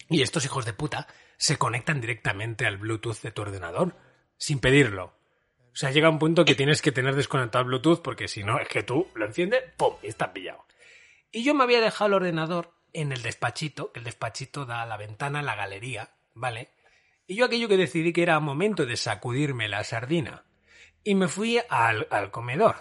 Y 0.09 0.23
estos 0.23 0.45
hijos 0.45 0.65
de 0.65 0.73
puta 0.75 1.07
se 1.37 1.57
conectan 1.57 2.01
directamente 2.01 2.67
al 2.67 2.77
Bluetooth 2.77 3.21
de 3.23 3.33
tu 3.33 3.43
ordenador, 3.43 3.97
sin 4.37 4.59
pedirlo. 4.61 5.13
O 5.75 5.77
sea, 5.77 5.91
llega 5.91 6.09
un 6.09 6.21
punto 6.21 6.45
que 6.45 6.55
tienes 6.55 6.81
que 6.81 6.93
tener 6.93 7.17
desconectado 7.17 7.65
Bluetooth, 7.65 8.01
porque 8.01 8.29
si 8.29 8.45
no, 8.45 8.61
es 8.61 8.69
que 8.69 8.85
tú 8.85 9.09
lo 9.17 9.27
enciendes, 9.27 9.61
¡pum! 9.77 9.95
y 10.05 10.07
está 10.07 10.33
pillado. 10.33 10.65
Y 11.33 11.43
yo 11.43 11.53
me 11.53 11.65
había 11.65 11.81
dejado 11.81 12.07
el 12.07 12.15
ordenador 12.15 12.73
en 12.93 13.11
el 13.11 13.23
despachito, 13.23 13.91
que 13.91 13.99
el 13.99 14.05
despachito 14.05 14.67
da 14.67 14.83
a 14.83 14.87
la 14.87 14.97
ventana, 14.97 15.41
a 15.41 15.43
la 15.43 15.57
galería, 15.57 16.15
¿vale? 16.33 16.71
Y 17.27 17.35
yo 17.35 17.47
aquello 17.47 17.67
que 17.67 17.77
decidí 17.77 18.13
que 18.13 18.23
era 18.23 18.39
momento 18.39 18.87
de 18.87 18.97
sacudirme 18.97 19.69
la 19.69 19.83
sardina. 19.83 20.45
Y 21.03 21.17
me 21.17 21.27
fui 21.27 21.61
al, 21.69 22.07
comedor. 22.31 22.77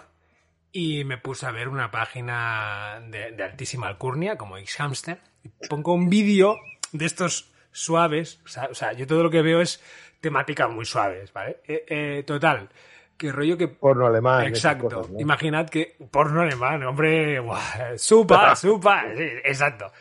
Y 0.70 1.02
me 1.02 1.18
puse 1.18 1.46
a 1.46 1.50
ver 1.50 1.68
una 1.68 1.90
página 1.90 3.02
de, 3.08 3.42
altísima 3.42 3.88
alcurnia, 3.88 4.38
como 4.38 4.56
X-Hamster. 4.58 5.20
Pongo 5.68 5.94
un 5.94 6.08
vídeo 6.08 6.58
de 6.92 7.06
estos 7.06 7.52
suaves. 7.72 8.40
O 8.44 8.48
sea, 8.48 8.68
o 8.70 8.74
sea, 8.74 8.92
yo 8.92 9.06
todo 9.08 9.24
lo 9.24 9.30
que 9.30 9.42
veo 9.42 9.60
es 9.60 9.82
temáticas 10.24 10.70
muy 10.70 10.86
suaves, 10.86 11.30
¿vale? 11.34 11.58
Eh, 11.68 11.84
eh, 11.86 12.22
total. 12.26 12.70
Que 13.14 13.30
rollo 13.30 13.58
que 13.58 13.68
Porno 13.68 14.06
alemán. 14.06 14.46
Exacto. 14.46 14.88
cosas, 14.88 15.10
¿no? 15.10 15.20
Imaginad 15.20 15.68
que 15.68 15.96
porno 16.10 16.40
alemán, 16.40 16.82
hombre, 16.82 17.38
guau, 17.40 17.60
supa, 17.98 18.56
supa, 18.56 19.04
sí, 19.14 19.22
exacto. 19.44 19.92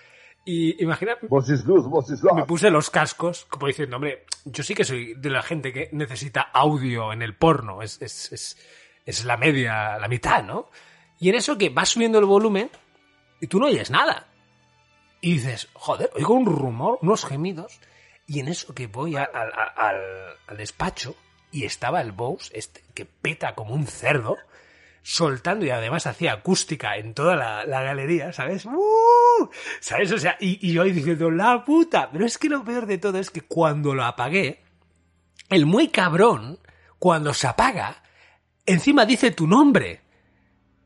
Y 0.46 0.82
imaginad, 0.82 1.18
Vos 1.24 1.50
is 1.50 1.66
luz, 1.66 1.86
vos 1.88 2.10
is 2.10 2.24
love. 2.24 2.36
me 2.36 2.46
puse 2.46 2.70
los 2.70 2.90
cascos, 2.90 3.46
como 3.50 3.68
diciendo, 3.68 3.98
hombre, 3.98 4.26
yo 4.46 4.64
sí 4.64 4.74
que 4.74 4.86
soy 4.86 5.14
de 5.16 5.30
la 5.30 5.42
gente 5.42 5.74
que 5.74 5.90
necesita 5.92 6.42
audio 6.42 7.12
en 7.12 7.22
el 7.22 7.36
porno, 7.36 7.82
es, 7.82 8.02
es, 8.02 8.32
es, 8.32 8.58
es 9.06 9.26
la 9.26 9.36
media, 9.38 9.98
la 10.00 10.08
mitad, 10.08 10.42
¿no? 10.44 10.70
Y 11.20 11.30
en 11.30 11.36
eso 11.36 11.58
que 11.58 11.70
vas 11.70 11.90
subiendo 11.90 12.18
el 12.20 12.26
volumen 12.26 12.70
y 13.42 13.48
tú 13.48 13.60
no 13.60 13.66
oyes 13.68 13.92
nada. 13.92 14.28
Y 15.22 15.34
dices, 15.34 15.70
joder, 15.74 16.10
oigo 16.16 16.34
un 16.34 16.46
rumor, 16.46 17.00
unos 17.02 17.26
gemidos, 17.26 17.80
y 18.28 18.40
en 18.40 18.48
eso 18.48 18.74
que 18.74 18.88
voy 18.88 19.16
a- 19.18 19.24
al- 19.24 19.52
al, 20.48 20.58
despacho 20.58 21.16
y 21.52 21.66
estaba 21.66 22.02
el 22.02 22.12
Bose, 22.12 22.52
este, 22.58 22.82
que 22.94 23.06
peta 23.06 23.54
como 23.56 23.74
un 23.76 23.86
cerdo, 23.88 24.38
soltando 25.02 25.66
y 25.66 25.70
además 25.70 26.08
hacía 26.08 26.34
acústica 26.34 26.96
en 26.98 27.14
toda 27.14 27.36
la, 27.36 27.66
la 27.66 27.82
galería, 27.82 28.32
¿sabes? 28.32 28.66
¡Uh! 28.66 29.50
¿Sabes? 29.82 30.12
O 30.14 30.18
sea, 30.18 30.38
y, 30.40 30.66
y 30.68 30.74
yo 30.74 30.84
diciendo, 30.84 31.30
la 31.30 31.66
puta. 31.66 32.10
Pero 32.12 32.26
es 32.26 32.38
que 32.38 32.48
lo 32.50 32.64
peor 32.64 32.86
de 32.86 32.98
todo 32.98 33.20
es 33.20 33.30
que 33.30 33.42
cuando 33.42 33.94
lo 33.94 34.06
apagué, 34.06 34.64
el 35.50 35.66
muy 35.66 35.90
cabrón, 35.90 36.58
cuando 37.00 37.34
se 37.34 37.48
apaga, 37.48 38.02
encima 38.66 39.06
dice 39.06 39.32
tu 39.32 39.46
nombre. 39.46 40.03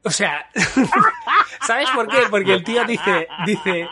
O 0.07 0.09
sea, 0.09 0.49
¿sabes 1.67 1.89
por 1.91 2.07
qué? 2.07 2.19
Porque 2.29 2.53
el 2.53 2.63
tío 2.63 2.85
dice, 2.85 3.27
dice, 3.45 3.89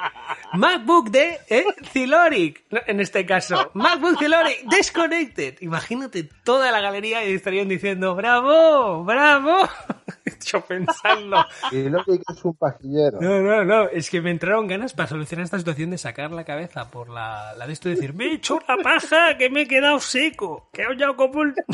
MacBook 0.53 1.09
de 1.09 1.41
eh, 1.49 1.65
Ziloric, 1.91 2.63
en 2.87 3.01
este 3.01 3.25
caso, 3.25 3.71
MacBook 3.73 4.17
Ziloric, 4.17 4.63
disconnected. 4.63 5.57
Imagínate 5.59 6.23
toda 6.23 6.71
la 6.71 6.79
galería 6.79 7.25
y 7.25 7.33
estarían 7.33 7.67
diciendo, 7.67 8.15
bravo, 8.15 9.03
bravo. 9.03 9.67
Yo 10.45 10.61
pensando, 10.61 11.45
Y 11.71 11.89
lo 11.89 12.01
que 12.05 12.13
es 12.13 12.45
un 12.45 12.55
pajillero. 12.55 13.19
no, 13.19 13.41
no, 13.41 13.65
no, 13.65 13.89
es 13.89 14.09
que 14.09 14.21
me 14.21 14.31
entraron 14.31 14.67
ganas 14.67 14.93
para 14.93 15.09
solucionar 15.09 15.43
esta 15.43 15.57
situación 15.57 15.89
de 15.89 15.97
sacar 15.97 16.31
la 16.31 16.45
cabeza 16.45 16.89
por 16.89 17.09
la, 17.09 17.53
la 17.57 17.67
de 17.67 17.73
esto 17.73 17.89
y 17.89 17.95
decir, 17.95 18.13
me 18.13 18.27
he 18.27 18.33
hecho 18.35 18.55
una 18.55 18.81
paja, 18.81 19.37
que 19.37 19.49
me 19.49 19.63
he 19.63 19.67
quedado 19.67 19.99
seco, 19.99 20.69
que 20.71 20.83
he 20.83 20.87
hollado 20.87 21.17
como 21.17 21.41
un... 21.41 21.55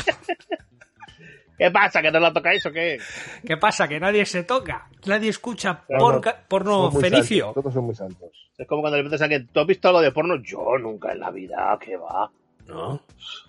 ¿Qué 1.58 1.70
pasa? 1.70 2.02
¿Que 2.02 2.10
no 2.10 2.18
lo 2.20 2.32
tocáis 2.32 2.64
o 2.66 2.72
qué? 2.72 2.98
¿Qué 3.46 3.56
pasa? 3.56 3.86
Que 3.86 4.00
nadie 4.00 4.24
se 4.26 4.42
toca, 4.42 4.88
nadie 5.06 5.28
escucha 5.30 5.84
No, 5.88 5.98
por- 5.98 6.14
no, 6.14 6.32
porno 6.48 6.90
santos, 6.90 7.28
Todos 7.54 7.74
son 7.74 7.84
muy 7.84 7.94
santos. 7.94 8.30
Es 8.58 8.66
como 8.66 8.80
cuando 8.82 8.96
le 8.96 9.02
preguntas 9.02 9.20
a 9.20 9.24
alguien, 9.24 9.48
¿tú 9.52 9.60
has 9.60 9.66
visto 9.66 9.88
algo 9.88 10.00
de 10.00 10.12
porno? 10.12 10.36
Yo 10.42 10.78
nunca 10.78 11.12
en 11.12 11.20
la 11.20 11.30
vida, 11.30 11.78
¿qué 11.80 11.96
va? 11.96 12.30
No. 12.66 13.00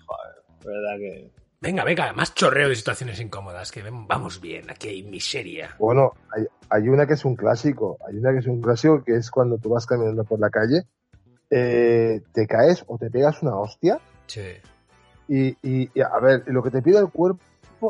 Joder, 0.06 0.34
verdad 0.64 0.96
que... 0.98 1.30
Venga, 1.60 1.82
venga, 1.84 2.12
más 2.12 2.34
chorreo 2.34 2.68
de 2.68 2.74
situaciones 2.76 3.18
incómodas, 3.20 3.72
que 3.72 3.82
vamos 3.90 4.40
bien, 4.40 4.70
aquí 4.70 4.88
hay 4.88 5.02
miseria. 5.02 5.74
Bueno, 5.78 6.12
hay, 6.36 6.44
hay 6.68 6.88
una 6.88 7.06
que 7.06 7.14
es 7.14 7.24
un 7.24 7.34
clásico. 7.36 7.96
Hay 8.06 8.16
una 8.16 8.32
que 8.32 8.38
es 8.40 8.46
un 8.46 8.60
clásico 8.60 9.02
que 9.02 9.16
es 9.16 9.30
cuando 9.30 9.56
tú 9.56 9.70
vas 9.70 9.86
caminando 9.86 10.24
por 10.24 10.38
la 10.40 10.50
calle, 10.50 10.82
eh, 11.50 12.20
te 12.32 12.46
caes 12.46 12.84
o 12.86 12.98
te 12.98 13.10
pegas 13.10 13.42
una 13.42 13.56
hostia 13.56 13.98
Sí. 14.26 14.42
y, 15.28 15.48
y- 15.62 15.90
y, 15.94 16.00
a 16.00 16.18
ver, 16.20 16.42
lo 16.46 16.62
que 16.62 16.70
te 16.70 16.82
pide 16.82 16.98
el 16.98 17.08
cuerpo 17.08 17.40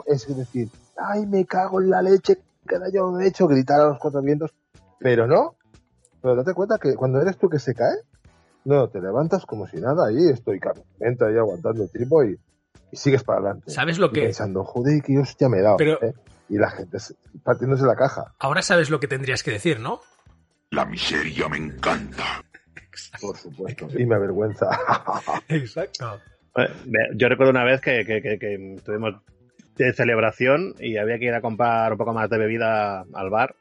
es 0.06 0.26
decir, 0.36 0.68
ay, 0.96 1.26
me 1.26 1.44
cago 1.44 1.80
en 1.80 1.90
la 1.90 2.02
leche, 2.02 2.38
que 2.66 2.76
yo 2.92 3.18
he 3.20 3.26
hecho, 3.28 3.46
gritar 3.46 3.80
a 3.80 3.84
los 3.88 3.98
cuatro 3.98 4.22
vientos, 4.22 4.50
pero 4.98 5.26
no, 5.26 5.54
pero 6.22 6.34
date 6.36 6.54
cuenta 6.54 6.78
que 6.78 6.94
cuando 6.94 7.20
eres 7.20 7.36
tú 7.38 7.48
que 7.48 7.58
se 7.58 7.74
cae, 7.74 7.96
no, 8.64 8.88
te 8.88 9.00
levantas 9.00 9.44
como 9.44 9.66
si 9.68 9.76
nada, 9.78 10.06
ahí 10.08 10.28
estoy 10.30 10.58
calmamente 10.58 11.24
ahí 11.26 11.36
aguantando 11.36 11.82
el 11.82 11.90
tipo 11.90 12.24
y, 12.24 12.38
y 12.90 12.96
sigues 12.96 13.22
para 13.22 13.40
adelante. 13.40 13.70
¿Sabes 13.70 13.98
lo 13.98 14.06
Y 14.06 14.12
que- 14.12 14.22
Pensando, 14.22 14.64
joder, 14.64 15.02
que 15.02 15.18
hostia 15.18 15.48
me 15.50 15.58
he 15.58 15.62
dado. 15.62 15.76
Pero- 15.76 16.02
¿eh? 16.02 16.14
Y 16.48 16.56
la 16.58 16.70
gente 16.70 16.98
se- 16.98 17.14
partiéndose 17.42 17.84
la 17.84 17.96
caja. 17.96 18.34
Ahora 18.38 18.62
sabes 18.62 18.88
lo 18.90 19.00
que 19.00 19.08
tendrías 19.08 19.42
que 19.42 19.50
decir, 19.50 19.80
¿no? 19.80 20.00
La 20.70 20.84
miseria 20.86 21.48
me 21.48 21.56
encanta. 21.58 22.42
Por 23.20 23.36
supuesto. 23.36 23.88
Y 23.98 24.06
me 24.06 24.14
avergüenza. 24.14 24.66
Exacto. 25.48 26.20
Eh, 26.56 26.68
Yo 27.16 27.28
recuerdo 27.28 27.50
una 27.50 27.64
vez 27.64 27.80
que, 27.80 28.04
que, 28.06 28.20
que, 28.22 28.38
que 28.38 28.74
estuvimos 28.74 29.14
de 29.76 29.92
celebración 29.92 30.74
y 30.78 30.96
había 30.96 31.18
que 31.18 31.26
ir 31.26 31.34
a 31.34 31.40
comprar 31.40 31.92
un 31.92 31.98
poco 31.98 32.12
más 32.12 32.30
de 32.30 32.38
bebida 32.38 33.04
al 33.12 33.30
bar 33.30 33.56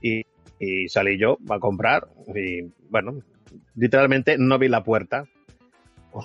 y, 0.00 0.24
y 0.58 0.88
salí 0.88 1.18
yo 1.18 1.38
a 1.50 1.58
comprar 1.58 2.08
y 2.34 2.62
bueno, 2.88 3.22
literalmente 3.74 4.36
no 4.38 4.58
vi 4.58 4.68
la 4.68 4.82
puerta 4.82 5.24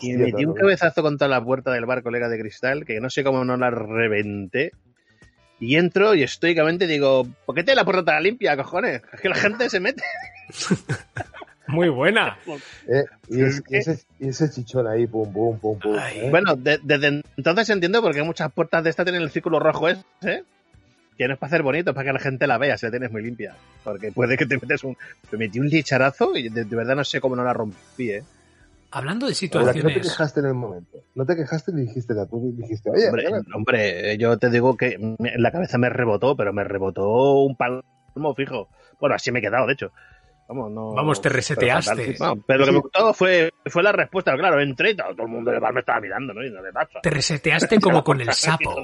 y 0.01 0.13
me 0.13 0.25
metí 0.25 0.45
un 0.45 0.53
cabezazo 0.53 1.01
contra 1.01 1.27
la 1.27 1.43
puerta 1.43 1.71
del 1.71 1.85
bar 1.85 2.03
colega 2.03 2.29
de 2.29 2.39
cristal 2.39 2.85
que 2.85 2.99
no 2.99 3.09
sé 3.09 3.23
cómo 3.23 3.43
no 3.43 3.57
la 3.57 3.71
reventé 3.71 4.71
y 5.59 5.75
entro 5.75 6.15
y 6.15 6.23
estoicamente 6.23 6.87
digo, 6.87 7.27
¿por 7.45 7.55
qué 7.55 7.63
te 7.63 7.75
la 7.75 7.83
puerta 7.83 8.19
limpia, 8.19 8.55
cojones? 8.55 9.01
Es 9.11 9.19
que 9.19 9.29
la 9.29 9.35
gente 9.35 9.69
se 9.69 9.79
mete. 9.79 10.03
Muy 11.69 11.89
buena. 11.89 12.37
Eh, 12.87 13.03
y, 13.29 13.43
es- 13.43 13.63
y 13.69 13.75
ese, 13.77 14.03
y 14.19 14.29
ese 14.29 14.49
chichón 14.49 14.87
ahí, 14.87 15.05
pum, 15.07 15.31
pum, 15.31 15.59
pum, 15.59 15.79
pum. 15.79 15.95
¿eh? 15.95 16.27
Bueno, 16.31 16.55
de- 16.55 16.79
desde 16.83 17.21
entonces 17.37 17.69
entiendo 17.69 18.01
por 18.01 18.13
qué 18.13 18.23
muchas 18.23 18.51
puertas 18.51 18.83
de 18.83 18.89
esta 18.89 19.03
tienen 19.03 19.21
el 19.21 19.29
círculo 19.29 19.59
rojo 19.59 19.87
ese, 19.89 20.01
¿eh? 20.23 20.43
Que 21.17 21.27
no 21.27 21.33
es 21.33 21.39
para 21.39 21.49
hacer 21.49 21.63
bonito, 21.63 21.91
es 21.91 21.95
para 21.95 22.07
que 22.07 22.13
la 22.13 22.19
gente 22.19 22.47
la 22.47 22.57
vea 22.57 22.77
si 22.77 22.85
la 22.85 22.91
tienes 22.91 23.11
muy 23.11 23.21
limpia. 23.21 23.53
Porque 23.83 24.11
puede 24.11 24.37
que 24.37 24.45
te 24.45 24.55
metes 24.55 24.83
un... 24.83 24.95
Me 25.31 25.37
metí 25.37 25.59
un 25.59 25.67
licharazo 25.67 26.35
y 26.35 26.47
de, 26.49 26.63
de 26.63 26.75
verdad 26.75 26.95
no 26.95 27.03
sé 27.03 27.19
cómo 27.19 27.35
no 27.35 27.43
la 27.43 27.53
rompí, 27.53 28.09
¿eh? 28.11 28.23
Hablando 28.91 29.27
de 29.27 29.33
La 29.33 29.37
que 29.37 29.45
no 29.49 29.61
te 29.61 29.69
situaciones... 29.75 30.01
quejaste 30.07 30.39
en 30.39 30.45
el 30.47 30.53
momento. 30.55 30.97
No 31.13 31.25
te 31.25 31.35
quejaste 31.35 31.71
ni 31.73 31.81
dijiste 31.81 32.13
nada. 32.13 32.25
Tú 32.25 32.51
dijiste, 32.57 32.89
oye, 32.89 33.07
Hombre, 33.09 33.25
hombre, 33.53 34.17
yo 34.17 34.37
te 34.39 34.49
digo 34.49 34.75
que 34.77 34.97
la 35.37 35.51
cabeza 35.51 35.77
me 35.77 35.89
rebotó, 35.89 36.35
pero 36.35 36.53
me 36.53 36.63
rebotó 36.63 37.41
un 37.43 37.55
palmo 37.55 37.83
fijo. 38.35 38.69
Bueno, 38.99 39.15
así 39.15 39.31
me 39.31 39.39
he 39.39 39.41
quedado, 39.43 39.67
de 39.67 39.73
hecho. 39.73 39.91
Vamos, 40.49 40.71
no, 40.71 40.93
Vamos, 40.93 41.21
te 41.21 41.29
reseteaste. 41.29 42.15
No, 42.19 42.35
pero 42.45 42.59
lo 42.59 42.65
que 42.65 42.71
me 42.71 42.79
gustó 42.79 43.13
fue, 43.13 43.53
fue 43.67 43.83
la 43.83 43.91
respuesta. 43.91 44.35
Claro, 44.35 44.59
entré 44.59 44.91
y 44.91 44.95
todo 44.95 45.13
todo 45.13 45.27
el 45.27 45.31
mundo 45.31 45.51
del 45.51 45.59
bar 45.59 45.71
me 45.73 45.81
estaba 45.81 46.01
mirando, 46.01 46.33
¿no? 46.33 46.43
Y 46.43 46.49
no 46.49 46.61
le 46.63 46.73
pasa. 46.73 46.99
Te 47.03 47.09
reseteaste 47.11 47.79
como 47.81 48.03
con 48.03 48.19
el 48.19 48.33
sapo. 48.33 48.75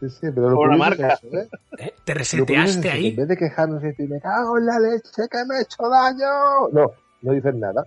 Sí, 0.00 0.10
sí, 0.10 0.26
pero 0.34 0.50
lo 0.50 0.66
la 0.66 0.76
marca. 0.76 1.12
es 1.14 1.22
eso, 1.24 1.38
¿eh? 1.38 1.48
¿eh? 1.78 1.94
Te 2.04 2.14
reseteaste 2.14 2.90
ahí. 2.90 3.06
En 3.10 3.16
vez 3.16 3.28
de 3.28 3.36
quejarnos 3.36 3.82
y 3.82 3.86
decir, 3.86 4.08
me 4.10 4.20
cago 4.20 4.58
en 4.58 4.66
la 4.66 4.78
leche, 4.80 5.22
que 5.30 5.44
me 5.46 5.58
he 5.58 5.62
hecho 5.62 5.88
daño. 5.88 6.68
No, 6.72 6.90
no 7.22 7.32
dices 7.32 7.54
nada. 7.54 7.86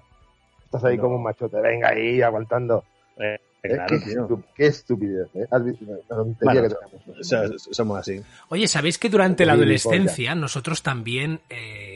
Estás 0.64 0.84
ahí 0.86 0.96
No. 0.98 1.04
como 1.04 1.16
un 1.18 1.24
machote, 1.24 1.60
venga 1.62 1.90
ahí, 1.90 2.22
aguantando. 2.22 2.84
Eh, 3.18 3.38
claro, 3.62 3.86
qué, 4.00 4.06
tío. 4.06 4.28
estu- 4.28 4.44
qué 4.56 4.66
estupidez, 4.68 5.28
¿eh? 5.36 5.46
Has 5.52 5.64
visto 5.66 5.86
la 5.86 6.16
tontería 6.16 6.62
Bueno, 6.62 6.70
que 6.70 6.76
tenemos. 6.98 7.28
so- 7.62 7.74
somos 7.74 8.00
así. 8.00 8.22
Oye, 8.50 8.68
¿sabéis 8.68 8.98
que 8.98 9.10
durante 9.10 9.46
la 9.46 9.54
adolescencia 9.54 10.34
nosotros 10.34 10.82
también 10.82 11.42
eh, 11.50 11.87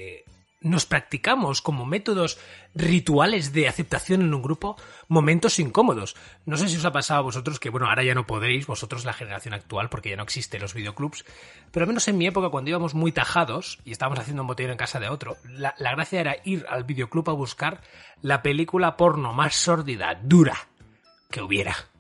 nos 0.61 0.85
practicamos 0.85 1.61
como 1.61 1.85
métodos 1.85 2.39
rituales 2.73 3.51
de 3.51 3.67
aceptación 3.67 4.21
en 4.21 4.33
un 4.33 4.41
grupo 4.41 4.77
momentos 5.07 5.59
incómodos? 5.59 6.15
No 6.45 6.57
sé 6.57 6.69
si 6.69 6.77
os 6.77 6.85
ha 6.85 6.91
pasado 6.91 7.19
a 7.19 7.23
vosotros 7.23 7.59
que, 7.59 7.69
bueno, 7.69 7.87
ahora 7.87 8.03
ya 8.03 8.15
no 8.15 8.27
podéis, 8.27 8.67
vosotros 8.67 9.05
la 9.05 9.13
generación 9.13 9.53
actual, 9.53 9.89
porque 9.89 10.11
ya 10.11 10.15
no 10.15 10.23
existen 10.23 10.61
los 10.61 10.73
videoclubs, 10.73 11.25
pero 11.71 11.83
al 11.83 11.87
menos 11.87 12.07
en 12.07 12.17
mi 12.17 12.27
época, 12.27 12.49
cuando 12.49 12.69
íbamos 12.69 12.93
muy 12.93 13.11
tajados 13.11 13.79
y 13.85 13.91
estábamos 13.91 14.19
haciendo 14.19 14.43
un 14.43 14.47
botellón 14.47 14.71
en 14.71 14.77
casa 14.77 14.99
de 14.99 15.09
otro, 15.09 15.37
la, 15.49 15.75
la 15.77 15.91
gracia 15.91 16.21
era 16.21 16.37
ir 16.45 16.65
al 16.69 16.83
videoclub 16.83 17.29
a 17.29 17.33
buscar 17.33 17.81
la 18.21 18.41
película 18.41 18.97
porno 18.97 19.33
más 19.33 19.55
sórdida, 19.55 20.19
dura, 20.21 20.55
que 21.29 21.41
hubiera. 21.41 21.90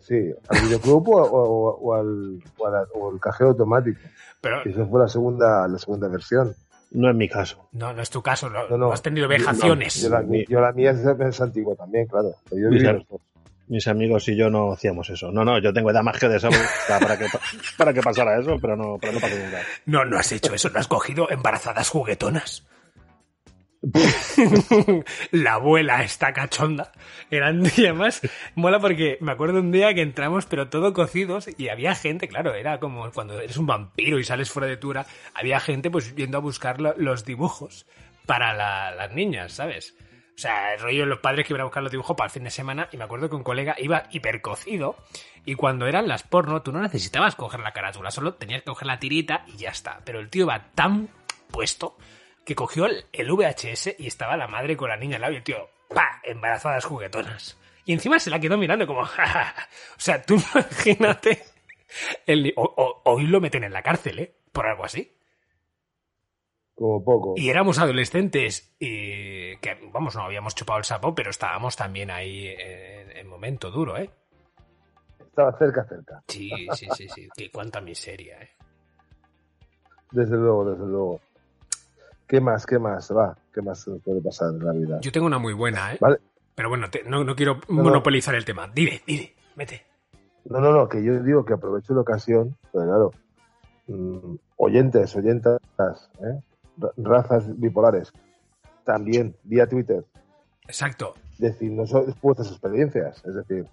Sí, 0.00 0.30
al 0.48 0.60
videoclub 0.62 1.08
o, 1.10 1.22
o- 1.22 1.78
o 1.80 1.94
al, 1.94 2.42
o, 2.58 2.66
a 2.66 2.70
la- 2.70 2.86
o 2.94 3.12
el 3.12 3.20
cajero 3.20 3.50
automático. 3.50 3.98
Pero 4.40 4.58
Y 4.64 4.70
Eso 4.70 4.86
fue 4.86 5.00
la 5.00 5.08
segunda, 5.08 5.66
la 5.68 5.78
segunda 5.78 6.08
versión. 6.08 6.54
No 6.92 7.10
es 7.10 7.16
mi 7.16 7.28
caso. 7.28 7.68
no, 7.72 7.92
no 7.92 8.00
es 8.02 8.10
tu 8.10 8.22
caso, 8.22 8.48
no, 8.48 8.68
No, 8.68 8.78
no. 8.78 8.92
has 8.92 9.02
tenido 9.02 9.26
vejaciones. 9.28 10.00
Yo 10.00 10.08
la, 10.08 10.22
yo 10.48 10.60
la 10.60 10.72
mía 10.72 10.92
es, 10.92 10.98
es 11.04 11.40
antigua 11.40 11.74
también, 11.74 12.06
claro. 12.06 12.34
Yo 12.52 12.70
Mis, 13.68 13.86
am- 13.88 13.96
amigos 13.96 14.28
y 14.28 14.36
yo 14.36 14.48
no 14.50 14.72
hacíamos 14.72 15.10
eso. 15.10 15.32
No, 15.32 15.44
no, 15.44 15.58
yo 15.58 15.72
tengo 15.72 15.90
edad 15.90 16.02
más 16.02 16.18
que 16.18 16.28
de 16.28 16.38
sobra 16.38 16.58
para 16.88 17.18
que, 17.18 17.26
para 17.76 17.92
que 17.92 18.00
pasara 18.02 18.38
eso, 18.40 18.56
pero 18.60 18.76
no, 18.76 18.96
pero 19.00 19.14
no 19.14 19.20
pasó 19.20 19.34
nunca. 19.36 19.58
No, 19.86 20.04
no 20.04 20.16
has 20.16 20.30
hecho 20.30 20.54
eso, 20.54 20.70
no 20.70 20.78
has 20.78 20.86
cogido 20.86 21.28
embarazadas 21.30 21.88
juguetonas. 21.88 22.64
la 25.30 25.54
abuela 25.54 26.02
está 26.02 26.32
cachonda. 26.32 26.92
Eran 27.30 27.62
y 27.76 27.84
además 27.84 28.20
mola 28.54 28.78
porque 28.80 29.18
me 29.20 29.32
acuerdo 29.32 29.60
un 29.60 29.72
día 29.72 29.94
que 29.94 30.02
entramos 30.02 30.46
pero 30.46 30.68
todo 30.68 30.92
cocidos 30.92 31.48
y 31.58 31.68
había 31.68 31.94
gente, 31.94 32.28
claro, 32.28 32.54
era 32.54 32.80
como 32.80 33.10
cuando 33.12 33.38
eres 33.40 33.56
un 33.56 33.66
vampiro 33.66 34.18
y 34.18 34.24
sales 34.24 34.50
fuera 34.50 34.68
de 34.68 34.76
tura, 34.76 35.06
había 35.34 35.60
gente 35.60 35.90
pues 35.90 36.14
yendo 36.14 36.38
a 36.38 36.40
buscar 36.40 36.80
lo- 36.80 36.94
los 36.96 37.24
dibujos 37.24 37.86
para 38.26 38.54
la- 38.54 38.90
las 38.94 39.12
niñas, 39.12 39.52
¿sabes? 39.52 39.94
O 40.34 40.38
sea, 40.38 40.74
el 40.74 40.80
rollo 40.80 41.00
de 41.00 41.06
los 41.06 41.20
padres 41.20 41.46
que 41.46 41.52
iban 41.54 41.62
a 41.62 41.64
buscar 41.64 41.82
los 41.82 41.92
dibujos 41.92 42.14
para 42.16 42.26
el 42.26 42.32
fin 42.32 42.44
de 42.44 42.50
semana 42.50 42.88
y 42.92 42.98
me 42.98 43.04
acuerdo 43.04 43.30
que 43.30 43.36
un 43.36 43.42
colega 43.42 43.74
iba 43.78 44.04
hipercocido 44.10 44.96
y 45.46 45.54
cuando 45.54 45.86
eran 45.86 46.08
las 46.08 46.24
porno 46.24 46.60
tú 46.60 46.72
no 46.72 46.80
necesitabas 46.82 47.34
coger 47.36 47.60
la 47.60 47.72
carátula, 47.72 48.10
solo 48.10 48.34
tenías 48.34 48.60
que 48.60 48.66
coger 48.66 48.86
la 48.86 48.98
tirita 48.98 49.44
y 49.46 49.56
ya 49.56 49.70
está. 49.70 50.00
Pero 50.04 50.20
el 50.20 50.28
tío 50.28 50.44
iba 50.44 50.72
tan 50.74 51.08
puesto 51.50 51.96
que 52.46 52.54
cogió 52.54 52.86
el, 52.86 53.04
el 53.12 53.30
VHS 53.30 53.96
y 53.98 54.06
estaba 54.06 54.36
la 54.38 54.48
madre 54.48 54.76
con 54.76 54.88
la 54.88 54.96
niña 54.96 55.16
al 55.16 55.22
lado 55.22 55.34
y 55.34 55.36
el 55.36 55.42
tío, 55.42 55.68
¡pa! 55.94 56.20
embarazadas 56.24 56.84
juguetonas. 56.86 57.58
Y 57.84 57.92
encima 57.92 58.18
se 58.18 58.30
la 58.30 58.40
quedó 58.40 58.56
mirando 58.56 58.86
como, 58.86 59.04
"Ja, 59.04 59.26
ja, 59.26 59.44
ja". 59.44 59.68
O 59.96 60.00
sea, 60.00 60.22
tú 60.22 60.36
imagínate. 60.54 61.42
El, 62.24 62.52
o- 62.56 62.62
o- 62.76 63.02
hoy 63.12 63.26
lo 63.26 63.40
meten 63.40 63.64
en 63.64 63.72
la 63.72 63.82
cárcel, 63.82 64.18
¿eh? 64.20 64.34
Por 64.52 64.66
algo 64.66 64.84
así. 64.84 65.12
Como 66.74 67.02
poco. 67.04 67.34
Y 67.36 67.48
éramos 67.48 67.78
adolescentes 67.78 68.74
y 68.78 69.56
que, 69.58 69.78
vamos, 69.92 70.14
no 70.14 70.22
habíamos 70.22 70.54
chupado 70.54 70.78
el 70.78 70.84
sapo, 70.84 71.14
pero 71.14 71.30
estábamos 71.30 71.74
también 71.74 72.10
ahí 72.10 72.48
en, 72.48 73.10
en 73.16 73.26
momento 73.26 73.70
duro, 73.70 73.96
¿eh? 73.96 74.10
Estaba 75.20 75.56
cerca, 75.58 75.84
cerca. 75.84 76.22
Sí, 76.28 76.50
sí, 76.74 76.86
sí, 76.94 77.08
sí. 77.08 77.28
Qué 77.36 77.50
cuánta 77.50 77.80
miseria, 77.80 78.40
¿eh? 78.42 78.50
Desde 80.12 80.36
luego, 80.36 80.70
desde 80.70 80.86
luego. 80.86 81.20
¿Qué 82.26 82.40
más? 82.40 82.66
¿Qué 82.66 82.78
más? 82.78 83.10
Va, 83.12 83.36
¿qué 83.54 83.62
más 83.62 83.88
puede 84.04 84.20
pasar 84.20 84.50
en 84.50 84.64
la 84.64 84.72
vida? 84.72 85.00
Yo 85.00 85.12
tengo 85.12 85.26
una 85.26 85.38
muy 85.38 85.52
buena, 85.52 85.94
¿eh? 85.94 85.98
Vale. 86.00 86.18
Pero 86.54 86.68
bueno, 86.68 86.90
te- 86.90 87.04
no, 87.04 87.22
no 87.22 87.36
quiero 87.36 87.60
no. 87.68 87.82
monopolizar 87.82 88.34
el 88.34 88.44
tema. 88.44 88.68
Dime, 88.74 89.00
dime, 89.06 89.32
mete. 89.56 89.82
No, 90.46 90.60
no, 90.60 90.72
no, 90.72 90.88
que 90.88 91.02
yo 91.02 91.22
digo 91.22 91.44
que 91.44 91.52
aprovecho 91.54 91.92
la 91.94 92.00
ocasión, 92.00 92.56
pero 92.72 92.84
claro, 92.84 93.10
mm, 93.88 94.34
oyentes, 94.56 95.14
oyentas, 95.16 95.60
¿eh? 96.20 96.40
Ra- 96.78 96.92
razas 96.96 97.44
bipolares, 97.58 98.12
también 98.84 99.34
vía 99.44 99.66
Twitter, 99.66 100.04
Exacto. 100.66 101.14
decirnos 101.38 101.90
vuestras 102.22 102.48
experiencias, 102.50 103.22
es 103.24 103.34
decir, 103.34 103.66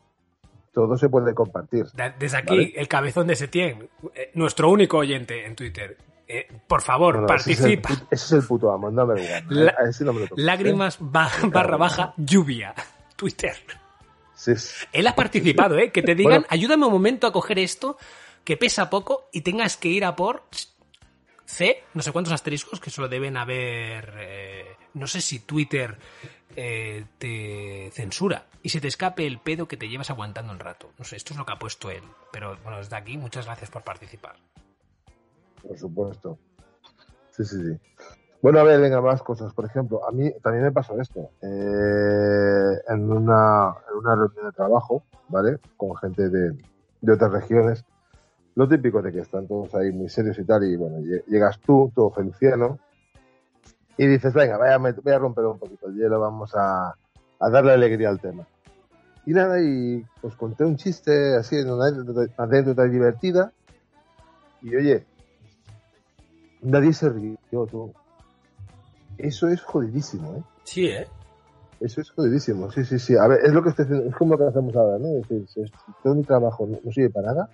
todo 0.74 0.98
se 0.98 1.10
puede 1.10 1.34
compartir. 1.36 1.86
Desde 2.20 2.38
aquí, 2.38 2.56
¿vale? 2.58 2.74
el 2.76 2.88
cabezón 2.88 3.28
de 3.28 3.36
Setién, 3.36 3.90
eh, 4.16 4.32
nuestro 4.34 4.70
único 4.72 4.98
oyente 4.98 5.46
en 5.46 5.56
Twitter. 5.56 5.98
Eh, 6.28 6.48
por 6.68 6.82
favor, 6.82 7.16
No, 7.16 7.28
no, 7.28 7.36
ese 7.36 7.52
es 7.52 7.60
el 7.62 7.82
participa. 7.82 8.08
Ese 8.12 8.26
es 8.26 8.32
el 8.32 8.48
puto 8.48 8.72
amo. 8.72 8.90
La- 8.90 9.04
no 9.04 9.06
me 10.14 10.20
lo 10.22 10.28
toques, 10.28 10.32
¿eh? 10.32 10.46
Lágrimas 10.46 10.98
ba- 11.00 11.32
barra 11.50 11.78
baja 11.78 12.14
lluvia. 12.18 12.74
Twitter. 13.16 13.56
Sí, 14.36 14.56
sí. 14.56 14.86
Él 14.92 15.08
ha 15.08 15.16
participado, 15.16 15.78
¿eh? 15.78 15.92
Que 15.92 16.02
te 16.02 16.16
digan, 16.16 16.32
Bueno. 16.42 16.46
ayúdame 16.50 16.86
un 16.86 16.92
momento 16.94 17.28
a 17.28 17.32
coger 17.34 17.60
esto 17.60 17.98
que 18.44 18.58
pesa 18.58 18.90
poco 18.90 19.30
y 19.32 19.42
tengas 19.42 19.78
que 19.78 19.90
ir 19.90 20.04
a 20.06 20.16
por 20.16 20.44
C, 21.46 21.84
no 21.94 22.02
sé 22.02 22.12
cuántos 22.12 22.34
asteriscos 22.34 22.80
que 22.80 22.90
solo 22.90 23.08
deben 23.08 23.38
haber. 23.38 24.14
eh, 24.18 24.66
no 24.96 25.08
sé 25.08 25.22
si 25.22 25.40
Twitter 25.40 25.98
eh, 26.56 27.06
te 27.18 27.90
censura 27.94 28.46
y 28.62 28.70
se 28.70 28.80
te 28.80 28.88
escape 28.88 29.26
el 29.26 29.40
pedo 29.40 29.68
que 29.68 29.76
te 29.78 29.88
llevas 29.90 30.10
aguantando 30.10 30.52
un 30.54 30.60
rato. 30.60 30.92
No 30.98 31.04
sé, 31.06 31.16
esto 31.16 31.34
es 31.34 31.38
lo 31.38 31.46
que 31.46 31.54
ha 31.54 31.60
puesto 31.60 31.90
él. 31.92 32.04
Pero 32.32 32.58
bueno, 32.64 32.78
desde 32.78 32.96
aquí, 32.96 33.18
muchas 33.18 33.46
gracias 33.46 33.70
por 33.70 33.84
participar. 33.84 34.36
Por 35.68 35.78
supuesto. 35.78 36.38
Sí, 37.32 37.44
sí, 37.46 37.58
sí. 37.58 37.78
Bueno, 38.42 38.60
a 38.60 38.64
ver, 38.64 38.80
venga, 38.82 39.02
más 39.02 39.24
cosas. 39.24 39.54
Por 39.54 39.66
ejemplo, 39.66 40.08
a 40.08 40.12
mí 40.12 40.32
también 40.42 40.66
me 40.66 40.72
pasó 40.72 41.00
esto. 41.00 41.30
Eh, 41.42 42.82
en, 42.90 43.10
una, 43.10 43.74
en 43.90 43.98
una 43.98 44.16
reunión 44.16 44.46
de 44.46 44.52
trabajo, 44.52 45.04
¿vale? 45.30 45.58
Con 45.78 45.96
gente 45.96 46.30
de, 46.30 46.52
de 47.02 47.14
otras 47.14 47.32
regiones. 47.32 47.86
Lo 48.56 48.68
típico 48.68 49.02
de 49.02 49.12
que 49.12 49.20
están 49.20 49.48
todos 49.48 49.74
ahí 49.76 49.92
muy 49.92 50.10
serios 50.10 50.38
y 50.38 50.44
tal, 50.44 50.64
y 50.66 50.76
bueno, 50.76 50.98
lle- 51.00 51.24
llegas 51.26 51.60
tú, 51.66 51.92
todo 51.96 52.12
feliciano, 52.12 52.78
y 53.98 54.06
dices, 54.06 54.34
venga, 54.34 54.58
vaya, 54.58 54.78
voy 54.78 55.14
a 55.14 55.20
romper 55.20 55.46
un 55.46 55.58
poquito 55.58 55.88
el 55.88 55.96
hielo, 55.96 56.20
vamos 56.20 56.54
a, 56.56 56.94
a 57.40 57.50
darle 57.50 57.72
alegría 57.74 58.10
al 58.10 58.20
tema. 58.20 58.46
Y 59.26 59.32
nada, 59.32 59.60
y 59.62 60.04
os 60.22 60.36
conté 60.36 60.66
un 60.66 60.76
chiste 60.76 61.36
así, 61.36 61.56
una 61.62 61.88
anécdota 62.38 62.84
divertida, 62.84 63.52
y 64.62 64.76
oye, 64.76 65.06
nadie 66.64 66.94
se 66.94 67.10
rió, 67.10 67.36
tú. 67.52 67.94
Eso 69.18 69.48
es 69.48 69.62
jodidísimo, 69.62 70.36
¿eh? 70.38 70.44
Sí, 70.64 70.88
¿eh? 70.88 71.08
Eso 71.80 72.02
es 72.02 72.10
jodidísimo, 72.12 72.72
sí, 72.72 72.84
sí, 72.86 72.98
sí. 72.98 73.16
A 73.18 73.28
ver, 73.28 73.40
es 73.44 73.52
lo 73.54 73.62
que 73.62 73.70
estoy 73.70 73.86
haciendo, 73.86 74.10
es 74.10 74.16
como 74.16 74.32
lo 74.34 74.38
que 74.40 74.46
hacemos 74.46 74.76
ahora, 74.76 74.98
¿no? 75.00 75.08
Es 75.20 75.28
decir, 75.28 75.48
si, 75.66 75.92
todo 76.02 76.16
mi 76.16 76.24
trabajo 76.24 76.66
no, 76.66 76.80
no 76.84 76.92
sirve 76.92 77.10
para 77.10 77.28
nada, 77.28 77.50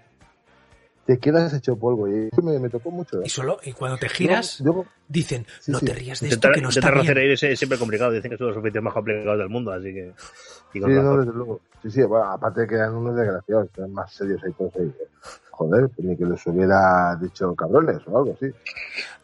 te 1.05 1.17
quedas 1.17 1.53
hecho 1.53 1.75
polvo. 1.75 2.07
Y 2.07 2.29
eso 2.31 2.41
me, 2.43 2.59
me 2.59 2.69
tocó 2.69 2.91
mucho. 2.91 3.17
¿eh? 3.19 3.23
Y 3.25 3.29
solo, 3.29 3.57
y 3.63 3.73
cuando 3.73 3.97
te 3.97 4.07
giras, 4.07 4.59
Yo- 4.59 4.65
yo- 4.65 4.85
dicen, 5.07 5.45
Sí, 5.59 5.71
no 5.71 5.79
sí. 5.79 5.85
te 5.87 5.93
rías 5.93 6.19
de 6.19 6.27
esto 6.27 6.35
Intentar, 6.35 6.53
que 6.53 6.61
no 6.61 6.69
está 6.69 6.91
bien. 6.91 7.01
hacer 7.01 7.15
reír 7.15 7.31
es 7.31 7.57
siempre 7.59 7.79
complicado. 7.79 8.11
Dicen 8.11 8.29
que 8.29 8.35
es 8.35 8.41
uno 8.41 8.49
de 8.49 8.55
los 8.55 8.61
oficios 8.63 8.83
más 8.83 8.93
complicados 8.93 9.39
del 9.39 9.49
mundo, 9.49 9.71
así 9.71 9.93
que. 9.93 10.13
y 10.73 10.79
Sí, 10.79 10.79
no, 10.85 11.17
desde 11.17 11.33
luego. 11.33 11.61
Sí, 11.81 11.89
sí, 11.89 12.03
bueno, 12.03 12.25
aparte 12.31 12.67
que 12.67 12.75
eran 12.75 12.95
unos 12.95 13.15
desgraciados, 13.15 13.69
que 13.73 13.81
eran 13.81 13.93
más 13.93 14.13
serios 14.13 14.43
ahí 14.43 14.53
todos 14.53 14.75
ahí. 14.75 14.93
Joder, 15.59 15.89
ni 15.97 16.15
que 16.15 16.23
les 16.25 16.47
hubiera 16.47 17.17
dicho 17.21 17.53
cabrones 17.53 17.97
o 18.07 18.17
algo 18.17 18.33
así. 18.33 18.45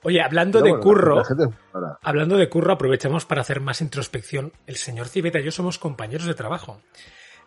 Oye, 0.03 0.21
hablando 0.21 0.59
Pero 0.59 0.65
de 0.65 0.71
bueno, 0.71 0.83
curro, 0.83 1.15
la 1.15 1.23
gente- 1.23 1.47
hablando 2.01 2.35
de 2.37 2.49
curro, 2.49 2.73
aprovechamos 2.73 3.25
para 3.25 3.39
hacer 3.39 3.61
más 3.61 3.79
introspección. 3.79 4.51
El 4.67 4.75
señor 4.75 5.07
Civeta 5.07 5.39
y 5.39 5.43
yo 5.45 5.51
somos 5.51 5.79
compañeros 5.79 6.25
de 6.27 6.33
trabajo. 6.33 6.81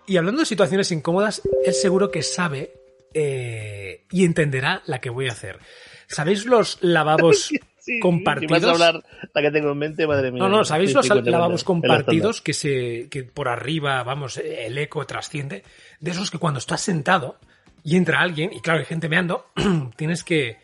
Y 0.07 0.17
hablando 0.17 0.41
de 0.41 0.47
situaciones 0.47 0.91
incómodas, 0.91 1.43
él 1.67 1.75
seguro 1.75 2.11
que 2.11 2.23
sabe 2.23 2.73
eh, 3.13 4.07
y 4.11 4.25
entenderá 4.25 4.81
la 4.87 5.01
que 5.03 5.11
voy 5.11 5.29
a 5.29 5.33
hacer. 5.33 5.59
¿Sabéis 6.07 6.47
los 6.47 6.79
lavabos 6.83 7.51
Sí, 7.79 8.01
compartidos? 8.01 8.59
Si 8.59 8.65
vas 8.67 8.81
a 8.83 8.87
hablar 8.89 9.05
la 9.35 9.43
que 9.43 9.51
tengo 9.51 9.73
en 9.73 9.79
mente, 9.79 10.07
madre 10.07 10.31
mía. 10.33 10.43
No, 10.43 10.49
no, 10.49 10.65
¿sabéis 10.65 10.91
Sí, 10.91 10.97
los 10.97 11.07
sí, 11.07 11.13
lavabos 11.31 11.63
compartidos 11.63 12.41
que 12.41 12.55
se 12.55 13.09
que 13.11 13.25
por 13.25 13.49
arriba, 13.49 14.03
vamos, 14.03 14.39
el 14.39 14.79
eco 14.79 15.05
trasciende? 15.07 15.63
De 16.01 16.11
esos 16.11 16.31
que 16.31 16.39
cuando 16.39 16.59
estás 16.59 16.81
sentado 16.81 17.39
y 17.85 17.97
entra 17.97 18.21
alguien, 18.21 18.53
y 18.53 18.61
claro, 18.61 18.81
hay 18.81 18.85
gente 18.87 19.09
meando, 19.09 19.47
tienes 19.97 20.25
que 20.25 20.59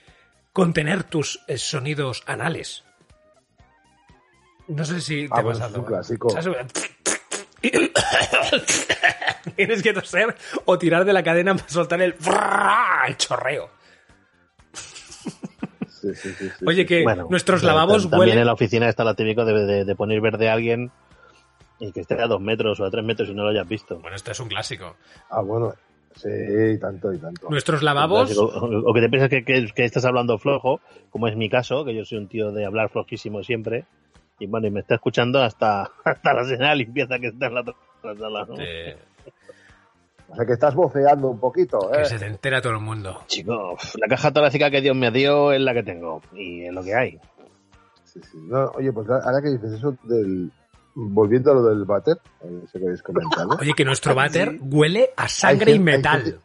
contener 0.53 1.05
tus 1.05 1.41
eh, 1.49 1.59
sonidos 1.59 2.23
anales. 2.27 2.85
No 4.69 4.85
sé 4.85 5.01
si 5.01 5.29
te 5.29 5.35
Ah, 5.35 5.41
ha 5.41 5.45
pasado. 5.45 5.71
es 5.73 5.79
un 5.79 5.85
clásico. 5.85 6.31
¿Sabes? 6.31 6.67
Tienes 9.57 9.83
que 9.83 9.93
toser 9.93 10.35
o 10.65 10.79
tirar 10.79 11.05
de 11.05 11.13
la 11.13 11.23
cadena 11.23 11.55
para 11.55 11.69
soltar 11.69 12.01
el, 12.03 12.15
el 13.07 13.17
chorreo. 13.17 13.71
sí, 15.89 16.15
sí, 16.15 16.33
sí, 16.39 16.49
sí, 16.59 16.65
Oye, 16.67 16.85
que 16.87 17.03
Bueno, 17.03 17.27
nuestros 17.31 17.63
lavabos 17.63 18.07
tam- 18.07 18.11
También 18.11 18.21
huelen... 18.21 18.39
en 18.41 18.47
la 18.47 18.53
oficina 18.53 18.89
está 18.89 19.05
lo 19.05 19.15
típico 19.15 19.45
de, 19.45 19.65
de- 19.67 19.85
de 19.85 19.95
poner 19.97 20.21
verde 20.21 20.49
a 20.49 20.55
alguien 20.55 20.91
y 21.79 21.93
que 21.93 22.01
esté 22.01 22.21
a 22.21 22.27
dos 22.27 22.41
metros 22.41 22.81
o 22.81 22.85
a 22.85 22.91
tres 22.91 23.05
metros 23.05 23.29
y 23.29 23.35
no 23.35 23.43
lo 23.45 23.51
hayas 23.51 23.69
visto. 23.69 23.99
Bueno, 23.99 24.17
esto 24.17 24.31
es 24.33 24.41
un 24.41 24.49
clásico. 24.49 24.97
Ah, 25.31 25.41
bueno, 25.41 25.75
sí, 26.17 26.29
y 26.75 26.79
tanto 26.79 27.13
y 27.13 27.19
tanto. 27.19 27.49
Nuestros 27.51 27.83
lavabos... 27.83 28.37
O, 28.39 28.45
o 28.47 28.95
que 28.95 29.01
te 29.01 29.09
piensas 29.09 29.29
que, 29.31 29.45
que- 29.45 29.67
que 29.75 29.85
estás 29.85 30.05
hablando 30.05 30.39
flojo, 30.39 30.81
como 31.11 31.29
es 31.29 31.37
mi 31.37 31.49
caso, 31.49 31.85
que 31.85 31.95
yo 31.95 32.05
soy 32.05 32.19
un 32.19 32.29
tío 32.29 32.53
de 32.53 32.65
hablar 32.67 32.89
flojísimo 32.91 33.43
siempre. 33.43 33.85
Y 34.39 34.47
bueno, 34.47 34.67
y 34.67 34.71
me 34.71 34.81
está 34.81 34.97
escuchando 34.97 35.43
hasta, 35.43 35.91
hasta 36.05 36.35
la 36.35 36.45
señora 36.45 36.71
de 36.71 36.77
limpieza 36.77 37.19
que 37.19 37.29
está 37.29 37.47
en 37.47 37.55
la 37.55 37.61
otra 37.61 37.75
sala. 38.19 38.47
¿no? 38.47 38.55
eh, 38.59 38.97
O 40.29 40.35
sea 40.37 40.45
que 40.47 40.53
estás 40.55 40.75
voceando 40.75 41.29
un 41.29 41.39
poquito, 41.39 41.93
¿eh? 41.95 41.99
que 41.99 42.05
se 42.07 42.19
te 42.19 42.27
entera 42.27 42.61
todo 42.61 42.73
el 42.73 42.81
mundo. 42.81 43.21
Chico, 43.27 43.77
la 44.01 44.09
caja 44.09 44.33
torácica 44.33 44.71
que 44.71 44.81
Dios 44.81 44.97
me 44.97 45.11
dio 45.11 45.53
es 45.53 45.61
la 45.61 45.75
que 45.75 45.83
tengo. 45.83 46.21
Y 46.35 46.65
es 46.65 46.73
lo 46.73 46.83
que 46.83 46.95
hay. 46.95 47.19
Sí, 48.05 48.21
sí. 48.23 48.39
No, 48.49 48.71
oye, 48.75 48.93
pues 48.93 49.09
ahora 49.11 49.41
que 49.43 49.51
dices 49.51 49.73
eso 49.75 49.97
del... 50.05 50.51
Volviendo 50.95 51.51
a 51.51 51.55
lo 51.55 51.65
del 51.65 51.85
váter, 51.85 52.19
eh, 52.43 52.61
eso 52.65 52.79
que 52.79 52.85
habéis 52.85 53.03
comentado. 53.03 53.57
Oye, 53.61 53.73
que 53.77 53.85
nuestro 53.85 54.15
váter 54.15 54.59
huele 54.61 55.11
a 55.17 55.29
sangre 55.29 55.73
Hay 55.73 55.79
y 55.79 55.79
hay 55.79 55.85
metal. 55.85 56.41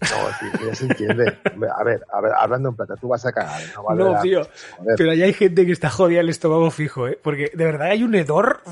No, 0.00 0.08
sí, 0.40 0.66
ya 0.66 0.74
se 0.74 0.86
entiende. 0.86 1.38
A 1.78 1.84
ver, 1.84 2.02
a 2.12 2.20
ver, 2.20 2.32
hablando 2.36 2.70
en 2.70 2.74
plata, 2.74 2.96
tú 2.96 3.08
vas 3.08 3.24
a 3.24 3.32
cagar. 3.32 3.60
No, 3.74 3.82
vale 3.84 4.02
No, 4.02 4.20
tío. 4.20 4.42
Joder. 4.78 4.94
Pero 4.96 5.10
ahí 5.12 5.22
hay 5.22 5.32
gente 5.32 5.64
que 5.64 5.72
está 5.72 5.90
jodida 5.90 6.20
el 6.20 6.28
estómago 6.28 6.70
fijo, 6.70 7.06
¿eh? 7.06 7.18
Porque 7.22 7.52
de 7.54 7.64
verdad 7.64 7.88
hay 7.88 8.02
un 8.02 8.14
hedor. 8.14 8.62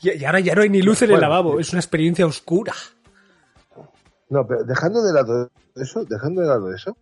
Y 0.00 0.24
ahora 0.24 0.40
ya 0.40 0.54
no 0.54 0.62
hay 0.62 0.68
ni 0.68 0.80
luz 0.80 1.02
en 1.02 1.10
el 1.10 1.20
lavabo. 1.20 1.58
Es 1.58 1.72
una 1.72 1.80
experiencia 1.80 2.24
oscura. 2.24 2.72
No, 4.28 4.46
pero 4.46 4.62
dejando 4.62 5.02
de 5.02 5.12
lado 5.12 5.50
eso, 5.74 6.04
dejando 6.04 6.42
de 6.42 6.46
lado 6.46 6.72
eso, 6.72 6.96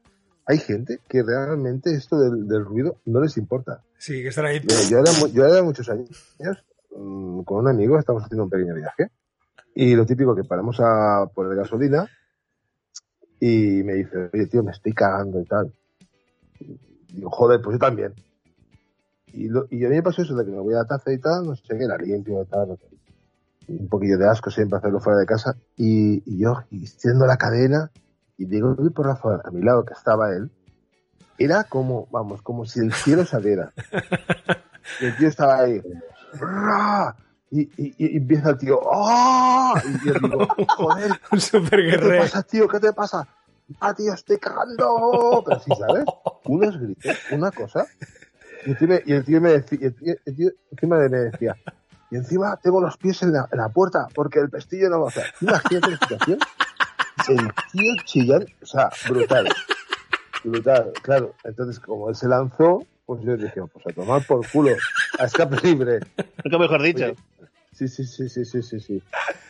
hay 0.47 0.59
gente 0.59 1.01
que 1.09 1.23
realmente 1.23 1.93
esto 1.95 2.19
del, 2.19 2.47
del 2.49 2.65
ruido 2.65 2.97
no 3.07 3.21
les 3.21 3.37
importa. 3.37 3.83
Sí, 3.99 4.23
que 4.23 4.29
están 4.29 4.47
ahí. 4.47 4.61
Mira, 4.61 4.83
yo, 4.89 4.99
era, 4.99 5.11
yo 5.33 5.45
era 5.47 5.63
muchos 5.63 5.89
años 5.89 6.09
mm, 6.97 7.43
con 7.43 7.59
un 7.59 7.69
amigo, 7.69 7.99
estamos 7.99 8.23
haciendo 8.25 8.45
un 8.45 8.51
pequeño 8.51 8.75
viaje 8.75 9.11
y 9.75 9.95
lo 9.95 10.07
típico 10.07 10.35
que 10.35 10.45
paramos 10.45 10.79
a 10.81 11.27
poner 11.35 11.57
gasolina 11.57 12.09
y 13.41 13.83
me 13.85 13.95
dice, 13.95 14.31
oye 14.33 14.47
tío, 14.47 14.63
me 14.63 14.73
estoy 14.73 14.93
cagando 14.93 15.41
y 15.41 15.45
tal. 15.45 15.73
Digo, 17.13 17.31
joder, 17.31 17.61
pues 17.61 17.75
yo 17.75 17.79
también. 17.79 18.15
Y, 19.33 19.49
lo- 19.49 19.67
y 19.71 19.85
a 19.85 19.89
mí 19.89 19.97
me 19.97 20.03
pasó 20.03 20.23
eso 20.23 20.35
de 20.35 20.45
que 20.45 20.51
me 20.51 20.59
voy 20.61 20.75
a 20.75 20.79
la 20.79 20.87
taza 20.87 21.13
y 21.13 21.19
tal, 21.19 21.45
no 21.47 21.55
sé 21.57 21.63
qué, 21.77 21.87
la 21.87 21.97
limpio 21.99 22.43
y 22.43 22.47
tal. 22.47 22.69
no 22.69 22.77
sé. 22.77 22.87
Un 23.69 23.89
poquillo 23.89 24.17
de 24.17 24.29
asco 24.29 24.51
siempre 24.51 24.79
hacerlo 24.79 25.01
fuera 25.01 25.19
de 25.19 25.27
casa. 25.27 25.57
Y, 25.77 26.23
y 26.25 26.39
yo, 26.39 26.63
extiendo 26.71 27.27
la 27.27 27.37
cadena 27.37 27.91
y 28.39 28.47
digo, 28.47 28.77
el 28.79 28.93
porrazo 28.93 29.31
a 29.45 29.51
mi 29.51 29.63
lado 29.63 29.85
que 29.85 29.95
estaba 29.95 30.31
él, 30.33 30.51
era 31.39 31.65
como, 31.65 32.07
vamos, 32.11 32.43
como 32.43 32.65
si 32.65 32.81
el 32.81 32.93
cielo 32.93 33.25
saliera. 33.25 33.73
Y 35.01 35.07
el 35.07 35.17
tío 35.17 35.27
estaba 35.29 35.59
ahí. 35.59 35.83
Y, 37.51 37.61
y- 37.77 37.95
y 37.99 38.17
empieza 38.19 38.51
el 38.51 38.59
tío. 38.59 38.81
¡Ah! 38.93 39.75
Y 39.85 40.07
yo 40.07 40.15
digo, 40.15 40.47
joder, 40.77 41.11
Un 41.33 41.41
super 41.41 41.71
¿qué 41.81 41.91
te 41.91 41.97
guerrero. 41.99 42.23
pasa, 42.23 42.43
tío? 42.45 42.69
¿Qué 42.69 42.81
te 42.81 42.93
pasa? 42.93 43.27
¡Ah, 43.81 43.95
tío, 43.95 44.13
estoy 44.13 44.39
cagando! 44.39 45.43
Pero 45.45 45.61
sí, 45.61 45.71
¿sabes? 45.79 46.05
Unos 46.45 46.79
gritos, 46.79 47.17
una 47.33 47.51
cosa. 47.51 47.85
Y 48.65 48.71
el 48.71 48.79
tío 48.79 48.89
me, 48.89 49.03
y 49.05 49.13
el 49.13 49.25
tío 49.25 49.41
me 49.41 49.51
decía, 49.51 49.79
y 49.81 49.85
el 49.87 49.95
tío, 49.97 50.15
el 50.25 50.37
tío 50.37 50.51
encima 50.71 50.97
me 50.99 51.19
decía, 51.19 51.57
y 52.11 52.17
encima 52.17 52.57
tengo 52.63 52.81
los 52.81 52.97
pies 52.97 53.23
en 53.23 53.33
la, 53.33 53.49
en 53.51 53.59
la 53.59 53.69
puerta 53.71 54.07
porque 54.15 54.39
el 54.39 54.51
pestillo 54.51 54.89
no 54.89 55.01
va 55.01 55.07
a 55.07 55.09
hacer. 55.09 55.25
Imagínate 55.41 55.91
la 55.91 55.99
situación. 55.99 56.39
El 57.29 57.49
tío 57.73 57.93
chillando, 58.05 58.47
o 58.63 58.67
sea, 58.67 58.91
brutal. 59.09 59.49
Brutal, 60.45 60.93
claro. 61.03 61.35
Entonces, 61.45 61.81
como 61.81 62.09
él 62.09 62.15
se 62.15 62.29
lanzó, 62.29 62.85
pues 63.05 63.23
yo 63.23 63.37
dije, 63.37 63.61
pues 63.73 63.87
a 63.87 63.93
tomar 63.93 64.25
por 64.27 64.49
culo, 64.51 64.77
a 65.19 65.25
escape 65.25 65.57
libre. 65.63 66.01
Nunca 66.45 66.59
mejor 66.59 66.83
dicho. 66.83 67.05
Oye, 67.05 67.17
Sí, 67.77 67.89
sí, 67.89 68.07
sí, 68.07 68.27
sí, 68.31 68.47
sí, 68.47 68.63
sí, 68.63 68.81
sí. 68.81 69.03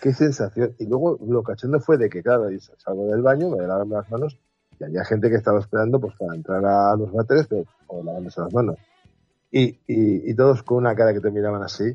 Qué 0.02 0.12
sensación. 0.12 0.74
Y 0.80 0.86
luego 0.86 1.16
lo 1.28 1.44
cachondo 1.44 1.78
fue 1.78 1.96
de 1.96 2.10
que, 2.10 2.24
claro, 2.24 2.48
salgo 2.76 3.06
del 3.06 3.22
baño, 3.22 3.50
me 3.50 3.64
lavarme 3.64 3.94
las 3.94 4.10
manos 4.10 4.36
y 4.80 4.82
había 4.82 5.04
gente 5.04 5.30
que 5.30 5.36
estaba 5.36 5.60
esperando 5.60 6.00
pues 6.00 6.16
para 6.18 6.34
entrar 6.34 6.64
a 6.64 6.96
los 6.96 7.12
váteres, 7.12 7.46
pero 7.46 7.64
o 7.86 8.02
lavándose 8.02 8.40
las 8.40 8.52
manos. 8.52 8.78
Y, 9.52 9.78
y, 9.86 10.28
y 10.28 10.34
todos 10.34 10.64
con 10.64 10.78
una 10.78 10.96
cara 10.96 11.14
que 11.14 11.20
te 11.20 11.30
miraban 11.30 11.62
así. 11.62 11.94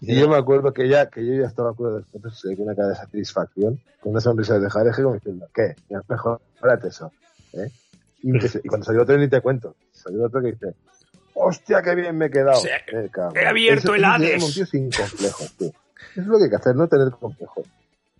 Y 0.00 0.18
yo 0.18 0.28
me 0.28 0.36
acuerdo 0.36 0.72
que 0.72 0.88
ya, 0.88 1.10
que 1.10 1.24
yo 1.26 1.34
ya 1.34 1.46
estaba 1.46 1.74
fotos 1.74 2.04
con 2.12 2.60
una 2.60 2.74
cara 2.74 2.88
de 2.88 2.94
satisfacción, 2.96 3.78
con 4.00 4.12
una 4.12 4.20
sonrisa 4.20 4.58
de 4.58 4.70
jareje, 4.70 5.02
como 5.02 5.14
diciendo, 5.16 5.46
¿qué? 5.54 5.74
Ya 5.90 6.00
mejorate 6.08 6.88
eso. 6.88 7.12
¿eh? 7.52 7.70
Y, 8.22 8.36
y 8.36 8.68
cuando 8.68 8.84
salió 8.86 9.02
otro 9.02 9.18
ni 9.18 9.28
te 9.28 9.40
cuento. 9.40 9.74
Salió 9.92 10.24
otro 10.24 10.40
que 10.40 10.52
dice, 10.52 10.74
hostia, 11.34 11.82
qué 11.82 11.94
bien 11.94 12.16
me 12.16 12.26
he 12.26 12.30
quedado. 12.30 12.60
Eh, 12.64 13.08
cabrón. 13.12 13.36
he 13.36 13.46
abierto 13.46 13.94
Eso- 13.94 13.94
el 13.94 14.04
Hades. 14.04 14.42
un 14.42 14.52
tío 14.52 14.66
sin 14.66 14.90
complejos, 14.90 15.52
tío. 15.58 15.68
Eso 15.68 16.20
es 16.22 16.26
lo 16.26 16.38
que 16.38 16.44
hay 16.44 16.50
que 16.50 16.56
hacer, 16.56 16.74
no 16.76 16.88
tener 16.88 17.10
complejos. 17.10 17.66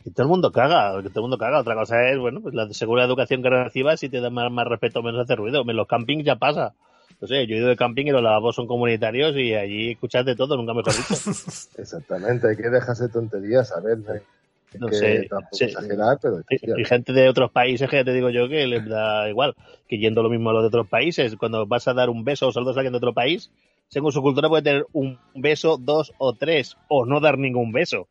Que 0.05 0.11
todo 0.11 0.23
el 0.25 0.29
mundo 0.31 0.53
caga, 0.53 1.03
que 1.03 1.09
todo 1.09 1.21
el 1.21 1.23
mundo 1.23 1.39
caga. 1.39 1.61
Otra 1.61 1.75
cosa 1.75 2.09
es, 2.09 2.19
bueno, 2.19 2.41
pues 2.41 2.55
la 2.55 2.69
segura 2.73 3.05
educación 3.05 3.43
que 3.43 3.51
recibas, 3.51 4.01
si 4.01 4.09
te 4.09 4.21
da 4.21 4.31
más, 4.31 4.51
más 4.51 4.67
respeto 4.67 5.01
o 5.01 5.03
menos 5.03 5.23
hace 5.23 5.35
ruido. 5.37 5.63
En 5.67 5.77
los 5.77 5.87
campings 5.87 6.25
ya 6.25 6.37
pasa. 6.37 6.75
No 7.21 7.27
sé, 7.27 7.47
yo 7.47 7.55
he 7.55 7.59
ido 7.59 7.69
de 7.69 7.77
camping 7.77 8.07
y 8.07 8.11
los 8.11 8.23
lavabos 8.23 8.57
son 8.57 8.67
comunitarios 8.67 9.37
y 9.37 9.55
allí 9.55 9.93
escuchas 9.93 10.25
de 10.25 10.37
todo, 10.37 10.57
nunca 10.57 10.75
mejor 10.75 10.95
dicho. 10.95 11.15
Exactamente, 11.79 12.49
hay 12.49 12.57
que 12.57 12.71
dejarse 12.71 13.09
tonterías, 13.09 13.73
a 13.73 13.81
ver, 13.81 13.99
no 13.99 14.87
hay 14.87 14.91
que 14.91 14.97
sé, 14.97 15.27
tampoco 15.29 15.57
exagerar, 15.65 16.19
pero 16.21 16.43
Y 16.49 16.85
gente 16.85 17.13
de 17.13 17.29
otros 17.29 17.51
países 17.51 17.89
que 17.89 17.97
ya 17.97 18.05
te 18.05 18.13
digo 18.13 18.31
yo 18.31 18.49
que 18.49 18.67
les 18.67 18.85
da 18.87 19.29
igual, 19.29 19.55
que 19.89 19.99
yendo 19.99 20.23
lo 20.23 20.31
mismo 20.31 20.51
a 20.51 20.53
los 20.53 20.63
de 20.63 20.69
otros 20.69 20.89
países, 20.89 21.37
cuando 21.37 21.67
vas 21.67 21.89
a 21.89 21.95
dar 21.95 22.11
un 22.11 22.25
beso 22.25 22.49
o 22.49 22.53
saludos 22.53 22.77
a 22.77 22.81
alguien 22.81 22.93
de 22.93 22.99
otro 22.99 23.13
país, 23.13 23.51
según 23.89 24.13
su 24.13 24.23
cultura 24.23 24.49
puede 24.49 24.63
tener 24.63 24.87
un 24.93 25.19
beso, 25.35 25.77
dos 25.79 26.13
o 26.19 26.35
tres, 26.35 26.77
o 26.89 27.05
no 27.05 27.21
dar 27.21 27.39
ningún 27.39 27.73
beso. 27.73 28.07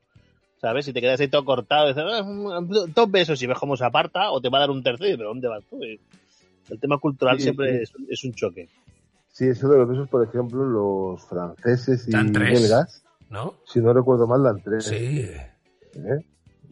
¿Sabes? 0.61 0.85
Si 0.85 0.91
te 0.91 0.99
quedas 0.99 1.21
ahí 1.21 1.29
todo 1.29 1.45
cortado, 1.45 1.87
dices, 1.87 2.03
"Ah, 2.05 2.59
dos 2.93 3.11
besos 3.11 3.41
y 3.41 3.47
ves 3.47 3.57
cómo 3.57 3.77
se 3.77 3.85
aparta, 3.85 4.31
o 4.31 4.41
te 4.41 4.49
va 4.49 4.57
a 4.57 4.61
dar 4.61 4.71
un 4.71 4.83
tercero, 4.83 5.17
pero 5.17 5.29
¿dónde 5.29 5.47
vas 5.47 5.63
tú? 5.69 5.79
El 6.69 6.79
tema 6.79 6.97
cultural 6.97 7.37
Sí, 7.37 7.43
siempre 7.43 7.85
sí. 7.85 7.93
Es, 8.07 8.09
es 8.09 8.23
un 8.25 8.33
choque. 8.33 8.69
Sí, 9.31 9.47
eso 9.47 9.69
de 9.69 9.77
los 9.77 9.87
besos, 9.89 10.09
por 10.09 10.23
ejemplo, 10.27 10.65
los 10.65 11.23
franceses 11.25 12.07
y 12.07 12.11
belgas, 12.11 13.03
¿no? 13.29 13.55
si 13.65 13.79
no 13.79 13.93
recuerdo 13.93 14.27
mal, 14.27 14.43
dan 14.43 14.61
tres. 14.61 14.85
Sí. 14.85 15.21
¿Eh? 15.95 16.25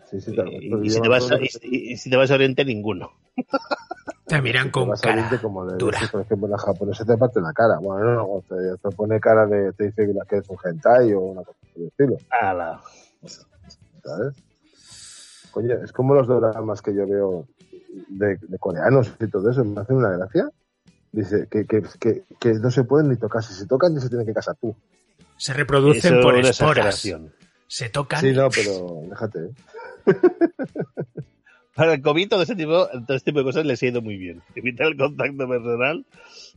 Sí, 0.10 0.22
sí, 0.22 0.36
tal- 0.36 0.48
Y, 0.54 0.90
si 0.90 1.02
te 1.02 1.08
vas 1.10 1.24
a, 1.24 1.36
acuerdo 1.36 1.44
y, 1.46 1.48
que- 1.60 1.68
y- 1.68 1.92
y 1.94 1.98
si 1.98 2.10
te 2.10 2.16
vas 2.18 2.32
a 2.32 2.36
Oriente, 2.36 2.64
ninguno. 2.66 3.12
Te 4.26 4.42
miran 4.42 4.70
con 4.72 4.90
Oriente 4.90 5.02
cara 5.02 5.42
como 5.42 5.66
de, 5.66 5.78
dura. 5.78 6.00
por 6.12 6.20
ejemplo, 6.22 6.50
la 6.50 6.58
japonesa 6.58 7.06
te 7.06 7.16
parte 7.18 7.40
la 7.40 7.54
cara. 7.54 7.78
Bueno, 7.80 8.14
no, 8.14 8.28
no, 8.28 8.44
te, 8.48 8.56
te 8.78 8.94
pone 8.94 9.22
cara 9.22 9.46
de, 9.46 9.72
te 9.72 9.86
dice 9.86 10.06
que 10.06 10.36
eres 10.36 10.50
un 10.50 10.58
hentai 10.62 11.14
o 11.14 11.22
una 11.22 11.44
cosa 11.44 11.58
por 11.74 11.82
el 11.82 11.88
estilo, 11.88 12.18
Ala. 12.30 12.82
¿sabes? 14.04 14.36
Coño, 15.52 15.76
es 15.82 15.94
como 15.94 16.14
los 16.14 16.28
dramas 16.28 16.82
que 16.82 16.94
yo 16.94 17.08
veo 17.08 17.48
de, 18.10 18.38
de 18.42 18.58
coreanos 18.60 19.12
y 19.20 19.28
todo 19.28 19.50
eso, 19.50 19.64
me 19.64 19.80
hacen 19.82 19.98
una 19.98 20.12
gracia. 20.12 20.50
Dice 21.12 21.48
que, 21.50 21.66
que, 21.66 21.84
que, 22.00 22.24
que 22.40 22.54
no 22.56 22.70
se 22.70 22.84
pueden 22.84 23.10
ni 23.10 23.16
tocar, 23.18 23.44
si 23.44 23.54
se 23.54 23.66
tocan 23.66 23.94
ni 23.94 24.02
se 24.02 24.10
tienen 24.10 24.26
que 24.28 24.34
casar 24.34 24.56
tú. 24.60 24.76
Se 25.38 25.54
reproducen 25.54 26.16
Eso 26.16 26.22
por 26.22 26.38
esporas. 26.38 27.08
Se 27.68 27.90
tocan. 27.90 28.22
Sí, 28.22 28.32
no, 28.34 28.50
pero 28.50 29.02
déjate. 29.10 29.40
¿eh? 29.46 29.52
Para 31.76 31.94
el 31.94 32.02
COVID, 32.02 32.28
todo 32.30 32.42
ese 32.42 32.56
tipo, 32.56 32.88
todo 32.88 33.16
este 33.16 33.32
tipo 33.32 33.40
de 33.40 33.46
cosas 33.46 33.66
les 33.66 33.82
ha 33.84 33.86
ido 33.86 34.02
muy 34.02 34.18
bien. 34.18 34.42
Evitar 34.56 34.88
el 34.88 34.98
contacto 34.98 35.48
personal, 35.48 36.06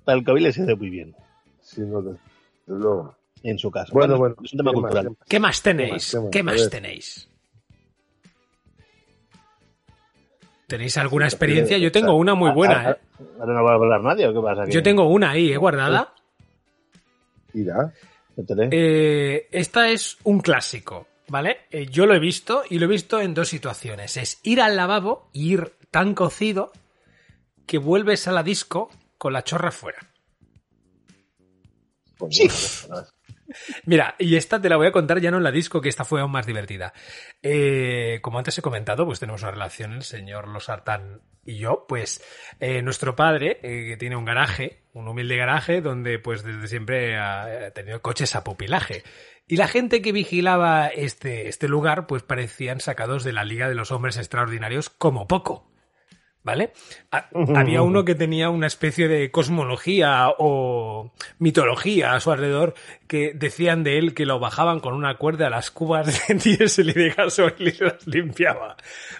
para 0.05 0.18
el 0.18 0.24
COVID 0.24 0.41
les 0.43 0.59
ha 0.59 0.62
ido 0.64 0.76
muy 0.78 0.89
bien, 0.89 1.14
Sí, 1.61 1.83
no, 1.83 2.01
desde 2.01 2.18
luego. 2.66 3.14
en 3.43 3.59
su 3.59 3.70
caso. 3.70 3.93
Bueno, 3.93 4.16
bueno. 4.16 4.35
es 4.43 4.53
un 4.55 4.57
tema 4.57 4.70
¿qué 4.72 4.76
más? 4.81 4.91
cultural. 4.93 5.16
¿Qué 5.28 5.41
más 5.41 5.62
tenéis? 5.62 6.11
¿Qué 6.11 6.18
más? 6.20 6.31
¿Qué 6.31 6.43
más 6.43 6.70
tenéis? 6.70 7.30
¿Tenéis 10.71 10.97
alguna 10.99 11.27
experiencia? 11.27 11.79
Yo 11.79 11.91
tengo 11.91 12.14
una 12.14 12.37
muy 12.37 12.53
buena, 12.53 12.93
¿eh? 12.93 12.97
Ahora 13.41 13.55
no 13.55 13.64
va 13.64 13.73
a 13.73 13.75
hablar 13.75 14.03
nadie, 14.03 14.29
¿o 14.29 14.33
qué 14.33 14.41
pasa? 14.41 14.71
Yo 14.71 14.85
tengo 14.85 15.09
una 15.09 15.31
ahí, 15.31 15.53
¿eh? 15.53 15.57
Guardada. 15.57 16.14
Irá. 17.53 17.93
Eh, 18.71 19.49
esta 19.51 19.89
es 19.89 20.18
un 20.23 20.39
clásico, 20.39 21.09
¿vale? 21.27 21.62
Eh, 21.73 21.87
yo 21.87 22.07
lo 22.07 22.14
he 22.14 22.21
visto 22.21 22.62
y 22.71 22.79
lo 22.79 22.85
he 22.85 22.89
visto 22.89 23.21
en 23.21 23.35
dos 23.35 23.49
situaciones. 23.49 24.16
Es 24.16 24.39
ir 24.45 24.61
al 24.61 24.77
lavabo 24.77 25.29
y 25.33 25.55
ir 25.55 25.73
tan 25.91 26.14
cocido 26.14 26.71
que 27.66 27.79
vuelves 27.79 28.29
a 28.29 28.33
la 28.33 28.45
disco 28.45 28.91
con 29.18 29.33
la 29.33 29.43
chorra 29.43 29.73
fuera. 29.73 29.99
Sí. 32.31 32.49
Mira, 33.84 34.14
y 34.18 34.36
esta 34.36 34.61
te 34.61 34.68
la 34.68 34.76
voy 34.76 34.86
a 34.86 34.92
contar 34.92 35.20
ya 35.20 35.30
no 35.30 35.38
en 35.38 35.42
la 35.42 35.51
disco, 35.51 35.80
que 35.80 35.88
esta 35.88 36.05
fue 36.05 36.20
aún 36.20 36.32
más 36.32 36.46
divertida. 36.46 36.92
Eh, 37.42 38.18
como 38.22 38.38
antes 38.38 38.57
he 38.59 38.62
comentado, 38.62 39.07
pues 39.07 39.20
tenemos 39.20 39.42
una 39.42 39.53
relación, 39.53 39.92
el 39.94 40.03
señor 40.03 40.48
Losartán 40.48 41.22
y 41.44 41.59
yo. 41.59 41.86
Pues 41.88 42.22
eh, 42.61 42.82
nuestro 42.82 43.16
padre, 43.16 43.59
eh, 43.62 43.88
que 43.88 43.96
tiene 43.96 44.16
un 44.16 44.24
garaje, 44.24 44.82
un 44.92 45.09
humilde 45.09 45.36
garaje, 45.36 45.80
donde 45.80 46.18
pues 46.18 46.42
desde 46.42 46.66
siempre 46.68 47.18
ha, 47.18 47.70
tenido 47.72 48.03
coches 48.03 48.34
a 48.36 48.44
pupilaje. 48.44 49.03
Y 49.46 49.57
la 49.57 49.66
gente 49.66 50.01
que 50.01 50.12
vigilaba 50.12 50.88
este, 50.88 51.48
este 51.48 51.68
lugar, 51.68 52.07
pues 52.07 52.22
parecían 52.22 52.80
sacados 52.80 53.24
de 53.24 53.32
la 53.32 53.44
Liga 53.44 53.68
de 53.68 53.74
los 53.74 53.90
Hombres 53.90 54.16
Extraordinarios 54.16 54.90
como 54.90 55.26
poco. 55.26 55.70
¿Vale? 56.43 56.72
Ha- 57.11 57.28
Había 57.57 57.82
uno 57.82 58.05
que 58.05 58.14
tenía 58.14 58.49
una 58.49 58.66
especie 58.66 59.09
de 59.09 59.30
cosmología 59.30 60.28
o 60.38 61.12
mitología 61.38 62.14
a 62.14 62.20
su 62.20 62.30
alrededor 62.32 62.74
que 63.07 63.32
decían 63.34 63.84
de 63.84 63.99
él 63.99 64.14
que 64.14 64.24
lo 64.24 64.38
bajaban 64.41 64.80
con 64.80 64.95
una 64.95 65.16
cuerda 65.18 65.49
a 65.49 65.51
las 65.51 65.70
cubas 65.70 66.26
de 66.28 66.34
diésel 66.43 66.91
y 66.91 66.95
de 66.95 67.11
gasoil 67.11 67.55
y 67.59 67.72
las 67.84 68.07
limpiaba. 68.07 68.76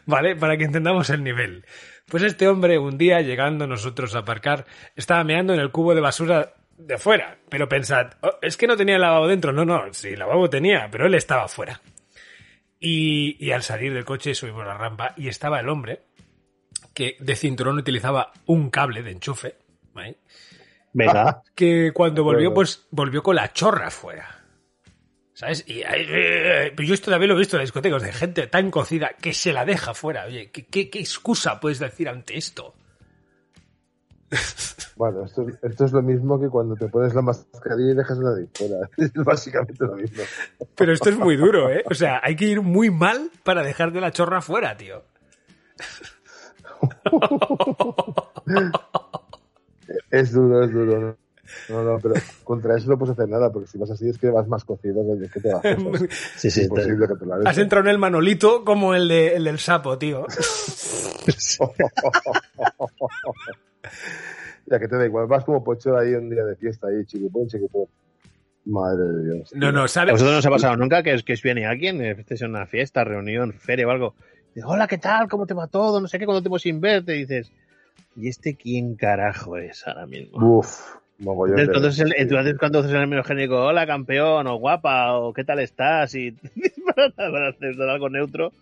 ¿Vale? 0.07 0.35
Para 0.37 0.57
que 0.57 0.64
entendamos 0.64 1.11
el 1.11 1.23
nivel. 1.23 1.66
Pues 2.07 2.23
este 2.23 2.49
hombre, 2.49 2.79
un 2.79 2.97
día 2.99 3.21
llegando 3.21 3.66
nosotros 3.66 4.14
a 4.14 4.21
aparcar, 4.21 4.64
estaba 4.97 5.23
meando 5.23 5.53
en 5.55 5.61
el 5.61 5.71
cubo 5.71 5.95
de 5.95 6.01
basura 6.01 6.55
de 6.79 6.97
fuera. 6.99 7.37
Pero 7.51 7.68
pensad, 7.68 8.14
"Oh, 8.23 8.33
es 8.41 8.57
que 8.57 8.66
no 8.66 8.77
tenía 8.77 8.95
el 8.97 9.03
lavabo 9.03 9.29
dentro. 9.29 9.53
No, 9.53 9.64
no, 9.66 9.85
sí, 9.93 10.09
el 10.09 10.18
lavabo 10.18 10.49
tenía, 10.51 10.89
pero 10.91 11.07
él 11.07 11.14
estaba 11.14 11.47
fuera. 11.49 11.81
Y, 12.81 13.37
y 13.45 13.53
al 13.53 13.62
salir 13.62 13.93
del 13.93 14.07
coche 14.07 14.35
subimos 14.35 14.64
la 14.64 14.73
rampa 14.75 15.12
y 15.18 15.29
estaba 15.29 15.61
el 15.61 15.68
hombre 15.68 16.01
que 17.01 17.17
de 17.19 17.35
cinturón 17.35 17.79
utilizaba 17.79 18.31
un 18.45 18.69
cable 18.69 19.03
de 19.03 19.13
enchufe, 19.13 19.57
¿vale? 19.95 20.19
Venga. 20.93 21.43
que 21.55 21.93
cuando 21.95 22.23
volvió, 22.25 22.53
pues 22.53 22.87
volvió 22.91 23.23
con 23.23 23.37
la 23.37 23.51
chorra 23.55 23.91
fuera. 23.91 24.37
¿Sabes? 25.33 25.65
Y 25.67 25.81
yo 25.81 26.93
esto 26.93 27.11
también 27.11 27.31
lo 27.31 27.37
he 27.37 27.39
visto 27.39 27.57
en 27.57 27.63
discotecas 27.63 28.03
de 28.03 28.13
gente 28.13 28.47
tan 28.49 28.71
cocida 28.71 29.13
que 29.19 29.33
se 29.33 29.55
la 29.55 29.65
deja 29.65 29.95
fuera. 29.95 30.27
Oye, 30.27 30.51
¿qué, 30.51 30.67
qué, 30.67 30.91
qué 30.91 30.99
excusa 31.01 31.59
puedes 31.59 31.79
decir 31.79 32.07
ante 32.11 32.37
esto? 32.37 32.75
Bueno, 34.97 35.25
esto, 35.25 35.49
es- 35.49 35.59
esto 35.63 35.87
es 35.87 35.93
lo 35.93 36.03
mismo 36.03 36.39
que 36.39 36.49
cuando 36.51 36.77
te 36.77 36.87
pones 36.89 37.15
la 37.15 37.23
mascarilla 37.23 37.93
y 37.93 37.95
dejas 37.95 38.19
la 38.19 38.33
de 38.33 38.47
fuera. 38.53 38.77
Es 38.99 39.15
básicamente 39.15 39.83
lo 39.87 39.95
mismo. 39.97 40.23
Pero 40.75 40.93
esto 40.93 41.09
es 41.09 41.17
muy 41.17 41.37
duro, 41.37 41.71
¿eh? 41.71 41.83
O 41.91 41.95
sea, 41.95 42.21
hay 42.23 42.37
que 42.37 42.45
ir 42.45 42.61
muy 42.61 42.91
mal 42.91 43.31
para 43.43 43.63
dejar 43.63 43.93
de 43.93 44.03
la 44.03 44.13
chorra 44.13 44.43
fuera, 44.43 44.77
tío. 44.77 45.03
Es 50.11 50.33
duro, 50.33 50.64
es 50.64 50.72
duro. 50.72 51.01
¿no? 51.01 51.16
No, 51.68 51.83
no, 51.83 51.99
pero 52.01 52.14
contra 52.45 52.76
eso 52.76 52.89
no 52.89 52.97
puedes 52.99 53.12
hacer 53.18 53.28
nada, 53.28 53.51
porque 53.53 53.66
si 53.68 53.76
vas 53.78 53.91
así 53.91 54.09
es 54.09 54.18
que 54.18 54.31
vas 54.31 54.47
más 54.47 54.64
cocido 54.64 55.03
que 55.18 55.28
que 55.28 55.41
te 55.41 55.53
vas. 55.53 55.62
Sí, 56.37 56.49
sí, 56.51 56.68
Has 57.45 57.59
entrado 57.59 57.85
en 57.87 57.91
el 57.91 57.99
manolito 57.99 58.64
como 58.64 58.95
el, 58.95 59.09
de, 59.09 59.35
el 59.35 59.45
del 59.45 59.59
sapo, 59.59 59.99
tío. 59.99 60.26
ya 64.66 64.78
que 64.78 64.89
te 64.89 64.97
da 64.97 65.05
igual, 65.07 65.26
vas 65.26 65.45
como 65.45 65.62
pocho 65.64 65.97
ahí 65.99 66.14
un 66.14 66.31
día 66.31 66.45
de 66.45 66.55
fiesta 66.57 66.87
ahí, 66.89 67.05
chiquipón, 67.05 67.49
chiquipón. 67.49 67.87
Madre 68.66 69.05
de 69.05 69.24
Dios. 69.35 69.51
No, 69.55 69.72
no, 69.72 69.85
¿A 69.85 69.89
¿sabes? 69.89 70.12
vosotros 70.12 70.33
no 70.35 70.39
os 70.39 70.47
ha 70.47 70.51
pasado 70.51 70.76
nunca 70.76 71.03
que, 71.03 71.14
os- 71.14 71.22
que 71.24 71.33
os 71.33 71.43
viene 71.43 71.66
alguien, 71.66 72.01
estéis 72.03 72.43
en 72.43 72.51
una 72.51 72.66
fiesta, 72.66 73.03
reunión, 73.05 73.55
feria 73.55 73.89
o 73.89 73.91
algo? 73.91 74.14
Dice, 74.55 74.67
Hola, 74.67 74.87
¿qué 74.87 74.99
tal? 74.99 75.29
¿Cómo 75.29 75.47
te 75.47 75.55
va 75.55 75.67
todo? 75.67 76.01
No 76.01 76.09
sé 76.09 76.19
qué, 76.19 76.25
cuando 76.27 76.43
tengo 76.43 76.59
sin 76.59 76.81
verte. 76.81 77.17
Y 77.17 77.21
dices, 77.21 77.51
¿y 78.17 78.29
este 78.29 78.57
quién 78.57 78.97
carajo 78.97 79.57
es 79.57 79.87
ahora 79.87 80.07
mismo? 80.07 80.59
Uf, 80.59 80.97
mogollón 81.19 81.57
de- 81.57 81.63
Entonces, 81.65 81.99
entonces, 82.01 82.17
el- 82.19 82.23
entonces 82.29 82.59
cuando 82.59 82.79
haces 82.81 82.93
el 82.93 83.07
menos 83.07 83.27
genérico, 83.27 83.57
hola 83.65 83.87
campeón, 83.87 84.47
o 84.47 84.57
guapa, 84.57 85.15
o 85.19 85.33
qué 85.33 85.45
tal 85.45 85.61
estás, 85.61 86.15
y 86.15 86.33
para, 86.97 87.11
para 87.11 87.49
hacer 87.51 87.81
algo 87.83 88.09
neutro, 88.09 88.53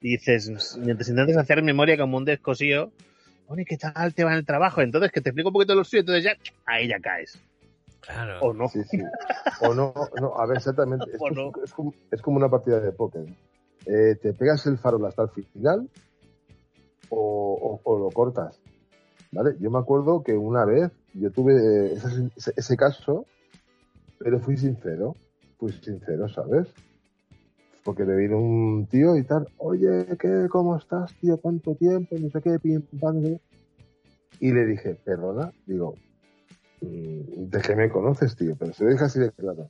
dices, 0.00 0.76
mientras 0.80 1.08
intentas 1.08 1.36
hacer 1.36 1.62
memoria 1.62 1.96
como 1.98 2.16
un 2.16 2.24
descosío, 2.24 2.90
oye, 3.48 3.64
¿qué 3.64 3.76
tal 3.76 4.14
te 4.14 4.24
va 4.24 4.32
en 4.32 4.38
el 4.38 4.46
trabajo? 4.46 4.80
Entonces, 4.80 5.12
que 5.12 5.20
te 5.20 5.30
explico 5.30 5.50
un 5.50 5.54
poquito 5.54 5.74
lo 5.74 5.84
suyo, 5.84 6.00
entonces 6.00 6.24
ya, 6.24 6.36
ahí 6.66 6.88
ya 6.88 6.98
caes. 7.00 7.38
Claro. 8.00 8.38
O 8.40 8.52
no. 8.52 8.68
Sí, 8.68 8.82
sí. 8.84 8.98
O 9.60 9.72
no, 9.74 9.94
no, 10.20 10.38
a 10.38 10.46
ver, 10.46 10.58
exactamente. 10.58 11.06
Esto 11.12 11.24
O 11.24 11.28
es- 11.30 11.36
no. 11.36 11.52
es, 11.64 11.72
como, 11.72 11.94
es 12.10 12.22
como 12.22 12.36
una 12.38 12.48
partida 12.50 12.80
de 12.80 12.92
póker. 12.92 13.24
Eh, 13.86 14.16
te 14.20 14.32
pegas 14.32 14.66
el 14.66 14.78
farol 14.78 15.04
hasta 15.06 15.22
el 15.22 15.44
final 15.44 15.90
o, 17.10 17.80
lo 17.98 18.10
cortas. 18.10 18.60
¿Vale? 19.32 19.56
Yo 19.60 19.70
me 19.70 19.78
acuerdo 19.78 20.22
que 20.22 20.32
una 20.32 20.64
vez 20.64 20.92
yo 21.12 21.30
tuve 21.30 21.54
eh, 21.56 21.98
ese, 22.56 22.76
caso, 22.76 23.26
pero 24.18 24.38
fui 24.38 24.56
sincero. 24.56 25.14
Fui 25.58 25.72
sincero, 25.72 26.28
¿sabes? 26.28 26.68
Porque 27.84 28.04
me 28.04 28.16
vino 28.16 28.38
un 28.38 28.86
tío 28.86 29.16
y 29.16 29.24
tal, 29.24 29.46
oye, 29.58 30.06
¿qué? 30.18 30.46
¿Cómo 30.48 30.76
estás, 30.76 31.12
tío? 31.20 31.36
¿Cuánto 31.38 31.74
tiempo? 31.74 32.16
No 32.18 32.30
sé 32.30 32.40
qué, 32.40 32.58
pim, 32.58 32.82
pam, 33.00 33.16
no 33.16 33.22
sé 33.22 33.40
qué". 33.40 34.46
Y 34.46 34.52
le 34.52 34.66
dije, 34.66 34.94
perdona, 35.04 35.52
digo, 35.66 35.94
mm, 36.80 37.50
¿de 37.50 37.60
qué 37.60 37.76
me 37.76 37.90
conoces, 37.90 38.36
tío? 38.36 38.56
Pero 38.58 38.72
se 38.72 38.84
lo 38.84 38.90
dije 38.90 39.04
así 39.04 39.20
de 39.20 39.30
claro. 39.32 39.68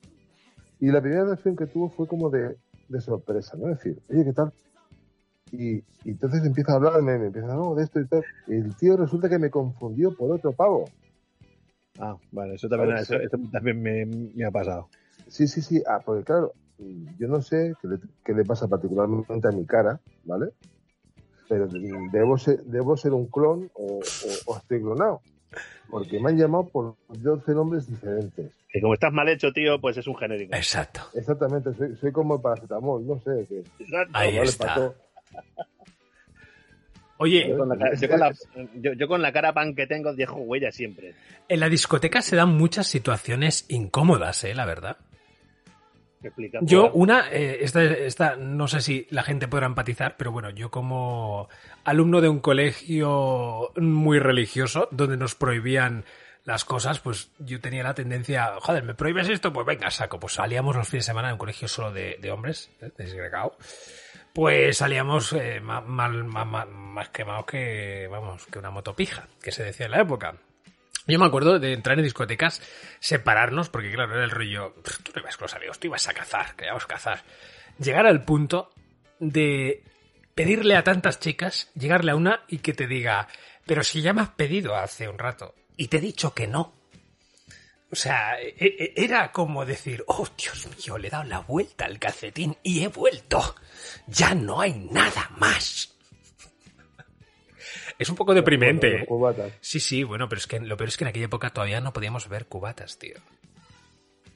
Y 0.81 0.91
la 0.91 1.01
primera 1.01 1.25
reacción 1.25 1.57
que 1.57 1.67
tuvo 1.67 1.89
fue 1.91 2.07
como 2.07 2.31
de, 2.31 2.57
de 2.89 3.01
sorpresa, 3.01 3.57
¿no? 3.57 3.69
Es 3.71 3.79
decir, 3.79 3.99
oye, 4.11 4.25
¿qué 4.25 4.33
tal? 4.33 4.53
Y, 5.53 5.77
y 5.77 6.11
entonces 6.11 6.45
empieza 6.45 6.73
a 6.73 6.77
hablarme, 6.77 7.19
me 7.19 7.27
empieza, 7.27 7.49
no, 7.49 7.75
de 7.75 7.85
esto 7.85 8.01
y 8.01 8.07
tal. 8.07 8.25
El 8.49 8.75
tío 8.77 8.97
resulta 8.97 9.29
que 9.29 9.39
me 9.39 9.51
confundió 9.51 10.15
por 10.15 10.33
otro 10.33 10.53
pavo. 10.53 10.91
Ah, 11.99 12.17
vale, 12.33 12.55
eso 12.55 12.69
también, 12.69 12.97
eso, 12.99 13.15
eso 13.15 13.39
también 13.53 13.81
me, 13.81 14.05
me 14.07 14.45
ha 14.45 14.51
pasado. 14.51 14.89
Sí, 15.29 15.47
sí, 15.47 15.63
sí. 15.63 15.83
Ah, 15.87 16.01
porque 16.05 16.25
claro, 16.25 16.53
yo 17.19 17.29
no 17.29 17.41
sé 17.41 17.75
qué 17.81 17.89
le, 17.89 17.99
qué 18.25 18.33
le 18.35 18.45
pasa 18.45 18.67
particularmente 18.67 19.47
a 19.47 19.53
mi 19.53 19.65
cara, 19.65 20.01
¿vale? 20.25 20.51
Pero 21.49 21.69
debo 22.13 22.37
ser, 22.37 22.65
debo 22.65 22.97
ser 22.97 23.13
un 23.13 23.27
clon 23.27 23.71
o, 23.75 24.01
o- 24.01 24.53
o 24.53 24.57
estoy 24.59 24.81
clonado. 24.81 25.21
Porque 25.91 26.19
me 26.19 26.31
han 26.31 26.39
llamado 26.39 26.69
por 26.69 26.97
12 27.09 27.53
nombres 27.53 27.89
diferentes. 27.89 28.51
Que 28.73 28.81
como 28.81 28.95
estás 28.95 29.13
mal 29.13 29.29
hecho, 29.29 29.53
tío, 29.53 29.81
pues 29.81 29.97
es 29.97 30.07
un 30.07 30.17
genérico. 30.17 30.55
Exacto. 30.55 31.01
Exactamente, 31.15 31.73
soy, 31.75 31.95
soy 31.97 32.11
como 32.13 32.37
el 32.37 32.41
paracetamol, 32.43 33.07
no 33.07 33.21
sé. 33.21 33.47
Que, 33.49 33.63
Ahí 34.13 34.37
está. 34.39 34.93
Oye, 37.19 37.49
Yo 37.49 37.57
con, 37.59 37.69
la, 37.69 37.77
cara- 37.77 37.95
yo 37.95 38.09
con 38.09 38.19
la- 38.21 38.35
yo- 38.75 38.93
yo 38.95 39.09
con 39.09 39.23
la 39.23 39.33
cara 39.33 39.53
pan 39.53 39.75
que 39.77 39.87
tengo 39.87 40.13
dejo 40.15 40.37
huella 40.41 40.73
siempre. 40.73 41.15
en 41.49 41.61
la 41.61 41.69
discoteca 41.69 42.21
se 42.23 42.35
dan 42.35 42.55
muchas 42.57 42.89
situaciones 42.89 43.67
incómodas, 43.69 44.43
¿eh? 44.45 44.53
La 44.55 44.67
verdad. 44.67 44.97
Explica. 46.25 46.59
Yo, 46.63 46.91
una, 46.93 47.31
eh, 47.31 47.59
esta, 47.61 47.83
esta, 47.85 48.37
no 48.37 48.67
sé 48.67 48.81
si 48.81 49.07
la 49.11 49.23
gente 49.23 49.47
podrá 49.49 49.67
empatizar, 49.67 50.17
pero 50.17 50.33
bueno, 50.33 50.51
yo 50.51 50.71
como 50.71 51.49
alumno 51.85 52.21
de 52.21 52.29
un 52.29 52.41
colegio 52.41 53.73
muy 53.77 54.19
religioso, 54.19 54.89
donde 54.91 55.17
nos 55.17 55.35
prohibían 55.35 56.05
las 56.45 56.65
cosas, 56.65 57.01
pues 57.01 57.31
yo 57.39 57.61
tenía 57.61 57.83
la 57.83 57.95
tendencia, 57.95 58.53
joder, 58.61 58.83
¿me 58.83 58.95
prohíbes 58.95 59.29
esto? 59.29 59.53
Pues 59.53 59.67
venga, 59.67 59.91
saco. 59.91 60.19
Pues 60.21 60.35
salíamos 60.35 60.77
los 60.77 60.89
fines 60.89 61.05
de 61.07 61.11
semana 61.13 61.29
en 61.29 61.35
un 61.35 61.39
colegio 61.39 61.69
solo 61.69 61.93
de, 61.93 62.19
de 62.21 62.31
hombres, 62.31 62.71
¿eh? 62.83 62.91
desgregado. 62.99 63.57
Pues 64.33 64.79
salíamos 64.79 65.33
eh, 65.33 65.61
mal- 65.61 66.25
ma- 66.25 66.45
ma- 66.45 66.67
más 66.67 67.09
quemados 67.11 67.47
que, 67.47 68.09
vamos, 68.11 68.45
que 68.47 68.59
una 68.59 68.71
motopija, 68.71 69.29
que 69.43 69.53
se 69.53 69.63
decía 69.65 69.87
en 69.87 69.93
la 69.93 70.01
época. 70.01 70.35
Yo 71.07 71.19
me 71.19 71.27
acuerdo 71.27 71.59
de 71.59 71.73
entrar 71.75 71.99
en 71.99 72.05
discotecas, 72.05 72.63
separarnos, 72.99 73.69
porque 73.69 73.93
claro, 73.93 74.15
era 74.15 74.25
el 74.25 74.31
rollo, 74.31 74.75
"Pff, 74.83 75.03
tú 75.03 75.13
no 75.15 75.21
ibas 75.21 75.37
con 75.37 75.45
los 75.47 75.55
amigos, 75.55 75.79
tú 75.79 75.87
ibas 75.89 76.09
a 76.09 76.15
cazar, 76.15 76.57
que 76.57 76.65
íbamos 76.65 76.85
a 76.85 76.89
cazar. 76.89 77.23
Llegar 77.79 78.07
al 78.07 78.25
punto 78.25 78.73
de 79.19 79.85
pedirle 80.35 80.77
a 80.77 80.85
tantas 80.85 81.21
chicas, 81.21 81.71
llegarle 81.75 82.13
a 82.13 82.17
una 82.17 82.45
y 82.49 82.59
que 82.59 82.73
te 82.73 82.87
diga, 82.87 83.29
pero 83.67 83.83
si 83.85 84.01
ya 84.03 84.13
me 84.13 84.23
has 84.23 84.31
pedido 84.31 84.75
hace 84.77 85.09
un 85.09 85.19
rato 85.19 85.55
y 85.77 85.89
te 85.89 85.99
he 85.99 86.01
dicho 86.01 86.33
que 86.35 86.47
no. 86.47 86.75
O 87.93 87.97
sea, 87.97 88.41
e- 88.41 88.55
e- 88.59 88.93
era 88.97 89.31
como 89.31 89.65
decir, 89.65 90.03
oh 90.09 90.27
Dios 90.37 90.67
mío, 90.79 90.99
le 90.99 91.09
he 91.09 91.11
dado 91.11 91.25
la 91.25 91.39
vuelta 91.41 91.85
al 91.85 91.99
calcetín 92.01 92.57
y 92.63 92.83
he 92.83 92.89
vuelto. 92.89 93.55
Ya 94.07 94.35
no 94.35 94.61
hay 94.61 94.73
nada 94.91 95.31
más. 95.37 95.94
Es 97.99 98.09
un 98.09 98.17
poco 98.17 98.35
deprimente. 98.35 99.07
Sí, 99.61 99.81
sí, 99.81 100.03
bueno, 100.03 100.29
pero 100.29 100.39
es 100.39 100.47
que 100.47 100.61
lo 100.61 100.77
peor 100.77 100.89
es 100.89 100.97
que 100.97 101.05
en 101.05 101.09
aquella 101.09 101.27
época 101.27 101.51
todavía 101.51 101.81
no 101.81 101.93
podíamos 101.93 102.29
ver 102.29 102.47
cubatas, 102.47 102.99
tío. 102.99 103.17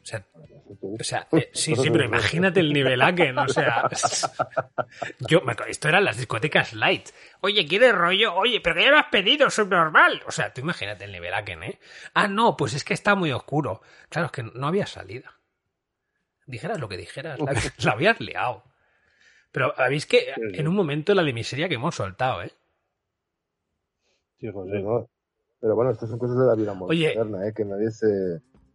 O 0.03 0.11
sea, 0.11 0.25
o 0.81 1.05
sea 1.05 1.29
eh, 1.33 1.51
sí, 1.53 1.75
sí, 1.77 1.91
pero 1.91 2.05
imagínate 2.05 2.61
el 2.61 2.73
nivelaque, 2.73 3.31
¿no? 3.31 3.43
O 3.43 3.49
sea, 3.49 3.89
yo, 5.29 5.43
esto 5.67 5.89
eran 5.89 6.05
las 6.05 6.17
discotecas 6.17 6.73
light. 6.73 7.11
Oye, 7.41 7.67
¿quieres 7.67 7.95
rollo? 7.95 8.35
Oye, 8.35 8.61
pero 8.63 8.77
que 8.77 8.85
ya 8.85 8.91
lo 8.91 8.99
has 8.99 9.09
pedido, 9.09 9.51
subnormal. 9.51 10.23
O 10.27 10.33
sea, 10.33 10.53
tú 10.53 10.63
imagínate 10.63 11.05
el 11.05 11.13
nivelaque, 11.13 11.53
¿eh? 11.53 11.79
Ah, 12.15 12.27
no, 12.27 12.57
pues 12.57 12.73
es 12.73 12.85
que 12.85 12.95
está 12.95 13.15
muy 13.15 13.33
oscuro. 13.33 13.83
Claro, 14.09 14.27
es 14.27 14.33
que 14.33 14.43
no 14.45 14.67
había 14.67 14.87
salida. 14.87 15.39
Dijeras 16.47 16.81
lo 16.81 16.89
que 16.89 16.97
dijeras, 16.97 17.39
la, 17.39 17.53
la 17.85 17.93
habías 17.93 18.19
liado. 18.21 18.65
Pero 19.53 19.75
habéis 19.79 20.07
que 20.07 20.33
en 20.37 20.69
un 20.69 20.75
momento 20.75 21.15
la 21.15 21.23
de 21.23 21.33
miseria 21.35 21.69
que 21.69 21.75
hemos 21.75 21.97
soltado, 21.97 22.43
¿eh? 22.43 22.53
Sí, 24.41 24.49
José. 24.51 24.77
Sí, 24.77 24.83
¿no? 24.83 25.09
Pero 25.61 25.75
bueno, 25.75 25.91
estas 25.91 26.09
son 26.09 26.19
cosas 26.19 26.39
de 26.39 26.47
la 26.47 26.55
vida 26.55 26.77
Oye. 26.81 27.15
moderna, 27.17 27.49
¿eh? 27.49 27.53
que 27.55 27.65
nadie 27.65 27.91
se, 27.91 28.07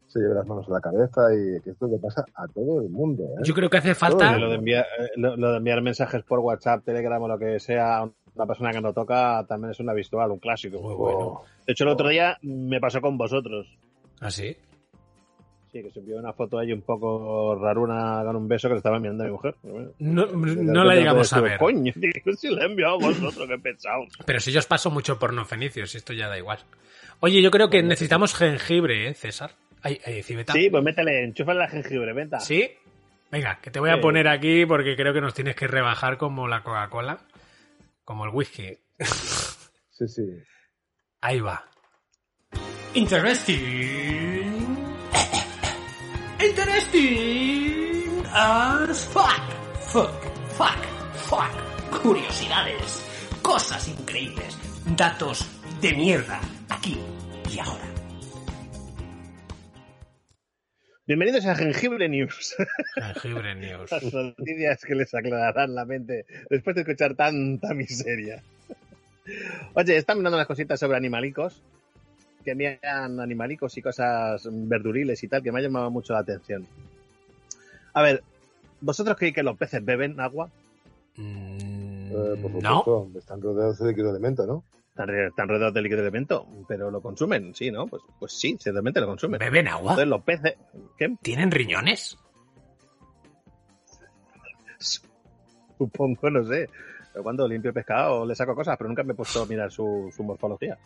se 0.07 0.19
lleve 0.19 0.35
las 0.35 0.45
manos 0.45 0.67
a 0.67 0.73
la 0.73 0.81
cabeza 0.81 1.21
y 1.33 1.61
que 1.61 1.71
esto 1.71 1.87
le 1.87 1.97
pasa 1.97 2.25
a 2.35 2.47
todo 2.47 2.81
el 2.81 2.89
mundo. 2.89 3.23
¿eh? 3.23 3.41
Yo 3.43 3.53
creo 3.53 3.69
que 3.69 3.77
hace 3.77 3.95
falta. 3.95 4.37
Lo 4.37 4.49
de, 4.49 4.55
enviar, 4.55 4.85
eh, 4.99 5.09
lo, 5.15 5.37
lo 5.37 5.51
de 5.51 5.57
enviar 5.57 5.81
mensajes 5.81 6.23
por 6.23 6.39
WhatsApp, 6.39 6.83
Telegram 6.83 7.21
o 7.21 7.27
lo 7.27 7.39
que 7.39 7.59
sea 7.59 7.99
a 7.99 8.09
una 8.35 8.45
persona 8.45 8.71
que 8.71 8.81
no 8.81 8.93
toca 8.93 9.45
también 9.47 9.71
es 9.71 9.79
una 9.79 9.93
visual, 9.93 10.31
un 10.31 10.39
clásico. 10.39 10.81
Muy 10.81 10.95
bueno. 10.95 11.41
De 11.65 11.71
hecho, 11.71 11.83
el 11.85 11.91
otro 11.91 12.09
día 12.09 12.37
me 12.41 12.79
pasó 12.79 12.99
con 12.99 13.17
vosotros. 13.17 13.67
¿Ah, 14.19 14.31
sí? 14.31 14.57
Sí, 15.73 15.81
que 15.81 15.89
se 15.89 15.99
envió 16.01 16.17
una 16.19 16.31
foto 16.33 16.59
ahí 16.59 16.71
un 16.71 16.83
poco 16.83 17.55
raruna 17.59 18.21
con 18.23 18.35
un 18.35 18.47
beso 18.47 18.67
que 18.67 18.75
le 18.75 18.77
estaba 18.77 18.97
enviando 18.97 19.23
a 19.23 19.25
mi 19.25 19.33
mujer. 19.33 19.55
No, 19.97 20.27
no 20.27 20.83
la 20.83 20.93
llegamos 20.93 21.33
a 21.33 21.41
ver. 21.41 21.57
Coño, 21.57 21.91
si 22.37 22.49
la 22.49 22.61
he 22.61 22.65
enviado 22.67 22.93
a 22.93 22.97
vosotros, 23.07 23.47
qué 23.49 23.57
pensaos. 23.57 24.07
Pero 24.23 24.39
si 24.39 24.51
yo 24.51 24.59
os 24.59 24.67
paso 24.67 24.91
mucho 24.91 25.17
porno 25.17 25.43
fenicios, 25.45 25.95
esto 25.95 26.13
ya 26.13 26.27
da 26.29 26.37
igual. 26.37 26.59
Oye, 27.21 27.41
yo 27.41 27.49
creo 27.49 27.71
que 27.71 27.81
necesitamos 27.81 28.35
jengibre, 28.35 29.07
¿eh, 29.09 29.13
César? 29.15 29.51
Ay, 29.81 29.99
ay, 30.05 30.21
Cibeta. 30.21 30.53
Sí, 30.53 30.69
pues 30.69 30.83
métele, 30.83 31.23
enchúfale 31.23 31.59
la 31.61 31.67
jengibre, 31.67 32.13
venta. 32.13 32.39
¿Sí? 32.39 32.69
Venga, 33.31 33.57
que 33.59 33.71
te 33.71 33.79
voy 33.79 33.89
a 33.89 33.95
Sí. 33.95 34.01
poner 34.01 34.27
aquí 34.27 34.67
porque 34.67 34.95
creo 34.95 35.11
que 35.11 35.21
nos 35.21 35.33
tienes 35.33 35.55
que 35.55 35.65
rebajar 35.65 36.19
como 36.19 36.47
la 36.47 36.61
Coca-Cola, 36.61 37.17
como 38.05 38.25
el 38.25 38.31
whisky. 38.31 38.77
Sí, 39.89 40.07
sí. 40.07 40.21
Ahí 41.21 41.39
va. 41.39 41.65
Interesting. 42.93 44.52
Interesting 46.43 48.25
as 48.33 49.05
fuck. 49.05 49.39
Fuck, 49.79 50.11
fuck, 50.57 50.85
fuck. 51.15 52.01
Curiosidades, 52.01 53.01
cosas 53.41 53.87
increíbles, 53.87 54.57
datos 54.97 55.47
de 55.79 55.93
mierda, 55.93 56.41
aquí 56.67 56.97
y 57.49 57.59
ahora. 57.59 57.85
Bienvenidos 61.07 61.45
a 61.45 61.55
Jengibre 61.55 62.09
News. 62.09 62.57
Jengibre 62.95 63.55
News. 63.55 63.89
Las 63.89 64.13
noticias 64.13 64.83
que 64.83 64.95
les 64.95 65.13
aclararán 65.13 65.73
la 65.73 65.85
mente 65.85 66.25
después 66.49 66.75
de 66.75 66.81
escuchar 66.81 67.15
tanta 67.15 67.73
miseria. 67.73 68.43
Oye, 69.75 69.95
están 69.95 70.17
mirando 70.17 70.35
unas 70.35 70.47
cositas 70.47 70.77
sobre 70.77 70.97
animalicos, 70.97 71.63
que 72.43 72.51
envían 72.51 73.19
animalicos 73.19 73.77
y 73.77 73.81
cosas 73.81 74.47
verduriles 74.51 75.23
y 75.23 75.27
tal, 75.27 75.41
que 75.41 75.51
me 75.51 75.59
ha 75.59 75.63
llamado 75.63 75.89
mucho 75.89 76.13
la 76.13 76.19
atención. 76.19 76.67
A 77.93 78.01
ver, 78.01 78.23
¿vosotros 78.81 79.15
creéis 79.17 79.35
que 79.35 79.43
los 79.43 79.57
peces 79.57 79.83
beben 79.83 80.19
agua? 80.19 80.49
Eh, 81.17 82.35
por 82.41 82.51
no. 82.51 82.79
supuesto, 82.79 83.09
están 83.19 83.41
rodeados 83.41 83.79
de 83.79 83.87
líquido 83.89 84.09
elemento, 84.11 84.45
¿no? 84.45 84.63
Están, 84.89 85.07
re- 85.07 85.27
están 85.27 85.47
rodeados 85.47 85.73
de 85.73 85.81
líquido 85.81 86.01
de 86.01 86.07
elemento, 86.07 86.47
pero 86.67 86.91
lo 86.91 87.01
consumen, 87.01 87.55
sí, 87.55 87.71
¿no? 87.71 87.87
Pues, 87.87 88.03
pues 88.19 88.33
sí, 88.33 88.57
ciertamente 88.59 88.99
lo 89.01 89.07
consumen. 89.07 89.39
¿Beben 89.39 89.67
agua? 89.67 89.93
Entonces 89.93 90.07
los 90.07 90.23
peces... 90.23 90.55
¿Qué? 90.97 91.15
¿Tienen 91.21 91.49
riñones? 91.51 92.17
Supongo, 95.77 96.29
no 96.29 96.45
sé. 96.45 96.69
Pero 97.11 97.23
cuando 97.23 97.47
limpio 97.47 97.73
pescado 97.73 98.25
le 98.25 98.35
saco 98.35 98.55
cosas, 98.55 98.75
pero 98.77 98.87
nunca 98.87 99.03
me 99.03 99.13
he 99.13 99.15
puesto 99.15 99.43
a 99.43 99.45
mirar 99.45 99.71
su, 99.71 100.11
su 100.15 100.23
morfología. 100.23 100.77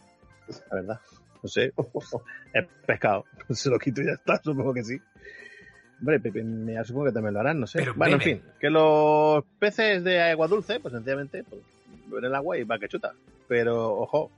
La 0.69 0.75
verdad. 0.75 0.99
No 1.41 1.49
sé. 1.49 1.73
Es 2.53 2.65
pescado. 2.85 3.25
Se 3.49 3.69
lo 3.69 3.77
quito 3.77 4.01
y 4.01 4.05
ya 4.05 4.13
está, 4.13 4.41
supongo 4.43 4.73
que 4.73 4.83
sí. 4.83 4.99
Hombre, 5.99 6.19
Pepe, 6.19 6.43
me 6.43 6.83
supongo 6.83 7.07
que 7.07 7.11
también 7.11 7.33
lo 7.33 7.39
harán, 7.39 7.59
no 7.59 7.67
sé. 7.67 7.79
Pero 7.79 7.93
bueno, 7.95 8.15
en 8.15 8.21
fin. 8.21 8.41
Que 8.59 8.69
los 8.69 9.43
peces 9.59 10.03
de 10.03 10.21
agua 10.21 10.47
dulce, 10.47 10.79
pues 10.79 10.93
sencillamente, 10.93 11.43
pues, 11.43 11.61
beben 12.07 12.25
el 12.25 12.35
agua 12.35 12.57
y 12.57 12.63
va 12.63 12.77
que 12.77 12.87
chuta. 12.87 13.13
Pero, 13.47 13.93
ojo, 13.93 14.31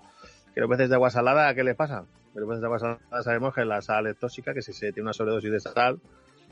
que 0.53 0.61
los 0.61 0.69
peces 0.69 0.89
de 0.89 0.95
agua 0.95 1.09
salada, 1.09 1.53
¿qué 1.53 1.63
les 1.63 1.75
pasa? 1.75 2.05
Que 2.33 2.39
los 2.39 2.47
peces 2.47 2.61
de 2.61 2.67
agua 2.67 2.79
salada 2.79 3.23
sabemos 3.23 3.53
que 3.53 3.65
la 3.65 3.81
sal 3.81 4.07
es 4.07 4.17
tóxica, 4.17 4.53
que 4.53 4.61
si 4.61 4.71
se 4.71 4.93
tiene 4.93 5.03
una 5.07 5.13
sobredosis 5.13 5.51
de 5.51 5.59
sal, 5.59 5.99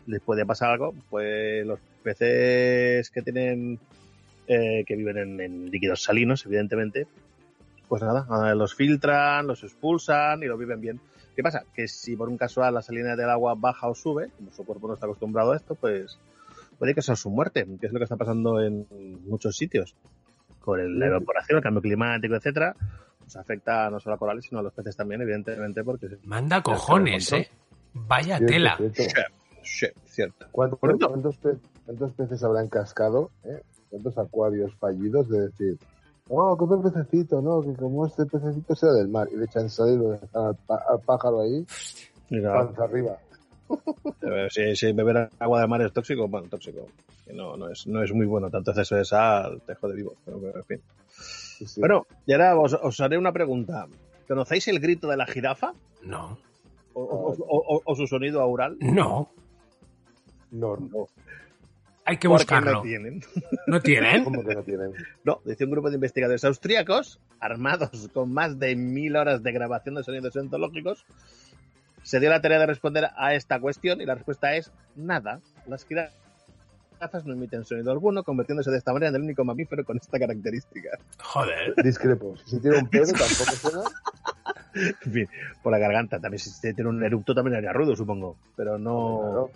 les 0.08 0.22
puede 0.22 0.46
pasar 0.46 0.72
algo. 0.72 0.94
Pues 1.10 1.66
los 1.66 1.80
peces 2.04 3.10
que 3.10 3.22
tienen 3.22 3.80
eh, 4.48 4.84
que 4.86 4.96
viven 4.96 5.18
en, 5.18 5.42
en 5.42 5.72
líquidos 5.72 6.04
salinos, 6.04 6.46
evidentemente, 6.46 7.08
pues 7.88 8.02
nada, 8.02 8.54
los 8.56 8.76
filtran, 8.76 9.48
los 9.48 9.64
expulsan 9.64 10.44
y 10.44 10.46
lo 10.48 10.58
viven 10.58 10.82
bien. 10.82 11.00
¿Qué 11.36 11.44
pasa? 11.44 11.64
Que 11.74 11.88
si 11.88 12.16
por 12.16 12.30
un 12.30 12.38
casual 12.38 12.74
la 12.74 12.82
salinidad 12.82 13.16
del 13.18 13.30
agua 13.30 13.54
baja 13.56 13.88
o 13.88 13.96
sube, 13.96 14.30
como 14.38 14.52
su 14.52 14.66
cuerpo 14.66 14.88
no 14.88 14.94
está 14.96 15.06
acostumbrado 15.06 15.52
a 15.52 15.56
esto, 15.56 15.76
pues 15.76 16.18
puede 16.80 16.94
que 16.96 17.02
sea 17.02 17.16
su 17.16 17.30
muerte, 17.30 17.66
que 17.80 17.88
es 17.88 17.94
lo 17.94 18.00
que 18.00 18.04
está 18.06 18.16
pasando 18.16 18.60
en 18.62 18.88
muchos 19.26 19.56
sitios. 19.56 19.96
Con 20.62 20.80
el- 20.80 21.00
la 21.00 21.08
evaporación, 21.08 21.58
el 21.58 21.64
cambio 21.64 21.82
climático, 21.82 22.36
etcétera, 22.36 22.76
pues 23.20 23.36
afecta 23.38 23.90
no 23.90 24.00
solo 24.00 24.16
a 24.16 24.20
corales, 24.20 24.46
sino 24.46 24.60
a 24.60 24.64
los 24.64 24.74
peces 24.74 24.96
también, 24.96 25.22
evidentemente, 25.22 25.84
porque... 25.84 26.08
Manda 26.24 26.62
cojones, 26.62 27.32
¿eh? 27.34 27.50
Vaya 27.94 28.38
Cierto, 28.38 28.54
tela. 28.54 28.78
cierto. 28.78 29.04
Sí, 29.64 29.88
cierto. 30.06 30.46
¿Cuántos, 30.52 30.80
cuántos 30.80 31.38
pe- 31.38 31.58
cuántos 31.86 32.12
peces 32.14 32.44
habrán 32.44 32.68
cascado? 32.70 33.32
eh? 33.44 33.62
¿Cuántos 33.90 34.18
acuarios 34.18 34.74
fallidos 34.76 35.30
de 35.30 35.42
decir, 35.48 35.78
oh, 36.30 36.58
qué 36.58 36.90
pececito, 36.90 37.42
no, 37.42 37.62
que 37.62 37.74
como 37.74 38.06
este 38.06 38.26
pececito 38.26 38.76
sea 38.76 38.92
del 38.92 39.08
mar 39.08 39.28
y 39.32 39.38
le 39.38 39.46
echan 39.46 39.70
sal 39.70 39.94
y 39.94 39.98
lo 39.98 40.10
dejan 40.12 40.30
al, 40.68 41.00
pájaro 41.06 41.42
ahí, 41.42 41.66
Mira, 42.30 42.54
panza 42.54 42.84
arriba? 42.84 43.18
Si, 44.50 44.76
si 44.76 44.92
beber 44.94 45.30
agua 45.40 45.62
de 45.62 45.68
mar 45.68 45.82
es 45.82 45.92
tóxico, 45.92 46.28
bueno, 46.28 46.48
tóxico. 46.50 46.88
Que 47.26 47.34
No, 47.34 47.58
no, 47.58 47.70
es, 47.70 47.86
no 47.88 48.02
es 48.02 48.14
muy 48.14 48.26
bueno. 48.26 48.50
Tanto 48.50 48.72
exceso 48.72 48.96
de 48.96 49.04
sal 49.04 49.62
te 49.66 49.76
jode 49.76 49.96
vivo. 49.96 50.14
Pero, 50.24 50.40
en 50.56 50.64
fin. 50.64 50.82
Bueno, 51.78 52.06
y 52.26 52.32
ahora 52.32 52.58
os, 52.58 52.74
os 52.74 53.00
haré 53.02 53.18
una 53.18 53.34
pregunta. 53.34 53.88
¿Conocéis 54.28 54.68
el 54.70 54.80
grito 54.80 55.08
de 55.10 55.18
la 55.18 55.26
jirafa? 55.26 55.74
No. 56.04 56.38
¿O, 56.94 57.02
o- 57.04 57.32
o- 57.38 57.76
o- 57.78 57.82
o 57.86 57.96
su 57.96 58.08
sonido 58.08 58.42
aural? 58.42 58.78
No. 58.80 59.30
No, 60.52 60.78
no. 60.78 61.08
Hay 62.08 62.18
que 62.18 62.30
buscarlo. 62.30 62.72
No 62.72 62.82
tienen. 62.82 63.22
¿No 63.68 63.82
tienen? 63.84 64.24
¿Cómo 64.24 64.42
que 64.42 64.56
no 64.56 64.64
tienen? 64.64 64.94
No, 65.26 65.42
dice 65.44 65.66
un 65.66 65.72
grupo 65.72 65.90
de 65.90 65.96
investigadores 65.96 66.46
austríacos, 66.46 67.20
armados 67.42 68.10
con 68.14 68.32
más 68.32 68.58
de 68.58 68.78
mil 68.78 69.18
horas 69.18 69.44
de 69.44 69.52
grabación 69.52 69.96
de 69.96 70.04
sonidos 70.06 70.34
ontológicos, 70.38 71.06
se 72.04 72.22
dio 72.22 72.30
la 72.30 72.42
tarea 72.42 72.60
de 72.60 72.66
responder 72.66 73.10
a 73.18 73.36
esta 73.36 73.60
cuestión 73.60 74.00
y 74.00 74.06
la 74.06 74.16
respuesta 74.16 74.56
es 74.56 74.72
nada. 74.96 75.42
Las 75.68 75.86
jirafas 75.86 77.26
no 77.26 77.34
emiten 77.34 77.66
sonido 77.66 77.92
alguno, 77.92 78.24
convirtiéndose 78.24 78.72
de 78.72 78.78
esta 78.78 78.94
manera 78.94 79.10
en 79.10 79.16
el 79.16 79.24
único 79.24 79.44
mamífero 79.44 79.84
con 79.84 79.98
esta 79.98 80.18
característica. 80.18 80.98
Joder. 81.22 81.76
Discrepo. 81.84 82.38
Si 82.46 82.52
se 82.52 82.60
tiene 82.62 82.78
un 82.78 82.88
pedo, 82.88 83.12
tampoco 83.12 83.52
suena. 83.52 83.82
En 85.04 85.12
fin, 85.12 85.28
por 85.64 85.72
la 85.72 85.80
garganta. 85.80 86.20
También 86.20 86.38
si 86.38 86.52
se 86.52 86.72
tiene 86.74 86.90
un 86.90 87.04
eructo 87.04 87.34
también 87.34 87.58
haría 87.58 87.74
ruido, 87.74 87.96
supongo. 87.96 88.38
Pero 88.56 88.78
no... 88.78 89.50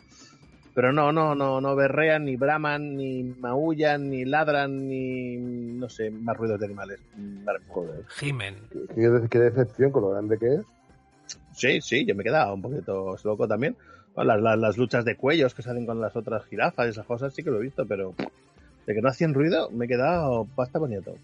Pero 0.73 0.93
no, 0.93 1.11
no, 1.11 1.35
no, 1.35 1.59
no 1.59 1.75
berrean, 1.75 2.23
ni 2.25 2.37
braman, 2.37 2.95
ni 2.95 3.23
maullan, 3.23 4.09
ni 4.09 4.23
ladran, 4.23 4.87
ni 4.87 5.35
no 5.37 5.89
sé, 5.89 6.09
más 6.11 6.37
ruidos 6.37 6.59
de 6.59 6.65
animales. 6.65 6.99
Joder. 7.67 8.05
Jimen. 8.07 8.55
Qué, 8.95 9.01
de- 9.09 9.27
qué 9.29 9.39
decepción 9.39 9.91
con 9.91 10.03
lo 10.03 10.09
grande 10.11 10.37
que 10.37 10.55
es. 10.55 10.61
Sí, 11.53 11.81
sí, 11.81 12.05
yo 12.05 12.15
me 12.15 12.21
he 12.21 12.25
quedado 12.25 12.53
un 12.53 12.61
poquito 12.61 13.17
loco 13.23 13.47
también. 13.47 13.75
Bueno, 14.15 14.33
las, 14.33 14.41
las- 14.41 14.59
las 14.59 14.77
luchas 14.77 15.03
de 15.03 15.15
cuellos 15.17 15.53
que 15.53 15.61
se 15.61 15.69
hacen 15.71 15.85
con 15.85 15.99
las 15.99 16.15
otras 16.15 16.45
jirafas 16.45 16.87
y 16.87 16.89
esas 16.91 17.05
cosas 17.05 17.33
sí 17.33 17.43
que 17.43 17.51
lo 17.51 17.57
he 17.57 17.63
visto, 17.63 17.85
pero 17.85 18.13
de 18.85 18.93
que 18.93 19.01
no 19.01 19.09
hacían 19.09 19.33
ruido 19.33 19.69
me 19.71 19.85
he 19.85 19.87
quedado 19.89 20.47
bastante 20.55 20.79
bonito. 20.79 21.15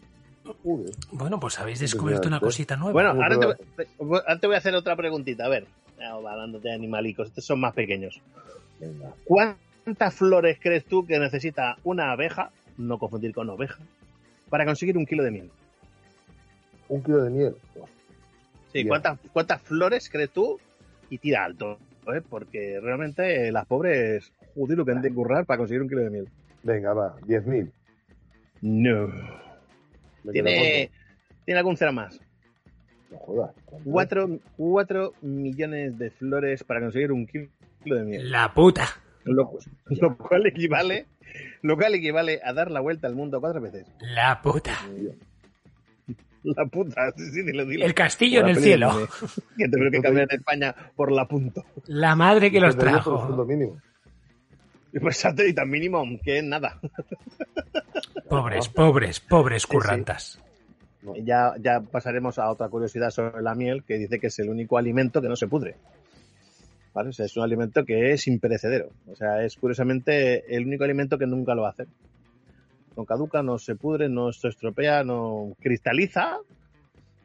Bueno, 1.12 1.40
pues 1.40 1.60
habéis 1.60 1.80
descubierto 1.80 2.28
una 2.28 2.40
cosita 2.40 2.76
nueva. 2.76 2.94
Bueno, 2.94 3.10
ahora 3.12 3.40
te, 3.40 3.46
voy- 3.46 3.56
te- 3.76 3.88
ahora 4.00 4.40
te 4.40 4.48
voy 4.48 4.56
a 4.56 4.60
hacer 4.60 4.76
otra 4.76 4.96
preguntita. 4.96 5.46
A 5.46 5.50
ver, 5.50 5.68
hablando 6.02 6.60
de 6.60 6.74
animalicos, 6.74 7.28
estos 7.30 7.46
son 7.46 7.60
más 7.60 7.74
pequeños. 7.74 8.22
¿Cuántas 9.24 10.14
flores 10.14 10.58
crees 10.62 10.86
tú 10.86 11.06
que 11.06 11.20
necesita 11.20 11.78
una 11.84 12.12
abeja, 12.12 12.52
no 12.78 12.98
confundir 13.00 13.34
con 13.34 13.50
oveja, 13.50 13.80
para 14.50 14.66
conseguir 14.66 14.98
un 14.98 15.06
kilo 15.06 15.24
de 15.24 15.32
miel? 15.32 15.50
Un 16.90 17.04
kilo 17.04 17.24
de 17.24 17.30
miel. 17.30 17.56
Sí. 18.72 18.86
¿cuántas, 18.86 19.20
¿cuántas 19.34 19.62
flores 19.62 20.10
crees 20.10 20.30
tú? 20.30 20.60
Y 21.10 21.18
tira 21.18 21.46
alto, 21.46 21.80
¿eh? 22.14 22.22
porque 22.28 22.80
realmente 22.82 23.52
las 23.52 23.66
pobres, 23.66 24.32
joder, 24.56 24.78
lo 24.78 24.86
que 24.86 24.92
han 24.92 25.02
de 25.02 25.14
currar 25.14 25.46
para 25.46 25.58
conseguir 25.58 25.82
un 25.82 25.90
kilo 25.90 26.02
de 26.02 26.10
miel. 26.10 26.28
Venga, 26.64 26.94
va, 26.94 27.18
10.000. 27.22 27.72
No. 28.62 29.10
Tiene, 30.32 30.92
tiene 31.46 31.60
algún 31.60 31.78
cero 31.78 31.94
más. 31.94 32.20
No 33.10 33.18
jodas. 33.20 33.56
Cuatro, 33.86 34.40
cuatro 34.58 35.14
millones 35.22 35.98
de 35.98 36.12
flores 36.12 36.64
para 36.64 36.82
conseguir 36.82 37.14
un 37.14 37.26
kilo 37.26 37.48
de 37.96 38.04
miel. 38.04 38.32
La 38.32 38.54
puta. 38.54 38.88
Lo, 39.24 39.52
lo 39.88 40.18
cual 40.18 40.48
equivale, 40.48 41.06
lo 41.62 41.76
cual 41.76 41.96
equivale 41.96 42.40
a 42.44 42.54
dar 42.54 42.72
la 42.72 42.80
vuelta 42.80 43.08
al 43.08 43.16
mundo 43.16 43.40
cuatro 43.42 43.62
veces. 43.62 43.86
La 44.00 44.42
puta. 44.42 44.74
La 46.44 46.66
puta, 46.66 47.12
sí, 47.18 47.32
sí, 47.32 47.44
dilo, 47.44 47.66
dilo. 47.66 47.86
El 47.86 47.94
castillo 47.94 48.40
en 48.40 48.46
Por 48.46 48.52
el 48.52 48.64
cielo. 48.64 48.92
Que 49.58 49.68
tuvieron 49.68 49.92
que 49.92 50.02
cambiar 50.02 50.28
en 50.32 50.40
España 50.40 50.76
por 50.96 51.12
la 51.12 51.28
punto. 51.28 51.66
La 51.88 52.16
madre 52.16 52.52
que 52.52 52.60
los 52.62 52.76
Por 52.76 52.88
el 52.88 52.94
trajo. 52.94 53.46
mínimo. 53.46 53.82
Y 54.94 55.00
pues 55.00 55.18
satélite 55.18 55.66
mínimo, 55.66 56.04
que 56.24 56.38
es 56.38 56.44
nada. 56.44 56.80
Pobres, 58.30 58.68
pobres, 58.70 59.20
pobres 59.22 59.66
currantas. 59.66 60.42
Ya, 61.24 61.54
ya 61.60 61.80
pasaremos 61.80 62.38
a 62.40 62.50
otra 62.50 62.68
curiosidad 62.68 63.10
sobre 63.10 63.42
la 63.42 63.56
miel, 63.56 63.84
que 63.84 63.98
dice 63.98 64.20
que 64.20 64.28
es 64.28 64.40
el 64.40 64.50
único 64.50 64.78
alimento 64.78 65.22
que 65.22 65.30
no 65.30 65.36
se 65.38 65.48
pudre. 65.48 65.76
¿Vale? 66.98 67.10
O 67.10 67.14
sea, 67.14 67.28
es 67.28 67.38
un 67.38 67.44
alimento 67.44 67.86
que 67.86 68.12
es 68.14 68.26
imperecedero. 68.28 68.90
O 69.08 69.16
sea, 69.16 69.44
es 69.46 69.56
curiosamente 69.56 70.44
el 70.56 70.66
único 70.66 70.84
alimento 70.84 71.20
que 71.20 71.28
nunca 71.28 71.54
lo 71.54 71.68
hace. 71.68 71.86
No 72.96 73.06
caduca, 73.06 73.44
no 73.44 73.60
se 73.60 73.76
pudre, 73.76 74.10
no 74.10 74.32
se 74.32 74.48
estropea, 74.48 75.04
no 75.04 75.56
cristaliza, 75.62 76.38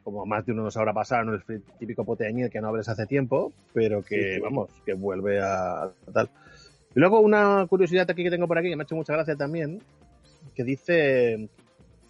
como 0.03 0.27
más 0.27 0.45
de 0.45 0.51
uno 0.51 0.61
nos 0.61 0.77
habrá 0.77 0.93
pasado, 0.93 1.23
no 1.23 1.33
el 1.33 1.63
típico 1.79 2.05
pote 2.05 2.25
de 2.25 2.33
miel 2.33 2.51
que 2.51 2.61
no 2.61 2.67
abres 2.67 2.87
hace 2.87 3.07
tiempo, 3.07 3.51
pero 3.73 4.03
que, 4.03 4.15
Sí, 4.15 4.35
sí. 4.35 4.39
vamos, 4.41 4.69
que 4.85 4.93
vuelve 4.93 5.41
a, 5.41 5.89
tal. 6.13 6.29
Y 6.95 6.99
luego 6.99 7.21
una 7.21 7.65
curiosidad 7.67 8.07
aquí 8.11 8.21
que 8.23 8.29
tengo 8.29 8.47
por 8.47 8.59
aquí, 8.59 8.69
que 8.69 8.75
me 8.75 8.83
ha 8.83 8.85
hecho 8.85 8.95
mucha 8.95 9.13
gracia 9.13 9.35
también, 9.35 9.81
que 10.53 10.63
dice 10.63 11.49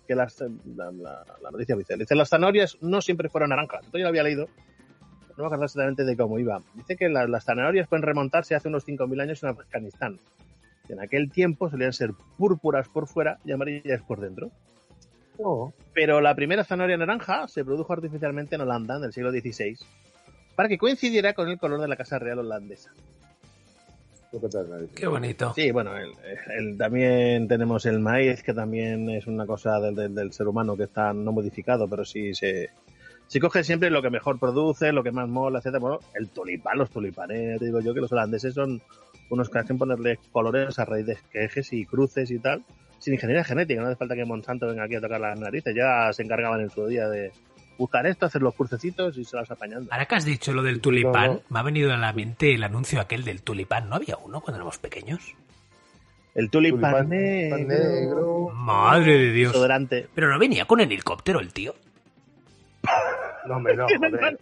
que 0.06 0.16
las, 0.16 0.38
la, 0.76 0.92
la- 0.92 1.24
la 1.42 1.50
noticia 1.50 1.78
dice, 1.78 1.96
dice, 1.96 2.14
las 2.16 2.28
zanahorias 2.28 2.78
no 2.82 3.00
siempre 3.02 3.30
fueron 3.30 3.52
naranjas. 3.52 3.86
Esto 3.86 3.98
yo 4.00 4.04
lo 4.04 4.10
había 4.10 4.24
leído, 4.24 4.50
no 5.38 5.44
me 5.44 5.46
acuerdo 5.48 5.66
exactamente 5.66 6.04
de 6.06 6.16
cómo 6.18 6.40
iba. 6.40 6.62
Dice 6.76 6.96
que 6.96 7.10
la- 7.10 7.28
las 7.28 7.46
zanahorias 7.46 7.88
pueden 7.88 8.04
remontarse 8.04 8.56
hace 8.56 8.68
unos 8.68 8.84
5.000 8.86 9.20
años 9.22 9.42
en 9.44 9.50
Afganistán. 9.50 10.20
En 10.90 11.00
aquel 11.00 11.32
tiempo 11.32 11.70
solían 11.70 11.94
ser 11.94 12.12
púrpuras 12.38 12.88
por 12.90 13.08
fuera 13.08 13.38
y 13.46 13.52
amarillas 13.52 14.02
por 14.02 14.20
dentro. 14.20 14.52
No. 15.40 15.74
Pero 15.94 16.22
la 16.22 16.36
primera 16.36 16.64
zanahoria 16.64 16.98
naranja 16.98 17.48
se 17.48 17.64
produjo 17.66 17.94
artificialmente 17.94 18.56
en 18.56 18.62
Holanda 18.62 18.98
en 18.98 19.06
el 19.06 19.14
siglo 19.14 19.32
XVI 19.32 19.78
para 20.56 20.70
que 20.70 20.78
coincidiera 20.78 21.34
con 21.34 21.50
el 21.50 21.58
color 21.58 21.82
de 21.82 21.88
la 21.88 21.96
Casa 21.96 22.20
Real 22.20 22.40
holandesa. 22.40 22.92
Qué 24.96 25.06
bonito. 25.08 25.54
Sí, 25.54 25.72
bueno, 25.72 25.96
el- 25.96 26.12
el- 26.58 26.78
también 26.78 27.48
tenemos 27.48 27.86
el 27.86 28.00
maíz, 28.00 28.42
que 28.42 28.54
también 28.54 29.08
es 29.10 29.28
una 29.28 29.46
cosa 29.46 29.80
del, 29.80 29.94
del- 29.96 30.16
del 30.16 30.34
ser 30.34 30.48
humano 30.48 30.76
que 30.76 30.84
está 30.84 31.14
no 31.14 31.32
modificado, 31.32 31.88
pero 31.88 32.04
sí 32.04 32.34
se, 32.34 32.72
se 33.34 33.40
coge 33.40 33.64
siempre 33.64 33.90
lo 33.90 34.02
que 34.04 34.12
mejor 34.12 34.38
produce, 34.40 34.92
lo 34.92 35.02
que 35.02 35.12
más 35.12 35.28
mola, 35.28 35.58
etcétera. 35.58 35.80
Bueno, 35.80 36.00
el 36.14 36.30
tulipán, 36.30 36.78
los 36.78 36.92
tulipanes, 36.92 37.58
te 37.58 37.66
digo 37.66 37.80
yo 37.82 37.92
que 37.94 38.02
los 38.02 38.12
holandeses 38.12 38.54
son 38.54 38.80
unos 39.32 39.50
que 39.50 39.58
hacen 39.58 39.80
ponerle 39.80 40.20
colores 40.32 40.78
a 40.78 40.86
raíz 40.86 41.08
de 41.08 41.18
quejes 41.32 41.74
y 41.74 41.84
cruces 41.86 42.30
y 42.30 42.38
tal, 42.38 42.64
sin 43.00 43.16
ingeniería 43.16 43.44
genética, 43.44 43.82
no 43.82 43.88
hace 43.88 43.96
falta 43.96 44.14
que 44.14 44.24
Monsanto 44.24 44.68
venga 44.68 44.84
aquí 44.84 44.96
a 44.96 45.02
tocar 45.02 45.20
las 45.20 45.40
narices, 45.40 45.74
ya 45.76 46.14
se 46.14 46.22
encargaban 46.22 46.62
en 46.62 46.70
su 46.70 46.86
día 46.86 47.10
de 47.10 47.32
buscar 47.80 48.06
esto, 48.06 48.28
hacer 48.28 48.44
los 48.44 48.54
crucecitos 48.54 49.18
y 49.18 49.26
se 49.26 49.36
las 49.36 49.50
apañando. 49.50 49.92
Ahora 49.92 50.06
que 50.06 50.14
has 50.14 50.26
dicho 50.26 50.54
lo 50.54 50.62
del 50.62 50.80
tulipán, 50.80 51.28
No, 51.28 51.34
no. 51.34 51.42
me 51.50 51.60
ha 51.60 51.64
venido 51.64 51.92
a 51.92 51.98
la 51.98 52.14
mente 52.14 52.54
el 52.54 52.64
anuncio 52.64 53.02
aquel 53.02 53.24
del 53.24 53.42
tulipán. 53.42 53.90
¿No 53.90 53.96
había 53.96 54.16
uno 54.18 54.40
cuando 54.42 54.58
éramos 54.58 54.78
pequeños? 54.78 55.34
El 56.36 56.50
tulipán, 56.52 56.92
Tulipán 56.92 57.10
negro. 57.10 57.58
negro. 57.68 58.50
Madre 58.54 59.18
de 59.18 59.32
Dios. 59.32 59.56
Pero 60.14 60.30
no 60.32 60.38
venía 60.38 60.66
con 60.66 60.80
el 60.80 60.92
helicóptero 60.92 61.40
el 61.40 61.52
tío. 61.52 61.74
No, 63.46 63.58
hombre, 63.58 63.76
no, 63.78 63.88
joder. 63.88 64.38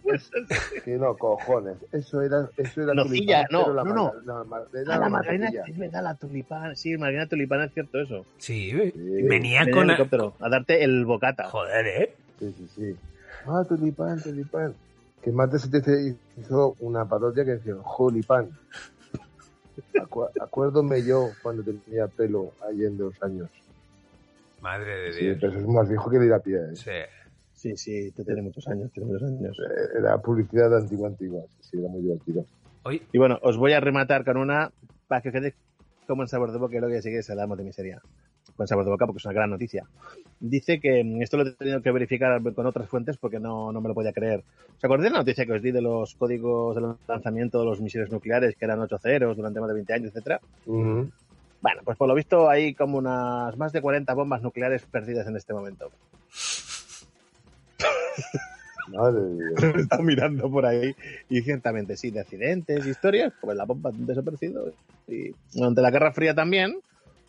Que 0.84 0.90
no, 0.96 1.16
cojones. 1.16 1.76
Eso 1.92 2.22
era, 2.22 2.48
eso 2.56 2.82
era 2.82 2.94
Nocilla, 2.94 3.46
tulipán, 3.46 3.66
no, 3.68 3.72
la 3.74 3.84
no, 3.84 3.94
no. 3.94 4.12
la 4.24 4.40
Ah, 4.40 4.44
la 4.84 4.98
la 4.98 5.08
Macarena, 5.08 5.50
es 5.66 5.78
verdad, 5.78 6.02
la 6.02 6.14
tulipán. 6.14 6.76
Sí, 6.76 6.96
Marina 6.96 7.26
Tulipán 7.26 7.62
es 7.62 7.72
cierto 7.72 8.00
eso. 8.00 8.24
Sí, 8.38 8.72
venía 8.72 9.28
Venía 9.28 9.60
con... 9.70 9.84
en 9.84 9.90
helicóptero 9.90 10.34
a 10.40 10.48
darte 10.48 10.82
el 10.84 11.04
bocata. 11.04 11.48
Joder, 11.50 11.86
¿eh? 11.86 12.14
Sí, 12.38 12.54
sí, 12.56 12.68
sí. 12.74 12.96
Ah, 13.46 13.64
tulipán, 13.68 14.22
tulipán. 14.22 14.74
Que 15.22 15.30
más 15.30 15.50
de 15.52 15.58
se 15.58 15.68
te 15.80 16.16
hizo 16.40 16.76
una 16.80 17.04
parodia 17.04 17.44
que 17.44 17.52
decía, 17.52 17.74
Jolipán. 17.82 18.50
Acu- 19.94 20.30
acuérdome 20.40 21.02
yo 21.04 21.30
cuando 21.42 21.62
tenía 21.62 22.06
pelo 22.08 22.52
allá 22.68 22.86
en 22.86 22.98
dos 22.98 23.14
años. 23.22 23.48
Madre 24.60 24.96
de 24.96 25.12
Sí, 25.12 25.24
Dios. 25.24 25.38
pero 25.40 25.52
eso 25.52 25.60
es 25.60 25.66
más 25.68 25.88
viejo 25.88 26.10
que 26.10 26.18
de 26.18 26.26
ir 26.26 26.32
a 26.32 26.38
pie. 26.40 26.56
¿eh? 26.56 26.76
Sí. 26.76 26.90
Sí, 27.62 27.76
sí, 27.76 28.10
te 28.10 28.24
tiene 28.24 28.42
muchos 28.42 28.66
años, 28.66 28.90
tiene 28.90 29.08
muchos 29.08 29.28
años. 29.28 29.56
Eh, 29.60 29.98
Era 30.00 30.18
publicidad 30.18 30.76
antigua, 30.76 31.06
antigua. 31.06 31.42
Sí, 31.60 31.78
era 31.78 31.88
muy 31.88 32.02
divertido. 32.02 32.44
Y 33.12 33.18
bueno, 33.18 33.38
os 33.40 33.56
voy 33.56 33.72
a 33.72 33.78
rematar 33.78 34.24
con 34.24 34.36
una 34.36 34.72
para 35.06 35.20
que 35.22 35.30
quede 35.30 35.54
como 36.08 36.22
en 36.22 36.28
sabor 36.28 36.50
de 36.50 36.58
boca 36.58 36.76
y 36.76 36.80
lo 36.80 36.88
que 36.88 37.00
sigue 37.00 37.18
es 37.18 37.30
hablamos 37.30 37.56
de 37.58 37.62
miseria. 37.62 38.02
Con 38.56 38.66
sabor 38.66 38.84
de 38.84 38.90
boca 38.90 39.06
porque 39.06 39.18
es 39.18 39.24
una 39.26 39.34
gran 39.34 39.50
noticia. 39.50 39.84
Dice 40.40 40.80
que 40.80 41.04
mm, 41.04 41.22
esto 41.22 41.36
lo 41.36 41.44
he 41.46 41.52
tenido 41.52 41.80
que 41.82 41.92
verificar 41.92 42.42
con 42.52 42.66
otras 42.66 42.88
fuentes 42.88 43.16
porque 43.16 43.38
no, 43.38 43.70
no 43.70 43.80
me 43.80 43.88
lo 43.88 43.94
podía 43.94 44.12
creer. 44.12 44.42
¿Os 44.76 44.84
acordáis 44.84 45.04
de 45.04 45.12
la 45.12 45.18
noticia 45.20 45.46
que 45.46 45.52
os 45.52 45.62
di 45.62 45.70
de 45.70 45.82
los 45.82 46.16
códigos 46.16 46.74
de 46.74 46.82
lanzamiento 47.06 47.60
de 47.60 47.66
los 47.66 47.80
misiles 47.80 48.10
nucleares 48.10 48.56
que 48.56 48.64
eran 48.64 48.80
8 48.80 48.98
ceros 48.98 49.36
durante 49.36 49.60
más 49.60 49.68
de 49.68 49.74
20 49.74 49.92
años, 49.92 50.08
etcétera? 50.08 50.40
Ujú. 50.66 51.08
Bueno, 51.60 51.82
pues 51.84 51.96
por 51.96 52.08
lo 52.08 52.14
visto 52.16 52.50
hay 52.50 52.74
como 52.74 52.98
unas 52.98 53.56
más 53.56 53.72
de 53.72 53.80
40 53.80 54.12
bombas 54.14 54.42
nucleares 54.42 54.84
perdidas 54.86 55.28
en 55.28 55.36
este 55.36 55.54
momento. 55.54 55.92
Madre 58.88 59.20
de 59.22 59.34
Dios. 59.36 59.76
Está 59.78 59.98
mirando 59.98 60.50
por 60.50 60.66
ahí 60.66 60.94
y 61.28 61.40
ciertamente 61.42 61.96
sí, 61.96 62.10
de 62.10 62.20
accidentes, 62.20 62.84
historias, 62.86 63.32
pues 63.40 63.56
la 63.56 63.64
bomba 63.64 63.90
desaparecido. 63.94 64.72
Y 65.06 65.30
durante 65.54 65.80
la 65.82 65.90
Guerra 65.90 66.12
Fría 66.12 66.34
también, 66.34 66.76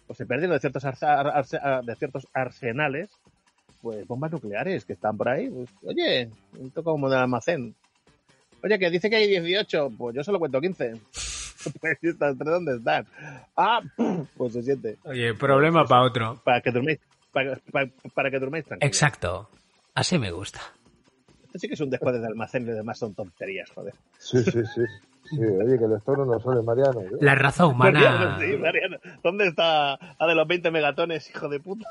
pues 0.08 0.18
se 0.18 0.26
perdieron 0.26 0.56
de 0.56 0.60
ciertos, 0.60 0.84
arce- 0.84 1.84
de 1.86 1.96
ciertos 1.96 2.28
arsenales, 2.34 3.10
pues 3.82 4.06
bombas 4.08 4.32
nucleares 4.32 4.84
que 4.86 4.94
están 4.94 5.16
por 5.18 5.30
ahí. 5.30 5.50
Pues, 5.50 5.70
oye, 5.84 6.30
un 6.58 6.72
poco 6.72 6.92
como 6.92 7.10
del 7.10 7.20
almacén. 7.20 7.76
Oye, 8.64 8.80
que 8.80 8.90
dice 8.90 9.10
que 9.10 9.18
hay 9.18 9.28
18, 9.28 9.92
pues 9.98 10.16
yo 10.16 10.24
solo 10.24 10.40
cuento 10.40 10.60
15. 10.60 10.94
Pues 11.80 11.98
estas 12.02 12.38
tres, 12.38 12.50
¿dónde 12.52 12.76
están? 12.76 13.08
Ah, 13.56 13.80
pues 14.38 14.52
se 14.52 14.64
siente. 14.64 14.98
Oye, 15.06 15.34
problema 15.34 15.86
para 15.86 16.02
otro. 16.02 16.42
Para 16.44 16.60
que 16.60 16.72
durmáis, 16.72 17.00
para, 17.32 17.58
para- 17.72 17.90
para 18.14 18.30
que 18.30 18.38
durmáis 18.40 18.66
tranquilo. 18.66 18.86
Exacto. 18.86 19.50
Así 19.96 20.18
me 20.18 20.32
gusta. 20.32 20.60
Esto 21.46 21.60
sí 21.60 21.68
que 21.68 21.74
es 21.76 21.82
un 21.82 21.90
descuadre 21.90 22.20
de 22.20 22.28
almacén 22.28 22.64
y 22.64 22.68
lo 22.68 22.76
demás 22.76 22.98
son 22.98 23.14
tonterías, 23.14 23.70
joder. 23.72 23.94
Sí, 24.18 24.44
sí, 24.44 24.62
sí. 24.74 24.82
Sí, 25.30 25.38
oye, 25.40 25.78
que 25.80 25.86
el 25.86 25.94
esto 25.94 26.16
no 26.18 26.40
sale, 26.40 26.62
Mariano. 26.64 27.00
¿eh? 27.02 27.10
La 27.22 27.36
raza 27.36 27.66
Mariano, 27.68 28.16
humana. 28.16 28.40
sí, 28.40 28.58
Mariano. 28.58 28.98
¿Dónde 29.24 29.48
está 29.48 29.94
a 29.94 30.28
de 30.28 30.36
los 30.36 30.48
20 30.48 30.70
megatones, 30.72 31.30
hijo 31.30 31.48
de 31.48 31.60
puta? 31.60 31.88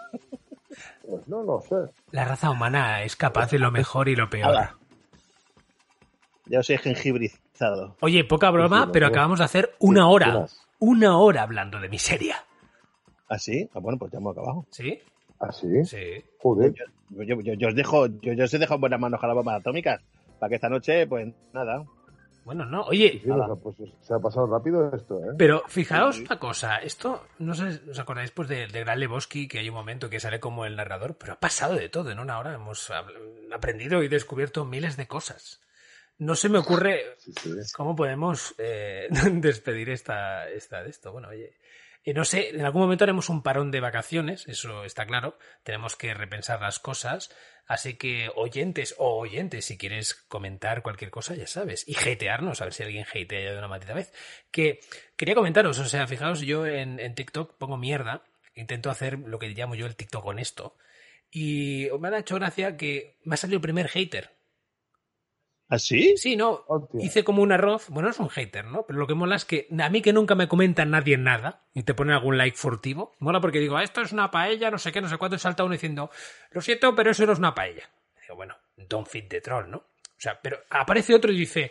Pues 1.08 1.26
no, 1.28 1.42
no 1.42 1.60
sé. 1.60 1.76
La 2.10 2.24
raza 2.24 2.50
humana 2.50 3.02
es 3.04 3.16
capaz 3.16 3.50
de 3.50 3.58
lo 3.58 3.70
mejor 3.70 4.08
y 4.08 4.16
lo 4.16 4.28
peor. 4.28 4.70
Ya 6.46 6.58
os 6.60 6.68
he 6.70 6.76
jengibrizado. 6.78 7.96
Oye, 8.00 8.24
poca 8.24 8.50
broma, 8.50 8.84
Sí, 8.84 8.90
pero 8.92 9.06
acabamos 9.06 9.38
de 9.38 9.44
hacer 9.44 9.68
¿Qué 9.70 9.86
una 9.86 10.08
hora. 10.08 10.46
Una 10.78 11.16
hora 11.18 11.42
hablando 11.42 11.78
de 11.80 11.88
miseria. 11.88 12.44
¿Ah, 13.28 13.38
sí? 13.38 13.68
Ah, 13.74 13.78
bueno, 13.78 13.98
pues 13.98 14.12
ya 14.12 14.18
hemos 14.18 14.32
acabado. 14.36 14.66
¿Sí? 14.70 14.98
¿Ah, 15.40 15.52
sí? 15.52 15.84
Sí. 15.84 16.22
Joder. 16.40 16.74
Yo, 16.74 16.84
yo, 17.16 17.40
yo- 17.40 17.54
yo 17.54 17.68
os 17.68 17.74
dejo, 17.74 18.06
yo, 18.06 18.32
yo 18.32 18.44
os 18.44 18.54
he 18.54 18.58
dejado 18.58 18.76
en 18.76 18.80
buenas 18.82 19.00
manos 19.00 19.22
a 19.22 19.26
las 19.26 19.36
bombas 19.36 19.60
atómicas. 19.60 20.00
Para 20.38 20.48
que 20.48 20.54
esta 20.56 20.68
noche, 20.68 21.06
pues 21.06 21.32
nada. 21.52 21.84
Bueno, 22.44 22.64
no. 22.66 22.82
Oye, 22.86 23.20
Sí, 23.22 23.28
sea, 23.28 23.36
pues 23.62 23.76
se 24.00 24.14
ha 24.14 24.18
pasado 24.18 24.46
rápido 24.48 24.92
esto, 24.92 25.16
¿eh? 25.18 25.34
Pero 25.38 25.62
fijaos 25.68 26.18
una 26.18 26.40
cosa, 26.40 26.78
esto, 26.78 27.24
no 27.38 27.54
sé, 27.54 27.80
¿os 27.88 27.98
acordáis 28.00 28.32
pues 28.32 28.48
de, 28.48 28.66
de 28.66 28.80
Gran 28.80 28.98
Lebowski, 28.98 29.46
que 29.46 29.60
hay 29.60 29.68
un 29.68 29.76
momento 29.76 30.10
que 30.10 30.18
sale 30.18 30.40
como 30.40 30.66
el 30.66 30.74
narrador, 30.74 31.14
pero 31.16 31.34
ha 31.34 31.38
pasado 31.38 31.74
de 31.76 31.88
todo 31.88 32.10
en 32.10 32.18
una 32.18 32.40
hora, 32.40 32.54
hemos 32.54 32.90
aprendido 33.54 34.02
y 34.02 34.08
descubierto 34.08 34.64
miles 34.64 34.96
de 34.96 35.06
cosas. 35.06 35.60
No 36.18 36.34
se 36.34 36.48
me 36.48 36.58
ocurre 36.58 37.00
cómo 37.76 37.94
podemos 37.94 38.54
eh, 38.58 39.06
despedir 39.34 39.90
esta, 39.90 40.48
esta 40.48 40.82
de 40.82 40.90
esto. 40.90 41.12
Bueno, 41.12 41.28
oye, 41.28 41.54
eh, 42.04 42.14
no 42.14 42.24
sé, 42.24 42.50
en 42.50 42.64
algún 42.64 42.82
momento 42.82 43.04
haremos 43.04 43.28
un 43.28 43.42
parón 43.42 43.70
de 43.70 43.80
vacaciones, 43.80 44.46
eso 44.48 44.84
está 44.84 45.06
claro, 45.06 45.38
tenemos 45.62 45.96
que 45.96 46.14
repensar 46.14 46.60
las 46.60 46.78
cosas, 46.78 47.34
así 47.66 47.94
que 47.94 48.30
oyentes 48.34 48.94
o 48.98 49.18
oyentes, 49.18 49.64
si 49.64 49.78
quieres 49.78 50.14
comentar 50.14 50.82
cualquier 50.82 51.10
cosa, 51.10 51.34
ya 51.34 51.46
sabes, 51.46 51.84
y 51.86 51.96
hatearnos, 51.96 52.60
a 52.60 52.64
ver 52.64 52.74
si 52.74 52.82
alguien 52.82 53.04
hatea 53.04 53.40
ya 53.40 53.52
de 53.52 53.58
una 53.58 53.68
maldita 53.68 53.94
vez. 53.94 54.12
Que 54.50 54.80
quería 55.16 55.34
comentaros, 55.34 55.78
o 55.78 55.84
sea, 55.84 56.06
fijaos, 56.06 56.40
yo 56.40 56.66
en, 56.66 56.98
en 56.98 57.14
TikTok 57.14 57.56
pongo 57.56 57.76
mierda, 57.76 58.24
intento 58.54 58.90
hacer 58.90 59.18
lo 59.18 59.38
que 59.38 59.48
llamo 59.48 59.74
yo 59.74 59.86
el 59.86 59.96
TikTok 59.96 60.26
honesto, 60.26 60.76
y 61.30 61.88
me 61.98 62.08
ha 62.08 62.18
hecho 62.18 62.34
gracia 62.34 62.76
que 62.76 63.18
me 63.24 63.34
ha 63.34 63.38
salido 63.38 63.56
el 63.56 63.62
primer 63.62 63.88
hater. 63.88 64.41
¿Ah, 65.72 65.78
sí? 65.78 66.18
Sí, 66.18 66.36
no. 66.36 66.66
Hice 67.00 67.24
como 67.24 67.40
un 67.40 67.50
arroz. 67.50 67.88
Bueno, 67.88 68.08
no 68.08 68.10
es 68.12 68.20
un 68.20 68.28
hater, 68.28 68.66
¿no? 68.66 68.84
Pero 68.84 68.98
lo 68.98 69.06
que 69.06 69.14
mola 69.14 69.36
es 69.36 69.46
que 69.46 69.68
a 69.80 69.88
mí 69.88 70.02
que 70.02 70.12
nunca 70.12 70.34
me 70.34 70.46
comenta 70.46 70.84
nadie 70.84 71.16
nada 71.16 71.62
y 71.72 71.84
te 71.84 71.94
pone 71.94 72.12
algún 72.12 72.36
like 72.36 72.58
furtivo. 72.58 73.14
Mola 73.20 73.40
porque 73.40 73.58
digo, 73.58 73.78
"Ah, 73.78 73.82
esto 73.82 74.02
es 74.02 74.12
una 74.12 74.30
paella, 74.30 74.70
no 74.70 74.76
sé 74.76 74.92
qué, 74.92 75.00
no 75.00 75.08
sé 75.08 75.16
cuánto. 75.16 75.36
Y 75.36 75.38
salta 75.38 75.64
uno 75.64 75.72
diciendo, 75.72 76.10
lo 76.50 76.60
siento, 76.60 76.94
pero 76.94 77.12
eso 77.12 77.24
no 77.24 77.32
es 77.32 77.38
una 77.38 77.54
paella. 77.54 77.88
digo, 78.20 78.36
bueno, 78.36 78.54
don't 78.76 79.08
fit 79.08 79.30
the 79.30 79.40
troll, 79.40 79.70
¿no? 79.70 79.78
O 79.78 80.18
sea, 80.18 80.38
pero 80.42 80.58
aparece 80.68 81.14
otro 81.14 81.32
y 81.32 81.38
dice, 81.38 81.70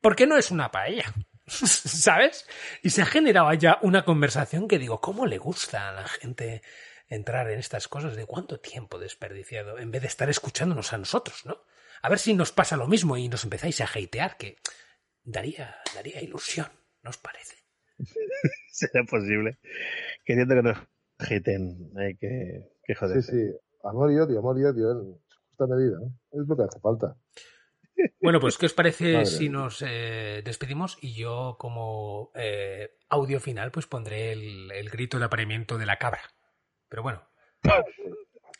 ¿por 0.00 0.14
qué 0.14 0.28
no 0.28 0.36
es 0.36 0.52
una 0.52 0.70
paella? 0.70 1.12
¿Sabes? 1.46 2.46
Y 2.84 2.90
se 2.90 3.02
ha 3.02 3.06
generado 3.06 3.48
allá 3.48 3.78
una 3.82 4.04
conversación 4.04 4.68
que 4.68 4.78
digo, 4.78 5.00
¿cómo 5.00 5.26
le 5.26 5.38
gusta 5.38 5.88
a 5.88 5.92
la 5.92 6.06
gente 6.06 6.62
entrar 7.08 7.50
en 7.50 7.58
estas 7.58 7.88
cosas? 7.88 8.14
¿De 8.14 8.26
cuánto 8.26 8.60
tiempo 8.60 9.00
desperdiciado? 9.00 9.80
En 9.80 9.90
vez 9.90 10.02
de 10.02 10.08
estar 10.08 10.30
escuchándonos 10.30 10.92
a 10.92 10.98
nosotros, 10.98 11.44
¿no? 11.46 11.64
A 12.02 12.08
ver 12.08 12.18
si 12.18 12.34
nos 12.34 12.52
pasa 12.52 12.76
lo 12.76 12.86
mismo 12.86 13.16
y 13.16 13.28
nos 13.28 13.44
empezáis 13.44 13.80
a 13.80 13.84
hatear, 13.84 14.36
que 14.36 14.56
daría, 15.22 15.76
daría 15.94 16.22
ilusión, 16.22 16.66
¿no 17.02 17.10
os 17.10 17.18
parece? 17.18 17.56
¿Será 18.70 19.04
posible? 19.04 19.58
Queriendo 20.24 20.54
que 20.54 20.62
nos 20.62 20.78
jeten. 21.18 21.92
Hay 21.96 22.16
que, 22.16 22.68
que 22.82 22.94
joder. 22.94 23.22
Sí, 23.22 23.30
sí. 23.30 23.56
Amor 23.84 24.12
y 24.12 24.18
odio, 24.18 24.38
amor 24.38 24.58
y 24.58 24.64
odio 24.64 24.90
en 24.92 25.20
justa 25.48 25.66
medida. 25.66 25.98
¿no? 26.00 26.42
Es 26.42 26.48
lo 26.48 26.56
que 26.56 26.62
hace 26.62 26.80
falta. 26.80 27.16
Bueno, 28.20 28.40
pues 28.40 28.56
¿qué 28.56 28.66
os 28.66 28.72
parece 28.72 29.12
Madre 29.12 29.26
si 29.26 29.48
nos 29.48 29.82
eh, 29.86 30.42
despedimos? 30.44 30.98
Y 31.02 31.14
yo 31.14 31.56
como 31.58 32.30
eh, 32.34 32.96
audio 33.08 33.40
final 33.40 33.70
pues 33.70 33.86
pondré 33.86 34.32
el, 34.32 34.70
el 34.72 34.88
grito 34.90 35.18
de 35.18 35.26
apareamiento 35.26 35.76
de 35.76 35.86
la 35.86 35.98
cabra. 35.98 36.22
Pero 36.88 37.02
bueno. 37.02 37.22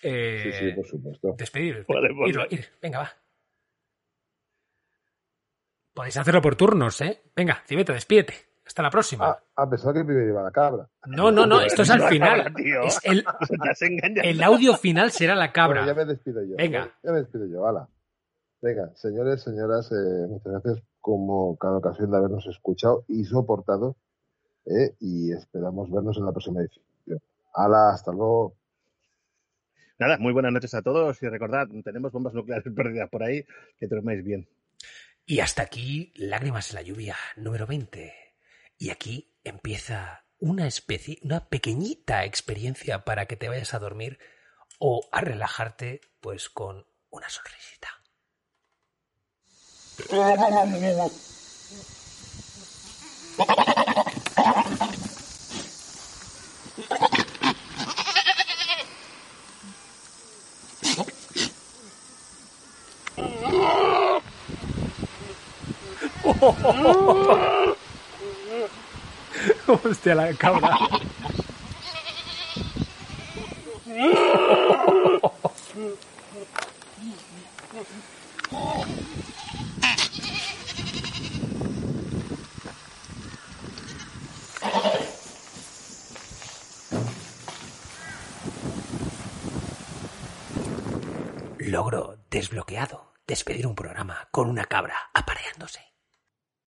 Eh, 0.02 0.42
Sí, 0.52 0.52
sí, 0.52 0.72
por 0.72 0.86
supuesto. 0.86 1.34
Despedir. 1.36 1.84
Vale, 1.88 2.08
vale. 2.14 2.30
Ir, 2.50 2.58
ir. 2.58 2.66
Venga, 2.80 3.00
va. 3.00 3.12
Podéis 6.00 6.16
hacerlo 6.16 6.40
por 6.40 6.56
turnos, 6.56 6.98
¿eh? 7.02 7.20
Venga, 7.36 7.62
Cibeta, 7.66 7.92
despídete. 7.92 8.32
Hasta 8.66 8.82
la 8.82 8.88
próxima. 8.88 9.28
Ah, 9.28 9.38
ah, 9.56 9.68
pensaba 9.68 9.92
que 9.92 10.02
primero 10.02 10.26
iba 10.30 10.42
la 10.42 10.50
cabra. 10.50 10.88
No, 11.04 11.30
no, 11.30 11.44
no, 11.46 11.60
esto 11.60 11.82
es 11.82 11.90
al 11.90 12.00
final. 12.08 12.54
Es 12.86 13.00
el, 14.22 14.42
audio 14.42 14.78
final 14.78 15.10
será 15.10 15.34
la 15.34 15.52
cabra. 15.52 15.82
Bueno, 15.82 15.92
ya 15.92 15.94
me 15.94 16.10
despido 16.10 16.42
yo. 16.42 16.56
Venga. 16.56 16.90
Ya 17.02 17.12
me 17.12 17.18
despido 17.18 17.44
yo, 17.48 17.66
hala. 17.66 17.86
Venga, 18.62 18.90
señores, 18.94 19.42
señoras, 19.42 19.92
eh, 19.92 20.26
muchas 20.26 20.50
gracias 20.50 20.82
como 21.02 21.58
cada 21.58 21.76
ocasión 21.76 22.10
de 22.10 22.16
habernos 22.16 22.46
escuchado 22.46 23.04
y 23.06 23.24
soportado. 23.26 23.94
eh, 24.64 24.94
y 25.00 25.32
esperamos 25.32 25.90
vernos 25.90 26.16
en 26.16 26.24
la 26.24 26.32
próxima 26.32 26.60
edición. 26.62 26.86
Hala, 27.52 27.90
hasta 27.90 28.10
luego. 28.10 28.54
Nada, 29.98 30.16
muy 30.16 30.32
buenas 30.32 30.50
noches 30.50 30.72
a 30.72 30.80
todos 30.80 31.22
y 31.22 31.28
recordad, 31.28 31.68
tenemos 31.84 32.10
bombas 32.10 32.32
nucleares 32.32 32.64
perdidas 32.74 33.10
por 33.10 33.22
ahí, 33.22 33.44
que 33.78 33.86
dormáis 33.86 34.24
bien. 34.24 34.48
Y 35.30 35.38
hasta 35.38 35.62
aquí, 35.62 36.12
Lágrimas 36.16 36.70
en 36.70 36.74
la 36.74 36.82
lluvia, 36.82 37.16
número 37.36 37.64
20. 37.64 38.34
Y 38.78 38.90
aquí 38.90 39.38
empieza 39.44 40.24
una 40.40 40.66
especie, 40.66 41.20
una 41.22 41.48
pequeñita 41.48 42.24
experiencia 42.24 43.04
para 43.04 43.26
que 43.26 43.36
te 43.36 43.48
vayas 43.48 43.72
a 43.72 43.78
dormir 43.78 44.18
o 44.80 45.08
a 45.12 45.20
relajarte, 45.20 46.00
pues 46.18 46.48
con 46.48 46.84
una 47.10 47.28
sonrisita. 47.30 47.90
Hostia, 69.66 70.14
la 70.14 70.32
cabra. 70.34 70.78
Logro 91.58 92.16
desbloqueado. 92.30 93.12
Despedir 93.26 93.66
un 93.66 93.74
programa 93.74 94.28
con 94.30 94.48
una 94.48 94.64
cabra. 94.64 95.09